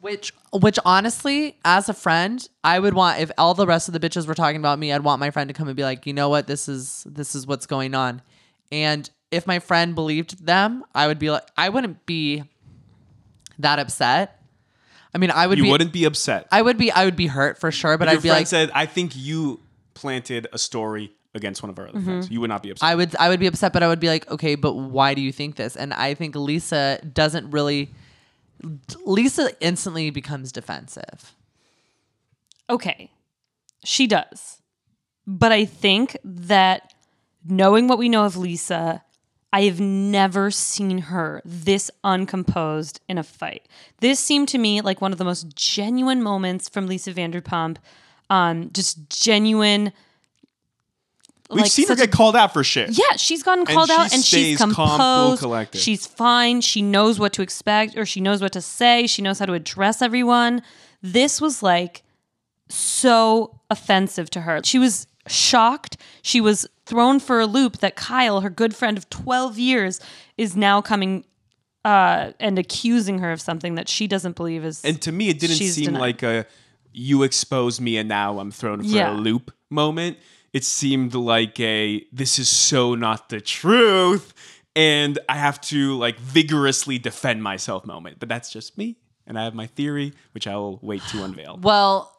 which, 0.00 0.32
which 0.52 0.78
honestly, 0.84 1.58
as 1.64 1.88
a 1.88 1.94
friend, 1.94 2.48
I 2.62 2.78
would 2.78 2.94
want 2.94 3.20
if 3.20 3.30
all 3.38 3.54
the 3.54 3.66
rest 3.66 3.88
of 3.88 3.92
the 3.92 4.00
bitches 4.00 4.26
were 4.26 4.34
talking 4.34 4.58
about 4.58 4.78
me, 4.78 4.92
I'd 4.92 5.04
want 5.04 5.20
my 5.20 5.30
friend 5.30 5.48
to 5.48 5.54
come 5.54 5.68
and 5.68 5.76
be 5.76 5.82
like, 5.82 6.06
you 6.06 6.12
know 6.12 6.28
what, 6.28 6.46
this 6.46 6.68
is 6.68 7.04
this 7.08 7.34
is 7.34 7.46
what's 7.46 7.66
going 7.66 7.94
on, 7.94 8.22
and 8.70 9.08
if 9.30 9.46
my 9.46 9.58
friend 9.58 9.94
believed 9.94 10.44
them, 10.44 10.84
I 10.94 11.06
would 11.08 11.18
be 11.18 11.30
like, 11.30 11.42
I 11.56 11.68
wouldn't 11.68 12.06
be 12.06 12.44
that 13.58 13.78
upset. 13.78 14.40
I 15.14 15.18
mean, 15.18 15.30
I 15.30 15.46
would 15.46 15.58
You 15.58 15.64
be, 15.64 15.70
wouldn't 15.70 15.92
be 15.92 16.04
upset. 16.04 16.46
I 16.52 16.60
would 16.62 16.76
be, 16.76 16.92
I 16.92 17.04
would 17.04 17.16
be 17.16 17.26
hurt 17.26 17.58
for 17.58 17.72
sure, 17.72 17.96
but 17.96 18.06
If 18.08 18.18
I'd 18.18 18.22
be 18.22 18.28
friend 18.28 18.40
like, 18.40 18.46
said, 18.46 18.70
"I 18.74 18.86
think 18.86 19.16
you 19.16 19.60
planted 19.94 20.46
a 20.52 20.58
story 20.58 21.12
against 21.36 21.62
one 21.62 21.70
of 21.70 21.78
our 21.78 21.88
other 21.88 22.00
friends," 22.00 22.30
you 22.30 22.40
would 22.40 22.50
not 22.50 22.62
be 22.62 22.70
upset. 22.70 22.88
I 22.88 22.94
would 22.94 23.14
I 23.16 23.28
would 23.28 23.40
be 23.40 23.46
upset, 23.46 23.72
but 23.72 23.82
I 23.82 23.88
would 23.88 24.00
be 24.00 24.08
like, 24.08 24.28
okay, 24.30 24.54
but 24.56 24.72
why 24.74 25.14
do 25.14 25.20
you 25.20 25.32
think 25.32 25.56
this? 25.56 25.76
And 25.76 25.92
I 25.94 26.14
think 26.14 26.34
Lisa 26.34 26.98
doesn't 27.12 27.50
really. 27.50 27.90
Lisa 29.04 29.50
instantly 29.60 30.10
becomes 30.10 30.50
defensive. 30.52 31.34
okay 32.70 33.10
she 33.84 34.06
does 34.08 34.60
but 35.26 35.52
i 35.52 35.64
think 35.64 36.16
that 36.24 36.92
knowing 37.48 37.86
what 37.86 37.98
we 37.98 38.08
know 38.08 38.24
of 38.24 38.36
lisa 38.36 39.02
i 39.52 39.62
have 39.62 39.78
never 39.78 40.50
seen 40.50 40.98
her 40.98 41.40
this 41.44 41.90
uncomposed 42.02 42.98
in 43.08 43.18
a 43.18 43.22
fight 43.22 43.68
this 44.00 44.18
seemed 44.18 44.48
to 44.48 44.58
me 44.58 44.80
like 44.80 45.00
one 45.00 45.12
of 45.12 45.18
the 45.18 45.24
most 45.24 45.54
genuine 45.54 46.20
moments 46.22 46.68
from 46.68 46.86
lisa 46.88 47.12
vanderpump 47.12 47.76
um 48.30 48.68
just 48.72 49.08
genuine 49.08 49.92
We've 51.50 51.62
like, 51.62 51.70
seen 51.70 51.86
her 51.86 51.94
such 51.94 52.02
a 52.02 52.06
get 52.06 52.12
called 52.12 52.34
out 52.36 52.52
for 52.52 52.64
shit. 52.64 52.90
Yeah, 52.98 53.16
she's 53.16 53.42
gotten 53.42 53.64
called 53.66 53.88
she 53.88 53.94
out 53.94 54.12
and 54.12 54.24
she's 54.24 54.26
stays 54.26 54.58
calm, 54.58 54.72
cool, 54.72 54.86
composed. 54.86 55.42
collected. 55.42 55.80
She's 55.80 56.06
fine. 56.06 56.60
She 56.60 56.82
knows 56.82 57.18
what 57.20 57.32
to 57.34 57.42
expect 57.42 57.96
or 57.96 58.04
she 58.04 58.20
knows 58.20 58.42
what 58.42 58.52
to 58.52 58.60
say. 58.60 59.06
She 59.06 59.22
knows 59.22 59.38
how 59.38 59.46
to 59.46 59.52
address 59.52 60.02
everyone. 60.02 60.62
This 61.02 61.40
was 61.40 61.62
like 61.62 62.02
so 62.68 63.60
offensive 63.70 64.30
to 64.30 64.40
her. 64.42 64.60
She 64.64 64.78
was 64.78 65.06
shocked. 65.28 65.96
She 66.22 66.40
was 66.40 66.66
thrown 66.84 67.20
for 67.20 67.40
a 67.40 67.46
loop 67.46 67.78
that 67.78 67.96
Kyle, 67.96 68.40
her 68.40 68.50
good 68.50 68.74
friend 68.74 68.96
of 68.98 69.08
12 69.10 69.58
years, 69.58 70.00
is 70.36 70.56
now 70.56 70.80
coming 70.80 71.24
uh, 71.84 72.32
and 72.40 72.58
accusing 72.58 73.20
her 73.20 73.30
of 73.30 73.40
something 73.40 73.76
that 73.76 73.88
she 73.88 74.06
doesn't 74.08 74.34
believe 74.34 74.64
is. 74.64 74.84
And 74.84 75.00
to 75.02 75.12
me, 75.12 75.28
it 75.28 75.38
didn't 75.38 75.56
seem 75.56 75.84
denied. 75.86 76.00
like 76.00 76.22
a 76.24 76.46
"you 76.92 77.22
expose 77.22 77.80
me 77.80 77.96
and 77.96 78.08
now 78.08 78.40
I'm 78.40 78.50
thrown 78.50 78.80
for 78.80 78.86
Yeah. 78.88 79.12
a 79.12 79.14
loop" 79.14 79.52
moment. 79.70 80.18
It 80.56 80.64
seemed 80.64 81.14
like 81.14 81.60
a 81.60 82.02
"this 82.12 82.38
is 82.38 82.48
so 82.48 82.94
not 82.94 83.28
the 83.28 83.42
truth," 83.42 84.32
and 84.74 85.18
I 85.28 85.36
have 85.36 85.60
to 85.72 85.98
like 85.98 86.18
vigorously 86.18 86.98
defend 86.98 87.42
myself 87.42 87.84
moment. 87.84 88.20
But 88.20 88.30
that's 88.30 88.50
just 88.50 88.78
me, 88.78 88.96
and 89.26 89.38
I 89.38 89.44
have 89.44 89.54
my 89.54 89.66
theory, 89.66 90.14
which 90.32 90.46
I 90.46 90.56
will 90.56 90.78
wait 90.80 91.02
to 91.10 91.24
unveil. 91.24 91.58
Well, 91.60 92.10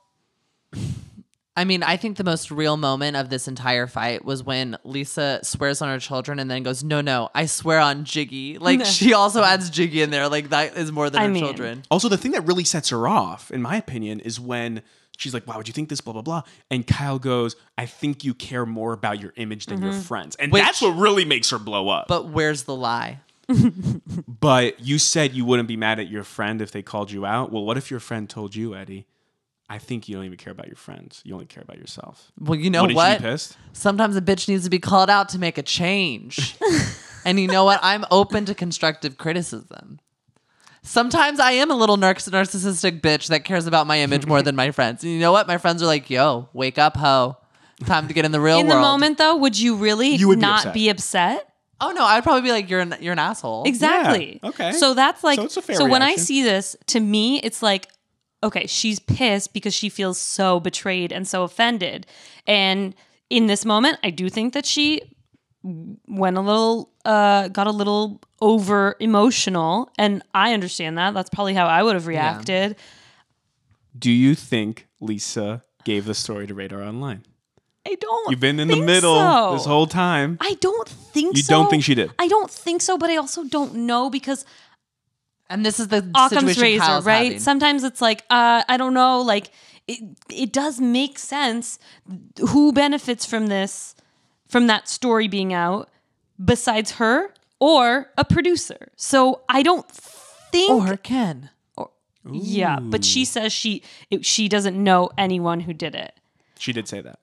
I 1.55 1.65
mean, 1.65 1.81
I 1.81 1.97
think 1.97 2.17
the 2.17 2.23
most 2.23 2.51
real 2.51 2.77
moment 2.77 3.17
of 3.17 3.29
this 3.29 3.47
entire 3.47 3.87
fight 3.87 4.23
was 4.23 4.43
when 4.43 4.77
Lisa 4.83 5.39
swears 5.41 5.81
on 5.81 5.89
her 5.89 5.99
children 5.99 6.37
and 6.37 6.51
then 6.51 6.61
goes, 6.61 6.83
"No, 6.83 7.01
no, 7.01 7.29
I 7.33 7.47
swear 7.47 7.79
on 7.79 8.03
Giggy." 8.05 8.59
Like 8.61 8.85
she 8.99 9.15
also 9.15 9.41
adds 9.41 9.71
Giggy 9.71 10.03
in 10.03 10.11
there. 10.11 10.29
Like 10.29 10.49
that 10.49 10.77
is 10.77 10.91
more 10.91 11.09
than 11.09 11.23
I 11.23 11.25
her 11.25 11.31
mean- 11.31 11.43
children. 11.43 11.81
Also, 11.89 12.07
the 12.07 12.17
thing 12.17 12.33
that 12.33 12.41
really 12.45 12.65
sets 12.65 12.89
her 12.89 13.07
off, 13.07 13.49
in 13.49 13.63
my 13.63 13.77
opinion, 13.77 14.19
is 14.19 14.39
when 14.39 14.83
she's 15.17 15.33
like, 15.33 15.45
"Why 15.45 15.57
would 15.57 15.67
you 15.67 15.73
think 15.73 15.89
this?" 15.89 16.01
Blah 16.01 16.13
blah 16.13 16.21
blah. 16.21 16.43
And 16.71 16.87
Kyle 16.87 17.19
goes, 17.19 17.55
"I 17.77 17.85
think 17.85 18.23
you 18.23 18.33
care 18.33 18.65
more 18.65 18.93
about 18.93 19.19
your 19.19 19.33
image 19.35 19.65
than 19.65 19.81
your 19.81 19.91
mm-hmm. 19.91 20.01
friends," 20.01 20.35
and 20.37 20.51
Which- 20.51 20.63
that's 20.63 20.81
what 20.81 20.97
really 20.97 21.25
makes 21.25 21.49
her 21.49 21.59
blow 21.59 21.89
up. 21.89 22.07
But 22.07 22.29
where's 22.29 22.63
the 22.63 22.75
lie? 22.75 23.19
But 24.39 24.79
you 24.79 24.99
said 24.99 25.33
you 25.33 25.45
wouldn't 25.45 25.67
be 25.67 25.77
mad 25.77 25.99
at 25.99 26.09
your 26.09 26.23
friend 26.23 26.61
if 26.61 26.71
they 26.71 26.81
called 26.81 27.11
you 27.11 27.25
out. 27.25 27.51
Well, 27.51 27.65
what 27.65 27.75
if 27.75 27.89
your 27.89 27.99
friend 27.99 28.29
told 28.29 28.55
you, 28.55 28.75
Eddie? 28.75 29.07
I 29.69 29.79
think 29.79 30.07
you 30.07 30.15
don't 30.15 30.25
even 30.25 30.37
care 30.37 30.51
about 30.51 30.67
your 30.67 30.77
friends. 30.77 31.21
You 31.25 31.33
only 31.33 31.47
care 31.47 31.63
about 31.63 31.77
yourself. 31.77 32.31
Well, 32.39 32.57
you 32.57 32.69
know 32.69 32.83
Wouldn't 32.83 32.95
what? 32.95 33.19
you 33.19 33.27
pissed? 33.27 33.57
Sometimes 33.73 34.15
a 34.15 34.21
bitch 34.21 34.47
needs 34.47 34.63
to 34.63 34.69
be 34.69 34.79
called 34.79 35.09
out 35.09 35.29
to 35.29 35.39
make 35.39 35.57
a 35.57 35.63
change. 35.63 36.55
and 37.25 37.39
you 37.39 37.47
know 37.47 37.65
what? 37.65 37.79
I'm 37.83 38.05
open 38.09 38.45
to 38.45 38.55
constructive 38.55 39.17
criticism. 39.17 39.99
Sometimes 40.87 41.39
I 41.39 41.51
am 41.51 41.69
a 41.69 41.75
little 41.75 41.97
narciss- 41.97 42.29
narcissistic 42.31 43.01
bitch 43.01 43.27
that 43.27 43.43
cares 43.43 43.67
about 43.67 43.87
my 43.87 43.99
image 43.99 44.25
more 44.25 44.41
than 44.41 44.55
my 44.55 44.71
friends. 44.71 45.03
And 45.03 45.11
you 45.11 45.19
know 45.19 45.31
what? 45.31 45.47
My 45.47 45.57
friends 45.57 45.83
are 45.83 45.85
like, 45.85 46.09
yo, 46.09 46.49
wake 46.53 46.77
up, 46.77 46.95
ho. 46.97 47.37
Time 47.85 48.07
to 48.07 48.13
get 48.13 48.25
in 48.25 48.31
the 48.31 48.39
real 48.39 48.59
In 48.59 48.67
world. 48.67 48.77
the 48.77 48.81
moment, 48.81 49.17
though, 49.17 49.35
would 49.35 49.59
you 49.59 49.75
really 49.75 50.15
You 50.15 50.29
would 50.29 50.39
be 50.39 50.41
not 50.41 50.59
upset. 50.59 50.73
be 50.73 50.89
upset? 50.89 51.53
Oh, 51.79 51.91
no, 51.91 52.03
I'd 52.03 52.23
probably 52.23 52.41
be 52.41 52.51
like, 52.51 52.69
you're 52.69 52.79
an, 52.79 52.95
you're 53.01 53.13
an 53.13 53.19
asshole. 53.19 53.65
Exactly. 53.65 54.39
Yeah, 54.41 54.49
okay. 54.49 54.71
So 54.71 54.93
that's 54.95 55.23
like 55.23 55.35
So 55.37 55.43
it's 55.45 55.57
a 55.57 55.61
fair 55.61 55.75
so 55.75 55.85
when 55.85 56.01
I 56.01 56.07
reaction. 56.07 56.25
see 56.25 56.41
this, 56.43 56.75
to 56.87 56.99
me, 56.99 57.39
it's 57.41 57.61
like, 57.61 57.87
okay, 58.43 58.65
she's 58.65 58.99
pissed 58.99 59.53
because 59.53 59.73
she 59.75 59.89
feels 59.89 60.17
so 60.19 60.59
betrayed 60.59 61.11
and 61.11 61.27
so 61.27 61.43
offended. 61.43 62.07
And 62.47 62.95
in 63.29 63.45
this 63.47 63.63
moment, 63.65 63.99
I 64.03 64.09
do 64.09 64.29
think 64.29 64.53
that 64.53 64.65
she 64.65 65.01
went 66.07 66.37
a 66.37 66.41
little 66.41 66.91
uh 67.05 67.47
got 67.49 67.67
a 67.67 67.71
little 67.71 68.21
over 68.41 68.95
emotional 68.99 69.91
and 69.97 70.23
I 70.33 70.53
understand 70.53 70.97
that. 70.97 71.13
That's 71.13 71.29
probably 71.29 71.53
how 71.53 71.67
I 71.67 71.83
would 71.83 71.95
have 71.95 72.07
reacted. 72.07 72.75
Do 73.97 74.11
you 74.11 74.35
think 74.35 74.87
Lisa 75.01 75.63
gave 75.83 76.05
the 76.05 76.13
story 76.13 76.47
to 76.47 76.53
Radar 76.53 76.81
Online? 76.83 77.23
I 77.85 77.95
don't 77.95 78.29
You've 78.31 78.39
been 78.41 78.59
in 78.59 78.67
the 78.67 78.81
middle 78.81 79.15
so. 79.15 79.53
this 79.53 79.65
whole 79.65 79.87
time. 79.87 80.37
I 80.41 80.55
don't 80.59 80.89
think 80.89 81.37
You 81.37 81.43
so. 81.43 81.53
don't 81.53 81.69
think 81.69 81.83
she 81.83 81.95
did? 81.95 82.11
I 82.19 82.27
don't 82.27 82.51
think 82.51 82.81
so, 82.81 82.97
but 82.97 83.09
I 83.09 83.15
also 83.15 83.43
don't 83.45 83.73
know 83.75 84.09
because 84.09 84.45
And 85.49 85.65
this 85.65 85.79
is 85.79 85.87
the 85.87 85.99
Occam's 86.13 86.29
situation 86.49 86.61
razor, 86.61 86.83
Kyle's 86.85 87.05
right? 87.05 87.23
having. 87.23 87.39
Sometimes 87.39 87.83
it's 87.83 88.01
like, 88.01 88.23
uh, 88.29 88.63
I 88.67 88.75
don't 88.77 88.93
know, 88.93 89.21
like 89.21 89.51
it 89.87 89.99
it 90.29 90.51
does 90.51 90.81
make 90.81 91.17
sense 91.17 91.79
who 92.49 92.73
benefits 92.73 93.25
from 93.25 93.47
this 93.47 93.95
from 94.47 94.67
that 94.67 94.87
story 94.87 95.27
being 95.27 95.53
out 95.53 95.89
besides 96.43 96.91
her 96.91 97.33
or 97.59 98.09
a 98.17 98.25
producer. 98.25 98.89
So 98.95 99.41
I 99.49 99.63
don't 99.63 99.89
think 99.89 100.71
or 100.71 100.97
Ken. 100.97 101.49
Or, 101.75 101.89
yeah, 102.31 102.79
but 102.79 103.03
she 103.03 103.25
says 103.25 103.51
she 103.53 103.83
it, 104.09 104.25
she 104.25 104.47
doesn't 104.47 104.81
know 104.81 105.09
anyone 105.17 105.61
who 105.61 105.73
did 105.73 105.95
it. 105.95 106.13
She 106.59 106.73
did 106.73 106.87
say 106.87 107.01
that. 107.01 107.19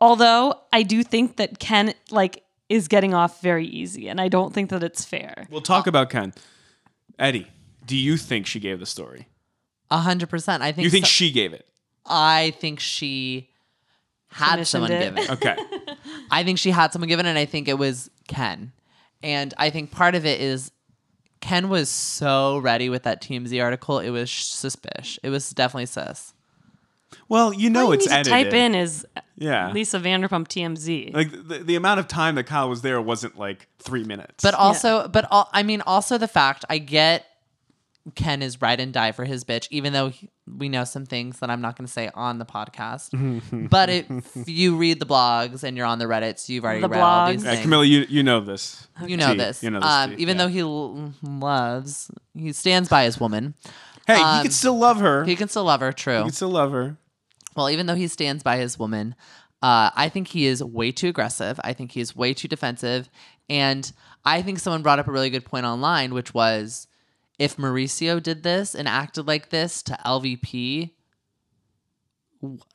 Although 0.00 0.60
I 0.72 0.82
do 0.82 1.02
think 1.02 1.36
that 1.36 1.58
Ken 1.58 1.94
like 2.10 2.42
is 2.68 2.88
getting 2.88 3.14
off 3.14 3.40
very 3.42 3.66
easy 3.66 4.08
and 4.08 4.20
I 4.20 4.28
don't 4.28 4.52
think 4.52 4.70
that 4.70 4.82
it's 4.82 5.04
fair. 5.04 5.46
We'll 5.50 5.60
talk 5.60 5.86
uh, 5.86 5.90
about 5.90 6.10
Ken. 6.10 6.32
Eddie, 7.18 7.48
do 7.86 7.96
you 7.96 8.16
think 8.16 8.46
she 8.46 8.60
gave 8.60 8.80
the 8.80 8.86
story? 8.86 9.28
A 9.90 9.98
hundred 9.98 10.30
percent. 10.30 10.62
I 10.62 10.72
think 10.72 10.84
You 10.84 10.90
think 10.90 11.06
so- 11.06 11.10
she 11.10 11.30
gave 11.30 11.52
it? 11.52 11.66
I 12.04 12.52
think 12.58 12.80
she 12.80 13.51
had 14.32 14.66
someone 14.66 14.92
it. 14.92 15.14
give 15.14 15.24
it. 15.24 15.30
Okay. 15.30 15.56
I 16.30 16.42
think 16.44 16.58
she 16.58 16.70
had 16.70 16.92
someone 16.92 17.08
given, 17.08 17.26
and 17.26 17.38
I 17.38 17.44
think 17.44 17.68
it 17.68 17.78
was 17.78 18.10
Ken. 18.28 18.72
And 19.22 19.54
I 19.58 19.70
think 19.70 19.90
part 19.90 20.14
of 20.14 20.26
it 20.26 20.40
is 20.40 20.72
Ken 21.40 21.68
was 21.68 21.88
so 21.88 22.58
ready 22.58 22.88
with 22.88 23.02
that 23.04 23.22
TMZ 23.22 23.62
article. 23.62 23.98
It 23.98 24.10
was 24.10 24.30
suspicious. 24.30 25.18
It 25.22 25.30
was 25.30 25.50
definitely 25.50 25.86
sus. 25.86 26.34
well, 27.28 27.52
you 27.52 27.68
know 27.70 27.80
All 27.84 27.86
you 27.88 27.92
it's 27.94 28.04
need 28.06 28.24
to 28.24 28.32
edited. 28.32 28.32
type 28.32 28.52
in 28.54 28.74
is 28.74 29.06
uh, 29.16 29.20
Yeah. 29.36 29.70
Lisa 29.72 29.98
Vanderpump 30.00 30.48
TMZ. 30.48 31.12
Like 31.14 31.30
the, 31.30 31.58
the 31.58 31.74
amount 31.76 32.00
of 32.00 32.08
time 32.08 32.34
that 32.36 32.44
Kyle 32.44 32.68
was 32.68 32.82
there 32.82 33.00
wasn't 33.00 33.38
like 33.38 33.68
three 33.78 34.04
minutes. 34.04 34.42
But 34.42 34.54
also, 34.54 35.08
but 35.08 35.26
al- 35.32 35.50
I 35.52 35.62
mean, 35.62 35.82
also 35.82 36.16
the 36.18 36.28
fact 36.28 36.64
I 36.70 36.78
get 36.78 37.26
Ken 38.16 38.42
is 38.42 38.60
ride 38.60 38.80
and 38.80 38.92
die 38.92 39.12
for 39.12 39.24
his 39.24 39.44
bitch, 39.44 39.68
even 39.70 39.92
though 39.92 40.08
he, 40.08 40.28
we 40.58 40.68
know 40.68 40.82
some 40.84 41.06
things 41.06 41.38
that 41.38 41.50
I'm 41.50 41.60
not 41.60 41.76
going 41.78 41.86
to 41.86 41.92
say 41.92 42.10
on 42.14 42.38
the 42.38 42.44
podcast. 42.44 43.10
but 43.70 43.88
if 43.88 44.48
you 44.48 44.76
read 44.76 44.98
the 44.98 45.06
blogs 45.06 45.62
and 45.62 45.76
you're 45.76 45.86
on 45.86 45.98
the 46.00 46.06
Reddits, 46.06 46.48
you've 46.48 46.64
already 46.64 46.80
The 46.80 46.88
read 46.88 47.00
all 47.00 47.30
these 47.30 47.42
blogs. 47.42 47.44
yeah, 47.44 47.50
things. 47.52 47.62
Camilla, 47.62 47.84
you 47.84 48.06
you 48.08 48.22
know 48.24 48.40
this. 48.40 48.88
you 49.06 49.16
know 49.16 49.32
Tea. 49.32 49.38
this. 49.38 49.62
You 49.62 49.70
know 49.70 49.80
this. 49.80 49.88
um, 49.88 50.14
even 50.18 50.36
Yeah. 50.36 50.42
though 50.44 50.48
he 50.48 50.60
l- 50.60 51.12
loves, 51.22 52.10
he 52.34 52.52
stands 52.52 52.88
by 52.88 53.04
his 53.04 53.20
woman. 53.20 53.54
hey, 54.06 54.16
he 54.16 54.42
can 54.42 54.50
still 54.50 54.78
love 54.78 54.98
her. 55.00 55.24
He 55.24 55.30
He 55.30 55.36
can 55.36 55.48
still 55.48 55.64
love 55.64 55.80
her. 55.80 55.92
True. 55.92 56.18
He 56.18 56.22
can 56.24 56.32
still 56.32 56.50
love 56.50 56.72
her. 56.72 56.96
well, 57.54 57.70
even 57.70 57.86
though 57.86 57.94
he 57.94 58.08
stands 58.08 58.42
by 58.42 58.56
his 58.56 58.78
woman, 58.78 59.14
uh, 59.62 59.90
I 59.94 60.08
think 60.08 60.28
he 60.28 60.46
is 60.46 60.62
way 60.62 60.90
too 60.90 61.08
aggressive. 61.08 61.60
I 61.62 61.72
think 61.72 61.92
he 61.92 62.00
is 62.00 62.16
way 62.16 62.34
too 62.34 62.48
defensive. 62.48 63.08
And 63.48 63.90
I 64.24 64.42
think 64.42 64.58
someone 64.58 64.82
brought 64.82 64.98
up 64.98 65.06
a 65.06 65.12
really 65.12 65.30
good 65.30 65.44
point 65.44 65.66
online, 65.66 66.14
which 66.14 66.34
was 66.34 66.88
if 67.38 67.56
Mauricio 67.56 68.22
did 68.22 68.42
this 68.42 68.74
and 68.74 68.88
acted 68.88 69.26
like 69.26 69.50
this 69.50 69.82
to 69.84 69.98
LVP, 70.04 70.90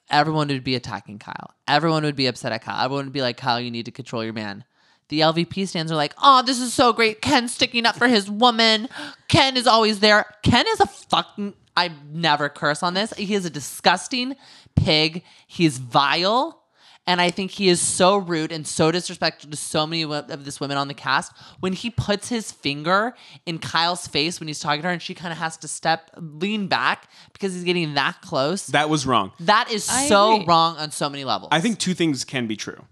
everyone 0.10 0.48
would 0.48 0.64
be 0.64 0.76
attacking 0.76 1.20
Kyle. 1.20 1.54
Everyone 1.68 2.04
would 2.04 2.16
be 2.16 2.28
upset 2.28 2.52
at 2.52 2.64
Kyle. 2.64 2.84
Everyone 2.84 3.06
would 3.06 3.14
be 3.14 3.22
like, 3.22 3.38
Kyle, 3.38 3.60
you 3.60 3.72
need 3.72 3.86
to 3.86 3.92
control 3.92 4.24
your 4.24 4.34
man. 4.34 4.64
The 5.10 5.22
LVP 5.22 5.68
stands 5.68 5.92
are 5.92 5.96
like, 5.96 6.14
oh, 6.22 6.44
this 6.46 6.60
is 6.60 6.74
so 6.74 6.92
great. 6.92 7.22
Ken 7.22 7.48
sticking 7.48 7.86
up 7.86 7.96
for 7.96 8.08
his 8.08 8.30
woman. 8.30 8.90
Ken 9.30 9.56
is 9.56 9.68
always 9.68 10.00
there. 10.00 10.26
Ken 10.44 10.66
is 10.68 10.80
a 10.82 10.88
fucking. 10.88 11.54
I 11.78 11.92
never 12.12 12.50
curse 12.50 12.84
on 12.84 12.94
this. 12.94 13.14
He 13.14 13.34
is 13.34 13.46
a 13.46 13.50
disgusting 13.50 14.36
pig. 14.76 15.24
He's 15.46 15.78
vile. 15.78 16.64
And 17.08 17.22
I 17.22 17.32
think 17.32 17.52
he 17.52 17.70
is 17.70 17.80
so 17.80 18.18
rude 18.18 18.52
and 18.52 18.68
so 18.68 18.92
disrespectful 18.92 19.50
to 19.50 19.56
so 19.58 19.88
many 19.88 20.04
of 20.04 20.44
this 20.44 20.60
women 20.60 20.76
on 20.78 20.90
the 20.90 20.94
cast. 20.94 21.32
When 21.62 21.72
he 21.72 21.90
puts 21.90 22.28
his 22.28 22.52
finger 22.52 23.16
in 23.46 23.60
Kyle's 23.60 24.08
face 24.08 24.42
when 24.42 24.48
he's 24.48 24.60
talking 24.60 24.82
to 24.82 24.90
her 24.90 24.94
and 24.94 25.02
she 25.02 25.16
kind 25.16 25.32
of 25.32 25.38
has 25.38 25.56
to 25.58 25.70
step, 25.70 26.12
lean 26.18 26.68
back 26.68 27.10
because 27.32 27.54
he's 27.54 27.64
getting 27.64 27.94
that 27.94 28.22
close. 28.22 28.68
That 28.68 28.90
was 28.90 29.06
wrong. 29.06 29.32
That 29.40 29.72
is 29.72 29.88
I 29.90 30.08
so 30.08 30.36
agree. 30.36 30.46
wrong 30.48 30.76
on 30.78 30.92
so 30.92 31.10
many 31.10 31.24
levels. 31.24 31.48
I 31.52 31.62
think 31.62 31.80
two 31.80 31.94
things 31.94 32.26
can 32.26 32.46
be 32.46 32.58
true. 32.58 32.84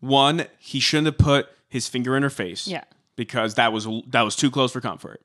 One, 0.00 0.46
he 0.60 0.78
shouldn't 0.78 1.06
have 1.06 1.18
put 1.18 1.48
his 1.68 1.88
finger 1.88 2.16
in 2.16 2.22
her 2.22 2.30
face. 2.30 2.68
Yeah. 2.68 2.84
Because 3.16 3.54
that 3.54 3.72
was 3.72 3.88
that 4.06 4.22
was 4.22 4.36
too 4.36 4.52
close 4.52 4.70
for 4.70 4.80
comfort. 4.80 5.20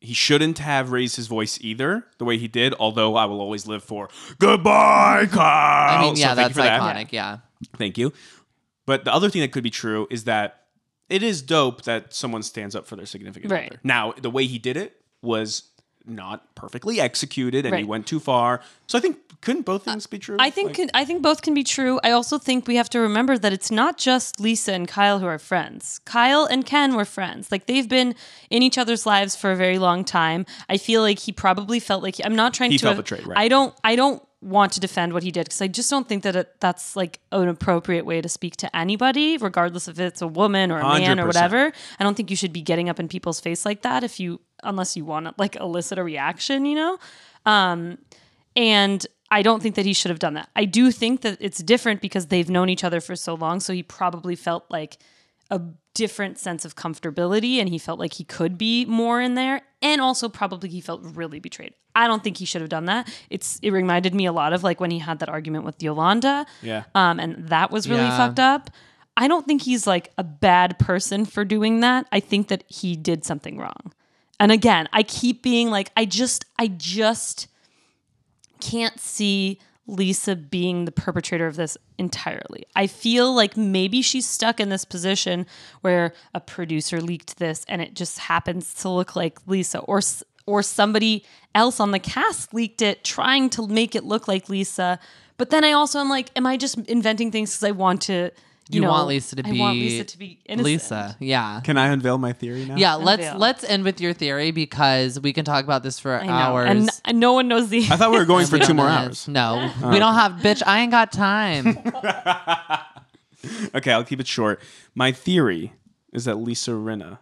He 0.00 0.14
shouldn't 0.14 0.58
have 0.58 0.92
raised 0.92 1.16
his 1.16 1.26
voice 1.26 1.58
either, 1.60 2.06
the 2.18 2.24
way 2.24 2.38
he 2.38 2.48
did. 2.48 2.74
Although 2.80 3.16
I 3.16 3.26
will 3.26 3.40
always 3.40 3.66
live 3.66 3.84
for 3.84 4.08
goodbye, 4.38 5.26
Kyle. 5.30 5.98
I 5.98 6.02
mean, 6.02 6.16
yeah, 6.16 6.34
thank 6.34 6.38
you 6.38 6.42
that's 6.44 6.54
for 6.54 6.62
that. 6.62 6.80
iconic. 6.80 7.12
Yeah. 7.12 7.38
Thank 7.76 7.98
you. 7.98 8.12
But 8.86 9.04
the 9.04 9.12
other 9.12 9.28
thing 9.28 9.42
that 9.42 9.52
could 9.52 9.62
be 9.62 9.70
true 9.70 10.06
is 10.10 10.24
that 10.24 10.62
it 11.10 11.22
is 11.22 11.42
dope 11.42 11.82
that 11.82 12.14
someone 12.14 12.42
stands 12.42 12.74
up 12.74 12.86
for 12.86 12.96
their 12.96 13.04
significant 13.06 13.52
Right. 13.52 13.70
other. 13.72 13.80
Now, 13.84 14.12
the 14.20 14.30
way 14.30 14.46
he 14.46 14.58
did 14.58 14.76
it 14.76 14.96
was 15.22 15.69
not 16.06 16.54
perfectly 16.54 17.00
executed 17.00 17.66
and 17.66 17.76
he 17.76 17.84
went 17.84 18.06
too 18.06 18.20
far. 18.20 18.60
So 18.86 18.98
I 18.98 19.00
think 19.00 19.18
couldn't 19.40 19.62
both 19.64 19.84
things 19.84 20.06
be 20.06 20.18
true? 20.18 20.36
I 20.38 20.50
think 20.50 20.68
Like- 20.68 20.76
can, 20.76 20.90
I 20.92 21.04
think 21.04 21.22
both 21.22 21.40
can 21.42 21.54
be 21.54 21.64
true. 21.64 21.98
I 22.04 22.10
also 22.10 22.38
think 22.38 22.66
we 22.66 22.76
have 22.76 22.90
to 22.90 23.00
remember 23.00 23.38
that 23.38 23.52
it's 23.52 23.70
not 23.70 23.96
just 23.96 24.38
Lisa 24.40 24.72
and 24.72 24.86
Kyle 24.86 25.18
who 25.18 25.26
are 25.26 25.38
friends. 25.38 26.00
Kyle 26.04 26.44
and 26.44 26.66
Ken 26.66 26.94
were 26.94 27.04
friends. 27.06 27.50
Like 27.50 27.66
they've 27.66 27.88
been 27.88 28.14
in 28.50 28.62
each 28.62 28.76
other's 28.78 29.06
lives 29.06 29.36
for 29.36 29.50
a 29.52 29.56
very 29.56 29.78
long 29.78 30.04
time. 30.04 30.44
I 30.68 30.76
feel 30.76 31.00
like 31.02 31.20
he 31.20 31.32
probably 31.32 31.80
felt 31.80 32.02
like 32.02 32.16
I'm 32.24 32.36
not 32.36 32.52
trying 32.54 32.70
He 32.72 32.78
to. 32.78 32.86
felt 32.86 32.96
betrayed, 32.98 33.26
right. 33.26 33.38
I 33.38 33.48
don't. 33.48 33.74
I 33.84 33.96
don't 33.96 34.22
want 34.42 34.72
to 34.72 34.80
defend 34.80 35.12
what 35.12 35.22
he 35.22 35.30
did 35.30 35.44
because 35.44 35.60
I 35.60 35.68
just 35.68 35.90
don't 35.90 36.08
think 36.08 36.22
that 36.22 36.34
it, 36.34 36.54
that's 36.60 36.96
like 36.96 37.20
an 37.30 37.46
appropriate 37.46 38.06
way 38.06 38.22
to 38.22 38.28
speak 38.28 38.56
to 38.56 38.74
anybody, 38.74 39.36
regardless 39.36 39.86
if 39.86 39.98
it's 40.00 40.22
a 40.22 40.26
woman 40.26 40.72
or 40.72 40.78
a 40.78 40.98
man 40.98 41.20
or 41.20 41.24
100%. 41.24 41.26
whatever. 41.26 41.72
I 41.98 42.04
don't 42.04 42.14
think 42.16 42.30
you 42.30 42.36
should 42.36 42.52
be 42.52 42.62
getting 42.62 42.88
up 42.88 42.98
in 42.98 43.06
people's 43.06 43.38
face 43.38 43.66
like 43.66 43.82
that 43.82 44.02
if 44.02 44.18
you 44.18 44.40
unless 44.62 44.96
you 44.96 45.04
want 45.04 45.26
to 45.26 45.34
like 45.38 45.56
elicit 45.56 45.98
a 45.98 46.04
reaction. 46.04 46.64
You 46.66 46.74
know. 46.76 46.98
Um, 47.46 47.98
and 48.56 49.06
I 49.30 49.42
don't 49.42 49.62
think 49.62 49.76
that 49.76 49.86
he 49.86 49.92
should 49.92 50.10
have 50.10 50.18
done 50.18 50.34
that. 50.34 50.48
I 50.56 50.64
do 50.64 50.90
think 50.90 51.20
that 51.22 51.38
it's 51.40 51.62
different 51.62 52.00
because 52.00 52.26
they've 52.26 52.50
known 52.50 52.68
each 52.68 52.82
other 52.84 53.00
for 53.00 53.14
so 53.16 53.34
long. 53.34 53.60
So 53.60 53.72
he 53.72 53.82
probably 53.82 54.34
felt 54.34 54.64
like 54.70 54.98
a 55.50 55.60
different 55.94 56.38
sense 56.38 56.64
of 56.64 56.74
comfortability 56.76 57.56
and 57.58 57.68
he 57.68 57.78
felt 57.78 57.98
like 57.98 58.14
he 58.14 58.24
could 58.24 58.58
be 58.58 58.84
more 58.86 59.20
in 59.20 59.34
there. 59.34 59.62
And 59.82 60.00
also 60.00 60.28
probably 60.28 60.68
he 60.68 60.80
felt 60.80 61.00
really 61.02 61.38
betrayed. 61.40 61.74
I 61.94 62.06
don't 62.06 62.22
think 62.22 62.36
he 62.36 62.44
should 62.44 62.60
have 62.60 62.70
done 62.70 62.84
that. 62.86 63.08
It's 63.30 63.58
it 63.62 63.70
reminded 63.72 64.14
me 64.14 64.26
a 64.26 64.32
lot 64.32 64.52
of 64.52 64.62
like 64.64 64.80
when 64.80 64.90
he 64.90 64.98
had 64.98 65.20
that 65.20 65.28
argument 65.28 65.64
with 65.64 65.82
Yolanda. 65.82 66.46
Yeah. 66.62 66.84
Um, 66.94 67.18
and 67.20 67.48
that 67.48 67.70
was 67.70 67.88
really 67.88 68.02
Yeah. 68.02 68.16
fucked 68.16 68.38
up. 68.40 68.70
I 69.16 69.28
don't 69.28 69.46
think 69.46 69.62
he's 69.62 69.86
like 69.86 70.10
a 70.18 70.24
bad 70.24 70.78
person 70.78 71.24
for 71.24 71.44
doing 71.44 71.80
that. 71.80 72.06
I 72.12 72.20
think 72.20 72.48
that 72.48 72.64
he 72.68 72.96
did 72.96 73.24
something 73.24 73.58
wrong. 73.58 73.92
And 74.40 74.50
again, 74.50 74.88
I 74.92 75.02
keep 75.02 75.42
being 75.42 75.70
like, 75.70 75.92
I 75.96 76.06
just, 76.06 76.46
I 76.58 76.66
just 76.68 77.46
can't 78.58 78.98
see 78.98 79.60
Lisa 79.86 80.34
being 80.34 80.86
the 80.86 80.92
perpetrator 80.92 81.46
of 81.46 81.56
this 81.56 81.76
entirely. 81.98 82.64
I 82.74 82.86
feel 82.86 83.34
like 83.34 83.56
maybe 83.56 84.00
she's 84.00 84.26
stuck 84.26 84.58
in 84.58 84.70
this 84.70 84.84
position 84.84 85.46
where 85.82 86.14
a 86.32 86.40
producer 86.40 87.00
leaked 87.02 87.38
this 87.38 87.66
and 87.68 87.82
it 87.82 87.94
just 87.94 88.18
happens 88.18 88.72
to 88.74 88.88
look 88.88 89.14
like 89.14 89.38
Lisa 89.46 89.80
or 89.80 90.00
or 90.46 90.62
somebody 90.62 91.24
else 91.54 91.78
on 91.78 91.90
the 91.90 91.98
cast 91.98 92.54
leaked 92.54 92.82
it, 92.82 93.04
trying 93.04 93.50
to 93.50 93.66
make 93.66 93.94
it 93.94 94.04
look 94.04 94.26
like 94.26 94.48
Lisa. 94.48 94.98
But 95.36 95.50
then 95.50 95.64
I 95.64 95.72
also 95.72 96.00
am 96.00 96.08
like, 96.08 96.30
am 96.34 96.46
I 96.46 96.56
just 96.56 96.78
inventing 96.78 97.30
things 97.30 97.52
because 97.52 97.64
I 97.64 97.72
want 97.72 98.00
to? 98.02 98.30
You, 98.72 98.76
You 98.76 98.80
know, 98.82 98.90
want 98.90 99.08
Lisa 99.08 99.36
to 99.36 99.42
be 99.42 99.58
I 99.60 99.64
want 99.64 99.74
be 99.74 99.80
Lisa 99.88 100.04
to 100.04 100.18
be 100.18 100.38
innocent. 100.46 100.64
Lisa. 100.64 101.16
Yeah. 101.18 101.60
Can 101.64 101.76
I 101.76 101.88
unveil 101.88 102.18
my 102.18 102.32
theory 102.32 102.64
now? 102.64 102.76
Yeah, 102.76 102.94
let's 102.94 103.22
Unveil. 103.24 103.38
let's 103.38 103.64
end 103.64 103.84
with 103.84 104.00
your 104.00 104.12
theory 104.12 104.50
because 104.52 105.18
we 105.18 105.32
can 105.32 105.44
talk 105.44 105.64
about 105.64 105.82
this 105.82 105.98
for 105.98 106.14
I 106.20 106.26
know. 106.26 106.32
hours. 106.32 106.68
and 106.70 106.90
n- 107.06 107.18
no 107.18 107.32
one 107.32 107.48
knows 107.48 107.68
the. 107.68 107.78
I 107.90 107.96
thought 107.96 108.10
we 108.12 108.18
were 108.18 108.24
going 108.24 108.46
for 108.46 108.54
we 108.56 108.60
two 108.60 108.68
don't 108.68 108.76
more 108.76 108.86
know 108.86 108.92
hours. 108.92 109.08
this. 109.08 109.28
No, 109.28 109.72
we 109.90 109.98
don't 109.98 110.14
have. 110.14 110.32
Bitch, 110.34 110.62
I 110.66 110.80
ain't 110.80 110.90
got 110.92 111.12
time. 111.12 111.76
Okay, 113.74 113.90
I'll 113.92 114.04
keep 114.04 114.20
it 114.20 114.26
short. 114.26 114.60
My 114.94 115.12
theory 115.12 115.72
is 116.12 116.26
that 116.26 116.34
Lisa 116.34 116.72
Rinna 116.72 117.18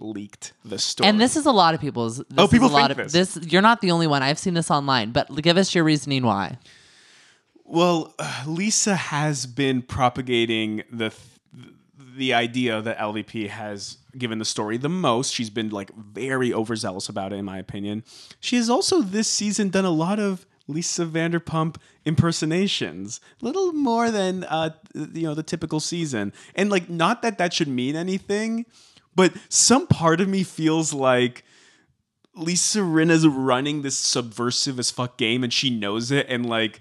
leaked 0.00 0.52
the 0.64 0.78
story. 0.80 1.08
and 1.08 1.20
this 1.20 1.36
is 1.36 1.46
a 1.46 1.52
lot 1.52 1.74
of 1.74 1.80
people's. 1.80 2.16
This 2.18 2.26
Oh, 2.38 2.44
is 2.46 2.50
people 2.50 2.66
a 2.68 2.72
lot 2.72 2.88
think 2.88 2.98
of 3.06 3.12
this. 3.12 3.36
You're 3.42 3.62
not 3.62 3.80
the 3.80 3.92
only 3.92 4.08
one. 4.08 4.20
I've 4.22 4.38
seen 4.38 4.54
this 4.54 4.68
online, 4.70 5.12
but 5.12 5.32
give 5.42 5.56
us 5.56 5.72
your 5.74 5.84
reasoning 5.84 6.24
why. 6.24 6.58
Well, 7.70 8.12
Lisa 8.46 8.96
has 8.96 9.46
been 9.46 9.82
propagating 9.82 10.82
the 10.90 11.14
the 12.16 12.34
idea 12.34 12.82
that 12.82 12.98
LVP 12.98 13.48
has 13.48 13.98
given 14.18 14.40
the 14.40 14.44
story 14.44 14.76
the 14.76 14.88
most. 14.88 15.32
She's 15.32 15.48
been 15.48 15.70
like 15.70 15.94
very 15.94 16.52
overzealous 16.52 17.08
about 17.08 17.32
it, 17.32 17.36
in 17.36 17.44
my 17.44 17.58
opinion. 17.58 18.04
She 18.40 18.56
has 18.56 18.68
also 18.68 19.00
this 19.00 19.28
season 19.28 19.70
done 19.70 19.84
a 19.84 19.90
lot 19.90 20.18
of 20.18 20.44
Lisa 20.66 21.06
Vanderpump 21.06 21.76
impersonations, 22.04 23.20
a 23.40 23.44
little 23.44 23.72
more 23.72 24.10
than 24.10 24.42
uh, 24.44 24.70
you 24.94 25.22
know 25.22 25.34
the 25.34 25.44
typical 25.44 25.78
season. 25.78 26.32
And 26.56 26.70
like, 26.70 26.90
not 26.90 27.22
that 27.22 27.38
that 27.38 27.54
should 27.54 27.68
mean 27.68 27.94
anything, 27.94 28.66
but 29.14 29.32
some 29.48 29.86
part 29.86 30.20
of 30.20 30.28
me 30.28 30.42
feels 30.42 30.92
like. 30.92 31.44
Lisa 32.36 32.78
Rinna's 32.78 33.26
running 33.26 33.82
this 33.82 33.96
subversive 33.96 34.78
as 34.78 34.92
fuck 34.92 35.18
game 35.18 35.42
and 35.42 35.52
she 35.52 35.68
knows 35.68 36.12
it 36.12 36.26
and 36.28 36.46
like 36.46 36.78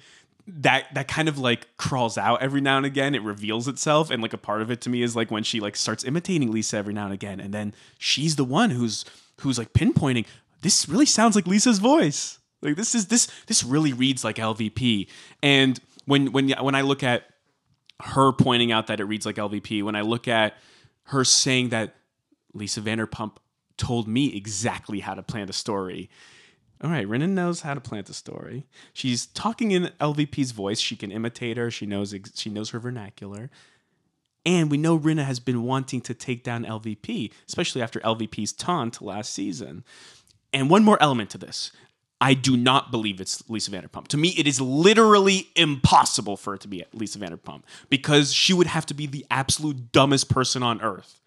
that 0.57 0.93
that 0.93 1.07
kind 1.07 1.27
of 1.29 1.37
like 1.37 1.67
crawls 1.77 2.17
out 2.17 2.41
every 2.41 2.61
now 2.61 2.77
and 2.77 2.85
again 2.85 3.15
it 3.15 3.21
reveals 3.21 3.67
itself 3.67 4.09
and 4.09 4.21
like 4.21 4.33
a 4.33 4.37
part 4.37 4.61
of 4.61 4.71
it 4.71 4.81
to 4.81 4.89
me 4.89 5.01
is 5.01 5.15
like 5.15 5.31
when 5.31 5.43
she 5.43 5.59
like 5.59 5.75
starts 5.75 6.03
imitating 6.03 6.51
Lisa 6.51 6.77
every 6.77 6.93
now 6.93 7.05
and 7.05 7.13
again 7.13 7.39
and 7.39 7.53
then 7.53 7.73
she's 7.97 8.35
the 8.35 8.43
one 8.43 8.69
who's 8.69 9.05
who's 9.41 9.57
like 9.57 9.73
pinpointing 9.73 10.25
this 10.61 10.89
really 10.89 11.05
sounds 11.05 11.35
like 11.35 11.47
Lisa's 11.47 11.79
voice 11.79 12.39
like 12.61 12.75
this 12.75 12.95
is 12.95 13.07
this 13.07 13.27
this 13.47 13.63
really 13.63 13.93
reads 13.93 14.23
like 14.23 14.37
LVP 14.37 15.07
and 15.41 15.79
when 16.05 16.31
when 16.31 16.49
when 16.49 16.75
I 16.75 16.81
look 16.81 17.03
at 17.03 17.23
her 18.01 18.31
pointing 18.31 18.71
out 18.71 18.87
that 18.87 18.99
it 18.99 19.05
reads 19.05 19.25
like 19.25 19.35
LVP 19.35 19.83
when 19.83 19.95
I 19.95 20.01
look 20.01 20.27
at 20.27 20.55
her 21.03 21.23
saying 21.23 21.69
that 21.69 21.95
Lisa 22.53 22.81
Vanderpump 22.81 23.37
told 23.77 24.07
me 24.07 24.35
exactly 24.35 24.99
how 24.99 25.13
to 25.13 25.23
plant 25.23 25.49
a 25.49 25.53
story. 25.53 26.09
All 26.81 26.89
right, 26.89 27.07
Rinna 27.07 27.27
knows 27.27 27.61
how 27.61 27.73
to 27.73 27.81
plant 27.81 28.09
a 28.09 28.13
story. 28.13 28.65
She's 28.93 29.25
talking 29.25 29.71
in 29.71 29.91
LVP's 29.99 30.51
voice. 30.51 30.79
She 30.79 30.95
can 30.95 31.11
imitate 31.11 31.57
her. 31.57 31.69
She 31.69 31.85
knows 31.85 32.15
she 32.35 32.49
knows 32.49 32.69
her 32.69 32.79
vernacular. 32.79 33.49
And 34.45 34.71
we 34.71 34.77
know 34.77 34.97
Rinna 34.97 35.25
has 35.25 35.41
been 35.41 35.63
wanting 35.63 35.99
to 36.01 36.13
take 36.13 36.43
down 36.43 36.63
LVP, 36.63 37.31
especially 37.47 37.81
after 37.81 37.99
LVP's 37.99 38.53
taunt 38.53 39.01
last 39.01 39.33
season. 39.33 39.83
And 40.53 40.69
one 40.69 40.83
more 40.83 40.97
element 41.01 41.29
to 41.31 41.37
this. 41.37 41.71
I 42.21 42.33
do 42.33 42.57
not 42.57 42.91
believe 42.91 43.21
it's 43.21 43.47
Lisa 43.49 43.71
Vanderpump. 43.71 44.07
To 44.09 44.17
me, 44.17 44.29
it 44.29 44.47
is 44.47 44.59
literally 44.59 45.49
impossible 45.55 46.35
for 46.35 46.53
it 46.53 46.61
to 46.61 46.67
be 46.67 46.83
Lisa 46.93 47.19
Vanderpump 47.19 47.63
because 47.89 48.33
she 48.33 48.53
would 48.53 48.67
have 48.67 48.85
to 48.87 48.93
be 48.93 49.05
the 49.05 49.25
absolute 49.31 49.91
dumbest 49.91 50.29
person 50.29 50.63
on 50.63 50.81
earth 50.81 51.21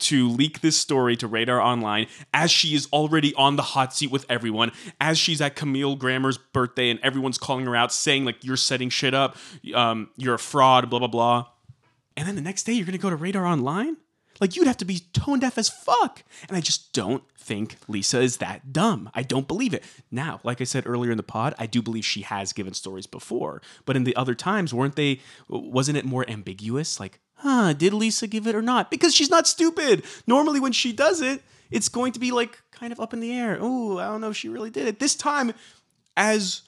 to 0.00 0.28
leak 0.28 0.60
this 0.60 0.76
story 0.76 1.16
to 1.16 1.26
Radar 1.26 1.60
Online 1.60 2.06
as 2.32 2.50
she 2.50 2.74
is 2.74 2.88
already 2.92 3.34
on 3.34 3.56
the 3.56 3.62
hot 3.62 3.94
seat 3.94 4.10
with 4.10 4.26
everyone, 4.28 4.72
as 5.00 5.18
she's 5.18 5.40
at 5.40 5.56
Camille 5.56 5.96
Grammer's 5.96 6.38
birthday 6.38 6.90
and 6.90 7.00
everyone's 7.00 7.38
calling 7.38 7.66
her 7.66 7.76
out 7.76 7.92
saying, 7.92 8.24
like, 8.24 8.42
you're 8.44 8.56
setting 8.56 8.90
shit 8.90 9.14
up, 9.14 9.36
um, 9.74 10.10
you're 10.16 10.34
a 10.34 10.38
fraud, 10.38 10.90
blah, 10.90 10.98
blah, 10.98 11.08
blah. 11.08 11.46
And 12.16 12.28
then 12.28 12.34
the 12.34 12.42
next 12.42 12.64
day 12.64 12.72
you're 12.72 12.86
gonna 12.86 12.98
go 12.98 13.10
to 13.10 13.16
Radar 13.16 13.46
Online? 13.46 13.96
Like, 14.40 14.56
you'd 14.56 14.66
have 14.66 14.76
to 14.78 14.84
be 14.84 15.00
tone 15.12 15.38
deaf 15.38 15.58
as 15.58 15.68
fuck. 15.68 16.24
And 16.48 16.56
I 16.56 16.60
just 16.60 16.92
don't 16.92 17.22
think 17.38 17.76
Lisa 17.86 18.20
is 18.20 18.38
that 18.38 18.72
dumb. 18.72 19.10
I 19.14 19.22
don't 19.22 19.46
believe 19.46 19.72
it. 19.74 19.84
Now, 20.10 20.40
like 20.42 20.60
I 20.60 20.64
said 20.64 20.86
earlier 20.86 21.12
in 21.12 21.16
the 21.16 21.22
pod, 21.22 21.54
I 21.58 21.66
do 21.66 21.80
believe 21.80 22.04
she 22.04 22.22
has 22.22 22.52
given 22.52 22.74
stories 22.74 23.06
before. 23.06 23.62
But 23.84 23.96
in 23.96 24.04
the 24.04 24.16
other 24.16 24.34
times, 24.34 24.74
weren't 24.74 24.96
they, 24.96 25.20
wasn't 25.48 25.98
it 25.98 26.04
more 26.04 26.28
ambiguous? 26.28 26.98
Like, 26.98 27.20
huh, 27.44 27.74
did 27.74 27.92
Lisa 27.92 28.26
give 28.26 28.46
it 28.46 28.54
or 28.54 28.62
not? 28.62 28.90
Because 28.90 29.14
she's 29.14 29.30
not 29.30 29.46
stupid. 29.46 30.04
Normally, 30.26 30.58
when 30.58 30.72
she 30.72 30.92
does 30.92 31.20
it, 31.20 31.42
it's 31.70 31.88
going 31.88 32.12
to 32.12 32.18
be 32.18 32.32
like 32.32 32.58
kind 32.72 32.92
of 32.92 32.98
up 32.98 33.12
in 33.12 33.20
the 33.20 33.32
air. 33.32 33.58
Oh, 33.60 33.98
I 33.98 34.06
don't 34.06 34.20
know 34.20 34.30
if 34.30 34.36
she 34.36 34.48
really 34.48 34.70
did 34.70 34.88
it. 34.88 34.98
This 34.98 35.14
time, 35.14 35.52
as 36.16 36.62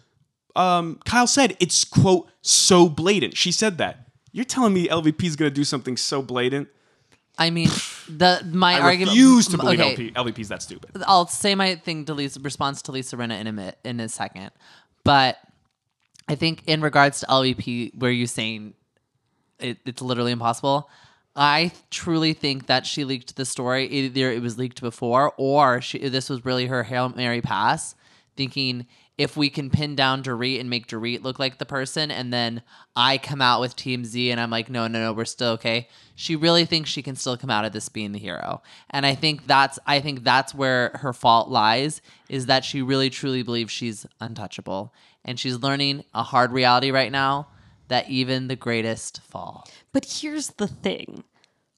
um, 0.55 1.01
Kyle 1.05 1.27
said, 1.27 1.57
it's 1.61 1.85
quote 1.85 2.29
so 2.43 2.89
blatant. 2.89 3.37
She 3.37 3.51
said 3.51 3.79
that. 3.79 4.09
You're 4.33 4.45
telling 4.45 4.75
me 4.75 4.87
LVP 4.87 5.25
is 5.25 5.35
going 5.35 5.51
to 5.51 5.55
do 5.55 5.65
something 5.65 5.97
so 5.97 6.21
blatant? 6.21 6.69
I 7.39 7.51
mean, 7.51 7.69
the 8.09 8.47
my 8.53 8.77
I 8.77 8.81
argument. 8.81 9.11
refuse 9.11 9.49
to 9.49 9.59
believe 9.59 9.81
okay, 9.81 9.91
LP, 9.91 10.11
LVP's 10.13 10.49
that 10.49 10.63
stupid. 10.63 10.91
I'll 11.07 11.27
say 11.27 11.55
my 11.55 11.75
thing 11.75 12.05
to 12.07 12.15
Lisa 12.15 12.41
response 12.41 12.83
to 12.83 12.93
Lisa 12.93 13.17
Rinna 13.17 13.39
in 13.41 13.47
a 13.47 13.53
minute, 13.53 13.79
in 13.85 14.01
a 14.01 14.09
second, 14.09 14.53
but 15.05 15.39
I 16.29 16.35
think 16.35 16.63
in 16.67 16.81
regards 16.81 17.21
to 17.21 17.27
LVP, 17.27 17.95
where 17.95 18.11
you 18.11 18.27
saying 18.27 18.75
it, 19.59 19.79
it's 19.85 20.03
literally 20.03 20.33
impossible. 20.33 20.89
I 21.37 21.73
truly 21.91 22.33
think 22.33 22.67
that 22.67 22.87
she 22.87 23.05
leaked 23.05 23.37
the 23.37 23.45
story. 23.45 23.87
Either 23.87 24.33
it 24.33 24.41
was 24.41 24.59
leaked 24.59 24.81
before, 24.81 25.35
or 25.37 25.83
she, 25.83 26.09
this 26.09 26.31
was 26.31 26.45
really 26.45 26.67
her 26.67 26.85
hail 26.85 27.11
mary 27.11 27.43
pass, 27.43 27.95
thinking 28.37 28.87
if 29.19 29.37
we 29.37 29.49
can 29.49 29.71
pin 29.71 29.95
down 29.95 30.23
Dorit 30.23 30.61
and 30.61 30.69
make 30.69 30.89
Dorit 30.89 31.23
look 31.23 31.39
like 31.39 31.59
the 31.59 31.67
person, 31.67 32.11
and 32.11 32.33
then 32.33 32.63
I 32.95 33.19
come 33.19 33.41
out 33.41 33.61
with 33.61 33.77
TMZ 33.77 34.31
and 34.31 34.41
I'm 34.41 34.51
like, 34.51 34.69
no, 34.69 34.87
no, 34.87 35.01
no, 35.01 35.13
we're 35.13 35.25
still 35.25 35.53
okay. 35.53 35.89
She 36.15 36.37
really 36.37 36.65
thinks 36.65 36.91
she 36.91 37.03
can 37.03 37.17
still 37.17 37.37
come 37.37 37.51
out 37.51 37.65
of 37.65 37.73
this 37.73 37.89
being 37.89 38.13
the 38.13 38.19
hero, 38.19 38.63
and 38.91 39.05
I 39.05 39.15
think 39.15 39.47
that's 39.47 39.79
I 39.87 40.01
think 40.01 40.25
that's 40.25 40.55
where 40.55 40.93
her 40.95 41.13
fault 41.13 41.51
lies 41.51 42.01
is 42.31 42.47
that 42.47 42.65
she 42.65 42.81
really 42.81 43.11
truly 43.11 43.43
believes 43.43 43.73
she's 43.73 44.07
untouchable, 44.21 44.95
and 45.25 45.39
she's 45.39 45.59
learning 45.59 46.05
a 46.15 46.23
hard 46.23 46.53
reality 46.53 46.91
right 46.91 47.13
now 47.13 47.49
that 47.89 48.09
even 48.09 48.49
the 48.49 48.57
greatest 48.57 49.21
fall. 49.23 49.69
But 49.93 50.05
here's 50.21 50.49
the 50.51 50.67
thing. 50.69 51.25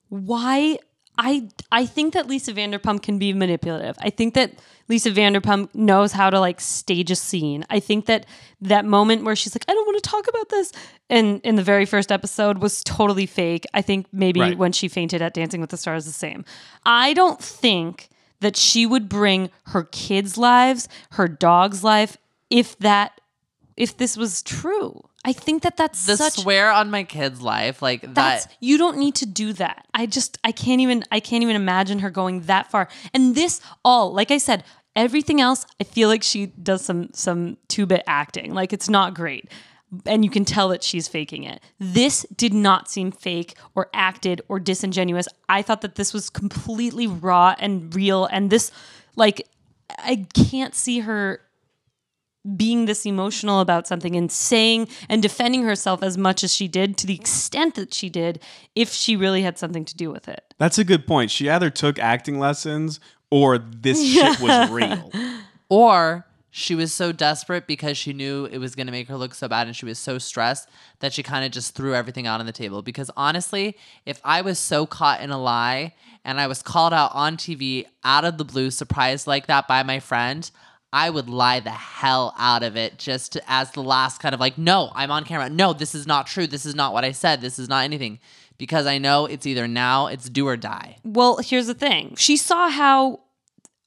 Why 0.09 0.78
I 1.20 1.48
I 1.72 1.84
think 1.84 2.14
that 2.14 2.28
Lisa 2.28 2.52
Vanderpump 2.52 3.02
can 3.02 3.18
be 3.18 3.32
manipulative. 3.32 3.96
I 4.00 4.11
think 4.11 4.34
that 4.34 4.52
Lisa 4.88 5.11
Vanderpump 5.11 5.74
knows 5.74 6.12
how 6.12 6.30
to 6.30 6.38
like 6.40 6.61
stage 6.61 7.11
a 7.11 7.16
scene. 7.16 7.64
I 7.68 7.80
think 7.80 8.06
that 8.06 8.24
that 8.61 8.84
moment 8.84 9.24
where 9.24 9.36
she's 9.36 9.54
like, 9.54 9.64
I 9.68 9.74
don't 9.74 9.86
want 9.86 10.02
to 10.02 10.09
talk 10.09 10.28
about 10.28 10.48
this, 10.48 10.72
and 11.11 11.40
in 11.42 11.56
the 11.56 11.62
very 11.62 11.84
first 11.84 12.11
episode 12.12 12.59
was 12.59 12.82
totally 12.84 13.26
fake. 13.26 13.66
I 13.74 13.82
think 13.82 14.06
maybe 14.12 14.40
Right. 14.40 14.56
when 14.59 14.72
she 14.72 14.88
fainted 14.88 15.20
at 15.20 15.34
Dancing 15.34 15.61
with 15.61 15.70
the 15.70 15.76
Stars, 15.76 16.04
the 16.06 16.12
same. 16.12 16.44
I 16.86 17.12
don't 17.14 17.40
think 17.42 18.09
that 18.40 18.56
she 18.56 18.86
would 18.86 19.09
bring 19.09 19.50
her 19.66 19.82
kids' 19.82 20.38
lives, 20.38 20.88
her 21.11 21.26
dog's 21.26 21.82
life, 21.82 22.16
if 22.48 22.78
that 22.78 23.20
if 23.76 23.96
this 23.96 24.16
was 24.16 24.42
true. 24.42 25.02
I 25.29 25.33
think 25.35 25.62
that 25.64 25.76
that's 25.76 26.07
The 26.07 26.16
such 26.16 26.37
swear 26.37 26.70
on 26.72 26.91
my 26.91 27.05
kid's 27.05 27.43
life, 27.43 27.83
like 27.83 28.01
that's 28.14 28.47
that. 28.47 28.57
you 28.61 28.79
don't 28.79 28.97
need 28.97 29.14
to 29.16 29.26
do 29.26 29.53
that. 29.53 29.87
I 29.93 30.07
just 30.07 30.39
I 30.43 30.53
can't 30.53 30.81
even 30.81 31.05
I 31.12 31.20
can't 31.20 31.43
even 31.43 31.55
imagine 31.55 31.99
her 31.99 32.09
going 32.09 32.41
that 32.43 32.70
far. 32.70 32.89
And 33.12 33.35
this 33.35 33.61
all, 33.85 34.11
like 34.11 34.31
I 34.31 34.39
said, 34.39 34.64
everything 34.97 35.39
else, 35.39 35.66
I 35.79 35.85
feel 35.85 36.09
like 36.09 36.22
she 36.22 36.47
does 36.47 36.83
some 36.83 37.11
some 37.12 37.59
two 37.68 37.85
bit 37.85 38.05
acting. 38.07 38.55
Like 38.55 38.72
it's 38.72 38.89
not 38.89 39.12
great. 39.12 39.51
And 40.07 40.24
you 40.24 40.31
can 40.31 40.47
tell 40.47 40.68
that 40.70 40.83
she's 40.83 41.09
faking 41.09 41.45
it. 41.45 41.61
This 41.79 42.24
did 42.35 42.55
not 42.55 42.89
seem 42.89 43.12
fake 43.12 43.55
or 43.74 43.91
acted 43.93 44.41
or 44.49 44.59
disingenuous. 44.59 45.29
I 45.47 45.61
thought 45.61 45.83
that 45.83 45.97
this 45.97 46.14
was 46.14 46.31
completely 46.31 47.07
raw 47.07 47.55
and 47.59 47.95
real. 47.95 48.26
And 48.26 48.51
this, 48.51 48.70
like, 49.16 49.49
I 49.99 50.26
can't 50.35 50.74
see 50.74 51.01
her 51.01 51.41
being 52.57 52.86
this 52.86 53.05
emotional 53.05 53.61
about 53.61 53.86
something 53.86 54.16
and 54.16 54.30
saying 54.30 54.89
and 55.09 55.22
defending 55.22 55.64
herself 55.64 56.03
as 56.03 56.16
much 56.16 56.43
as 56.45 56.55
she 56.55 56.68
did 56.68 56.97
to 56.99 57.07
the 57.07 57.14
extent 57.14 57.74
that 57.74 57.93
she 57.93 58.09
did 58.09 58.41
if 58.74 58.93
she 58.93 59.16
really 59.16 59.43
had 59.43 59.59
something 59.59 59.84
to 59.84 59.97
do 59.97 60.11
with 60.11 60.28
it. 60.28 60.55
That's 60.59 60.78
a 60.78 60.84
good 60.84 61.07
point. 61.07 61.30
She 61.30 61.49
either 61.51 61.70
took 61.70 61.99
acting 61.99 62.39
lessons 62.39 63.01
or 63.30 63.59
this 63.59 64.05
shit 64.05 64.41
was 64.41 64.70
real. 64.70 65.11
Or 65.68 66.26
she 66.51 66.74
was 66.74 66.93
so 66.93 67.12
desperate 67.12 67.66
because 67.66 67.99
she 67.99 68.12
knew 68.12 68.47
it 68.47 68.59
was 68.59 68.74
going 68.74 68.86
to 68.86 68.93
make 68.93 69.09
her 69.09 69.16
look 69.16 69.34
so 69.34 69.49
bad 69.49 69.66
and 69.66 69.76
she 69.76 69.84
was 69.84 69.99
so 69.99 70.18
stressed 70.18 70.68
that 71.01 71.12
she 71.12 71.22
kind 71.22 71.45
of 71.45 71.53
just 71.53 71.74
threw 71.74 71.95
everything 71.95 72.26
out 72.26 72.41
on 72.41 72.47
the 72.47 72.53
table. 72.53 72.82
Because 72.82 73.11
honestly, 73.16 73.76
if 74.07 74.20
I 74.24 74.41
was 74.41 74.59
so 74.59 74.86
caught 74.86 75.20
in 75.20 75.30
a 75.30 75.41
lie 75.41 75.95
and 76.24 76.41
I 76.41 76.47
was 76.47 76.62
called 76.62 76.93
out 76.93 77.11
on 77.14 77.36
TV 77.36 77.84
out 78.03 78.24
of 78.24 78.39
the 78.39 78.45
blue, 78.45 78.70
surprised 78.70 79.26
like 79.26 79.47
that 79.47 79.68
by 79.68 79.82
my 79.82 80.01
friend, 80.01 80.51
I 80.93 81.11
would 81.11 81.28
lie 81.28 81.61
the 81.61 81.70
hell 81.70 82.34
out 82.39 82.62
of 82.62 82.76
it 82.76 82.99
just 82.99 83.32
to, 83.32 83.43
as 83.47 83.70
the 83.72 83.82
last 83.82 84.20
kind 84.20 84.34
of 84.34 84.41
like, 84.41 84.57
no, 84.57 84.91
I'm 84.95 85.11
on 85.11 85.24
camera. 85.24 85.51
No, 85.51 85.72
this 85.72 85.95
is 85.95 86.07
not 86.07 86.26
true. 86.26 86.47
This 86.47 86.64
is 86.64 86.74
not 86.74 86.93
what 86.93 87.05
I 87.05 87.12
said. 87.12 87.41
This 87.41 87.59
is 87.59 87.68
not 87.68 87.84
anything. 87.84 88.20
Because 88.57 88.86
I 88.86 88.99
know 88.99 89.26
it's 89.26 89.47
either 89.47 89.68
now, 89.68 90.07
it's 90.07 90.28
do 90.28 90.47
or 90.49 90.57
die. 90.57 90.97
Well, 91.05 91.36
here's 91.36 91.66
the 91.66 91.74
thing. 91.74 92.14
She 92.16 92.36
saw 92.36 92.70
how 92.70 93.20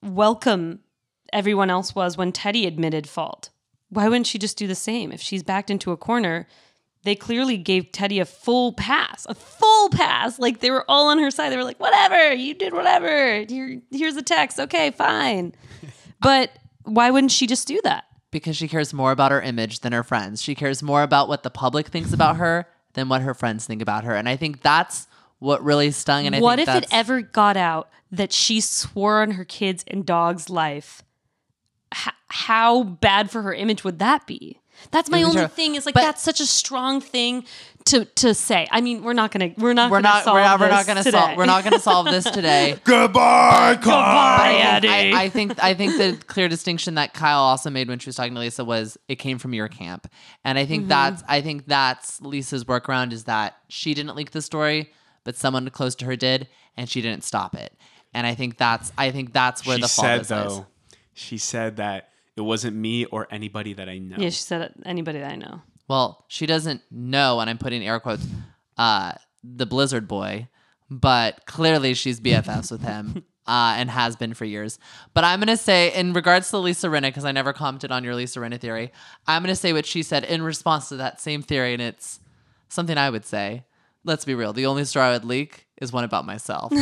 welcome 0.04 0.80
everyone 1.34 1.70
else 1.70 1.96
was 1.96 2.18
when 2.18 2.32
Teddy 2.32 2.66
admitted 2.66 3.10
fault. 3.10 3.50
Why 3.90 4.08
wouldn't 4.08 4.28
she 4.28 4.38
just 4.38 4.58
do 4.58 4.68
the 4.68 4.76
same? 4.76 5.12
If 5.12 5.22
she's 5.22 5.44
backed 5.44 5.70
into 5.70 5.92
a 5.92 5.98
corner, 5.98 6.48
they 7.04 7.16
clearly 7.16 7.58
gave 7.58 7.92
Teddy 7.92 8.20
a 8.20 8.26
full 8.26 8.74
pass, 8.74 9.26
a 9.28 9.36
full 9.36 9.90
pass. 9.90 10.40
Like 10.40 10.60
they 10.60 10.72
were 10.72 10.86
all 10.88 11.08
on 11.10 11.18
her 11.18 11.32
side. 11.32 11.52
They 11.52 11.58
were 11.58 11.64
like, 11.64 11.80
whatever, 11.80 12.34
you 12.34 12.54
did 12.54 12.74
whatever. 12.74 13.44
Here, 13.44 13.82
here's 13.92 14.16
a 14.16 14.22
text. 14.22 14.60
Okay, 14.60 14.92
fine. 14.92 15.54
But 16.22 16.52
why 16.84 17.12
wouldn't 17.12 17.32
she 17.32 17.48
just 17.48 17.68
do 17.68 17.80
that? 17.84 18.06
because 18.32 18.56
she 18.56 18.68
cares 18.68 18.94
more 18.94 19.12
about 19.12 19.32
her 19.32 19.42
image 19.42 19.82
than 19.82 19.92
her 19.94 20.04
friends. 20.04 20.42
She 20.42 20.56
cares 20.56 20.82
more 20.82 21.04
about 21.04 21.28
what 21.28 21.44
the 21.44 21.50
public 21.50 21.90
thinks 21.90 22.14
about 22.14 22.38
her 22.38 22.68
than 22.94 23.10
what 23.10 23.22
her 23.22 23.34
friends 23.34 23.66
think 23.66 23.82
about 23.82 24.06
her. 24.06 24.16
And 24.16 24.28
I 24.28 24.38
think 24.38 24.62
that's 24.62 25.08
what 25.40 25.64
really 25.64 25.92
stung. 25.92 26.26
And 26.26 26.36
I 26.36 26.40
what 26.40 26.60
if 26.60 26.70
it 26.70 26.88
ever 26.92 27.22
got 27.22 27.58
out 27.58 27.90
that 28.12 28.34
she 28.34 28.62
swore 28.62 29.22
on 29.22 29.32
her 29.32 29.46
kids 29.46 29.84
and 29.88 30.06
dog's 30.06 30.50
life? 30.50 31.04
H- 31.94 32.14
how 32.30 32.84
bad 32.84 33.30
for 33.30 33.42
her 33.42 33.54
image 33.54 33.84
would 33.84 34.00
that 34.00 34.26
be? 34.26 34.60
That's 34.92 35.10
my 35.10 35.20
It 35.20 35.26
would 35.26 35.34
be 35.34 35.40
only 35.40 35.50
thing. 35.50 35.76
Is 35.76 35.86
like 35.86 35.94
but- 35.94 36.02
that's 36.02 36.22
such 36.24 36.40
a 36.40 36.46
strong 36.46 37.02
thing 37.02 37.44
to 37.86 38.06
to 38.06 38.34
say. 38.34 38.68
I 38.72 38.82
mean, 38.82 39.04
we're 39.04 39.14
not 39.14 39.32
gonna 39.32 39.54
we're 39.58 39.74
not 39.74 39.92
we're 39.92 40.02
gonna 40.02 40.14
not 40.16 40.24
solve 40.24 40.36
we're 40.36 40.42
not, 40.44 40.60
we're 40.60 40.70
not 40.70 40.86
gonna 40.88 41.04
today. 41.04 41.18
solve 41.20 41.38
we're 41.38 41.46
not 41.46 41.64
gonna 41.64 41.80
solve 41.80 42.06
this 42.08 42.24
today. 42.26 42.78
Goodbye, 42.84 43.76
Kyle. 43.76 43.78
Goodbye, 43.78 44.60
I, 44.64 44.76
Eddie. 44.76 44.88
I, 44.90 45.24
I 45.24 45.30
think 45.30 45.64
I 45.64 45.74
think 45.74 45.98
the 45.98 46.24
clear 46.26 46.48
distinction 46.48 46.96
that 46.96 47.14
Kyle 47.14 47.40
also 47.42 47.70
made 47.70 47.88
when 47.88 48.00
she 48.00 48.08
was 48.10 48.16
talking 48.16 48.34
to 48.34 48.40
Lisa 48.40 48.64
was 48.66 48.98
it 49.08 49.16
came 49.16 49.38
from 49.38 49.54
your 49.54 49.68
camp, 49.68 50.08
and 50.46 50.58
I 50.58 50.62
Mm-hmm. 50.64 50.70
think 50.70 50.88
that's 50.90 51.24
I 51.28 51.42
think 51.42 51.66
that's 51.68 52.22
Lisa's 52.22 52.64
workaround 52.66 53.12
is 53.14 53.26
that 53.26 53.56
she 53.68 53.94
didn't 53.94 54.16
leak 54.16 54.32
the 54.32 54.42
story, 54.42 54.92
but 55.24 55.36
someone 55.36 55.70
close 55.70 55.96
to 55.96 56.06
her 56.06 56.16
did, 56.16 56.48
and 56.78 56.90
she 56.90 57.02
didn't 57.02 57.24
stop 57.24 57.56
it. 57.56 57.74
And 58.14 58.28
I 58.28 58.36
think 58.36 58.58
that's 58.58 58.92
I 58.98 59.12
think 59.12 59.34
that's 59.34 59.66
where 59.66 59.78
She 59.78 59.82
the 59.82 59.88
fault 59.88 60.06
said 60.06 60.22
is. 60.22 60.28
though, 60.28 60.66
she 61.14 61.38
said 61.38 61.78
that 61.78 62.10
it 62.38 62.42
wasn't 62.42 62.76
me 62.78 63.06
or 63.06 63.28
anybody 63.32 63.74
that 63.74 63.90
I 63.90 63.98
know. 63.98 64.16
yeah, 64.18 64.30
she 64.30 64.42
said 64.44 64.62
it, 64.62 64.74
anybody 64.86 65.20
that 65.20 65.32
I 65.32 65.36
know. 65.36 65.62
Well, 65.92 66.24
she 66.30 66.46
doesn't 66.46 66.84
know, 66.90 67.42
and 67.42 67.50
I'm 67.50 67.58
putting 67.58 67.86
air 67.86 68.00
quotes, 68.00 68.26
uh, 68.78 69.12
the 69.44 69.66
Blizzard 69.66 70.08
boy, 70.08 70.48
but 70.90 71.46
clearly 71.46 71.96
she's 71.96 72.22
BFFs 72.22 72.72
with 72.72 72.82
him. 72.82 73.26
Uh, 73.48 73.74
and 73.76 73.90
has 73.90 74.16
been 74.16 74.36
for 74.36 74.46
years. 74.46 74.78
But 75.16 75.24
I'm 75.24 75.40
going 75.40 75.48
to 75.48 75.58
say, 75.58 75.92
in 75.94 76.14
regards 76.14 76.52
to 76.52 76.60
Lisa 76.60 76.88
Rinna, 76.88 77.10
because 77.10 77.26
I 77.26 77.32
never 77.32 77.54
commented 77.54 77.92
on 77.92 78.04
your 78.04 78.14
Lisa 78.14 78.40
Rinna 78.40 78.60
theory, 78.60 78.92
I'm 79.26 79.42
going 79.42 79.54
to 79.54 79.60
say 79.60 79.74
what 79.74 79.88
she 79.88 80.04
said 80.04 80.24
in 80.24 80.44
response 80.44 80.90
to 80.90 80.98
that 80.98 81.20
same 81.20 81.42
theory. 81.42 81.74
And 81.74 81.82
it's 81.82 82.20
something 82.70 83.00
I 83.00 83.10
would 83.10 83.26
say. 83.26 83.66
Let's 84.06 84.26
be 84.26 84.36
real. 84.36 84.54
The 84.54 84.68
only 84.68 84.86
story 84.86 85.08
I 85.08 85.14
would 85.14 85.26
leak 85.26 85.66
is 85.82 85.92
one 85.92 86.04
about 86.04 86.24
myself. 86.24 86.72
and 86.72 86.82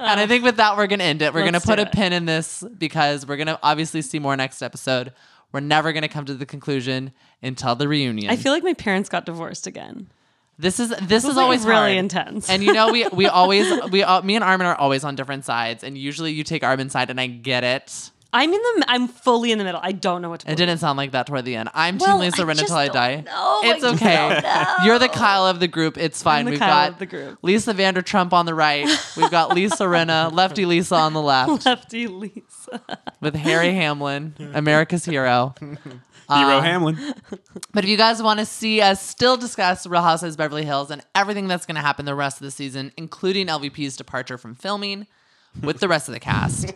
I 0.00 0.26
think 0.26 0.44
with 0.44 0.56
that, 0.56 0.76
we're 0.76 0.88
going 0.88 0.98
to 0.98 1.04
end 1.04 1.22
it. 1.22 1.32
We're 1.32 1.42
going 1.42 1.52
to 1.54 1.60
put 1.60 1.78
a 1.78 1.82
it. 1.82 1.92
pin 1.92 2.12
in 2.12 2.26
this 2.26 2.64
because 2.76 3.24
we're 3.24 3.36
going 3.36 3.46
to 3.46 3.60
obviously 3.62 4.02
see 4.02 4.18
more 4.18 4.36
next 4.36 4.60
episode. 4.60 5.12
We're 5.52 5.60
never 5.60 5.92
going 5.92 6.02
to 6.02 6.08
come 6.08 6.24
to 6.24 6.34
the 6.34 6.46
conclusion 6.46 7.12
until 7.42 7.74
the 7.74 7.86
reunion. 7.88 8.30
I 8.30 8.36
feel 8.36 8.52
like 8.52 8.62
my 8.64 8.74
parents 8.74 9.08
got 9.08 9.26
divorced 9.26 9.66
again. 9.66 10.10
this 10.58 10.78
is 10.80 10.90
this 10.90 11.24
It's 11.24 11.32
is 11.32 11.36
always 11.38 11.64
really 11.64 11.76
hard. 11.76 11.92
intense. 11.96 12.48
And 12.48 12.62
you 12.62 12.72
know, 12.72 12.90
we 12.92 13.06
we 13.08 13.26
always 13.40 13.66
we 13.90 14.02
all, 14.02 14.22
me 14.22 14.34
and 14.36 14.44
Armin 14.44 14.66
are 14.66 14.76
always 14.76 15.02
on 15.04 15.14
different 15.16 15.44
sides, 15.44 15.82
and 15.84 15.98
usually 15.98 16.32
you 16.32 16.44
take 16.44 16.62
Armin's 16.62 16.92
side, 16.92 17.10
and 17.10 17.20
I 17.20 17.26
get 17.26 17.64
it. 17.64 18.10
I'm 18.34 18.52
in 18.52 18.60
the 18.60 18.84
I'm 18.88 19.08
fully 19.08 19.52
in 19.52 19.58
the 19.58 19.64
middle. 19.64 19.80
I 19.82 19.92
don't 19.92 20.22
know 20.22 20.30
what 20.30 20.40
to. 20.40 20.44
It 20.46 20.56
believe. 20.56 20.58
didn't 20.68 20.80
sound 20.80 20.96
like 20.96 21.10
that 21.12 21.26
toward 21.26 21.44
the 21.44 21.54
end. 21.56 21.68
I'm 21.74 21.98
Well, 21.98 22.18
Team 22.18 22.30
Lisa 22.30 22.42
I 22.42 22.44
Rinna 22.46 22.66
till 22.66 22.76
I 22.76 22.88
die. 22.88 23.20
know. 23.26 23.60
It's 23.64 23.84
I 23.84 23.92
okay. 23.94 24.84
You're 24.86 24.98
the 24.98 25.08
Kyle 25.08 25.46
of 25.46 25.60
the 25.60 25.68
group. 25.68 25.98
It's 25.98 26.22
fine. 26.22 26.46
the 26.46 26.52
We've 26.52 26.60
Kyle 26.60 26.86
got 26.86 26.92
of 26.92 26.98
the 26.98 27.06
group. 27.06 27.38
Lisa 27.42 27.74
Vandertrump 27.74 28.32
on 28.32 28.46
the 28.46 28.54
right. 28.54 28.88
We've 29.16 29.30
got 29.30 29.54
Lisa 29.54 29.84
Rinna, 29.84 30.32
Lefty 30.32 30.64
Lisa 30.64 30.94
on 30.94 31.12
the 31.12 31.20
left, 31.20 31.66
Lefty 31.66 32.06
Lisa. 32.06 32.80
with 33.20 33.34
Harry 33.34 33.74
Hamlin, 33.74 34.34
America's 34.54 35.04
hero. 35.04 35.54
Hero 36.28 36.58
Uh, 36.58 36.60
Hamlin. 36.62 36.96
But 37.74 37.84
if 37.84 37.90
you 37.90 37.98
guys 37.98 38.22
want 38.22 38.38
to 38.40 38.46
see 38.46 38.80
us 38.80 39.02
still 39.06 39.36
discuss 39.36 39.86
Real 39.86 40.00
Housewives 40.00 40.36
Beverly 40.36 40.64
Hills 40.64 40.90
and 40.90 41.02
everything 41.14 41.46
that's 41.48 41.66
going 41.66 41.74
to 41.74 41.82
happen 41.82 42.06
the 42.06 42.14
rest 42.14 42.38
of 42.40 42.44
the 42.44 42.50
season, 42.52 42.90
including 42.96 43.48
LVP's 43.48 43.96
departure 43.98 44.38
from 44.38 44.54
filming 44.54 45.06
with 45.62 45.80
the 45.80 45.88
rest 45.88 46.08
of 46.08 46.14
the 46.14 46.20
cast, 46.20 46.72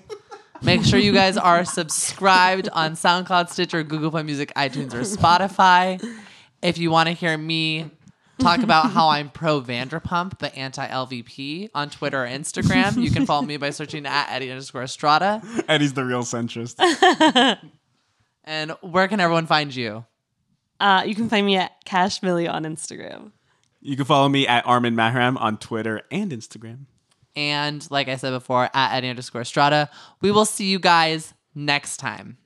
make 0.62 0.84
sure 0.84 0.98
you 0.98 1.12
guys 1.12 1.36
are 1.36 1.64
subscribed 1.64 2.68
on 2.72 2.92
SoundCloud, 2.92 3.50
Stitcher, 3.50 3.82
Google 3.82 4.10
Play 4.10 4.22
Music, 4.22 4.52
iTunes, 4.56 4.94
or 4.94 5.00
Spotify. 5.00 6.02
If 6.62 6.78
you 6.78 6.90
want 6.90 7.08
to 7.08 7.12
hear 7.12 7.36
me 7.36 7.90
talk 8.38 8.60
about 8.62 8.90
how 8.90 9.08
I'm 9.08 9.30
pro 9.30 9.60
Vanderpump 9.60 10.38
but 10.38 10.56
anti 10.56 10.86
LVP 10.86 11.70
on 11.74 11.90
Twitter 11.90 12.24
or 12.24 12.26
Instagram, 12.26 13.02
you 13.02 13.10
can 13.10 13.26
follow 13.26 13.42
me 13.42 13.56
by 13.56 13.70
searching 13.70 14.06
at 14.06 14.30
Eddie 14.30 14.50
underscore 14.50 14.82
Estrada. 14.82 15.42
Eddie's 15.68 15.92
the 15.92 16.04
real 16.04 16.22
centrist. 16.22 16.76
And 18.46 18.70
where 18.80 19.08
can 19.08 19.18
everyone 19.20 19.46
find 19.46 19.74
you? 19.74 20.04
Uh, 20.78 21.02
you 21.04 21.14
can 21.14 21.28
find 21.28 21.44
me 21.44 21.56
at 21.56 21.72
Cash 21.84 22.22
Millie 22.22 22.46
on 22.46 22.64
Instagram. 22.64 23.32
You 23.80 23.96
can 23.96 24.04
follow 24.04 24.28
me 24.28 24.46
at 24.46 24.64
Armin 24.66 24.94
Mahram 24.94 25.36
on 25.40 25.58
Twitter 25.58 26.02
and 26.10 26.30
Instagram. 26.30 26.86
And 27.36 27.86
like 27.90 28.08
I 28.08 28.16
said 28.16 28.30
before, 28.30 28.70
at 28.72 28.94
Eddie 28.96 29.10
underscore 29.10 29.42
Estrada. 29.42 29.90
We 30.20 30.30
will 30.30 30.46
see 30.46 30.64
you 30.66 30.78
guys 30.78 31.34
next 31.54 31.98
time. 31.98 32.38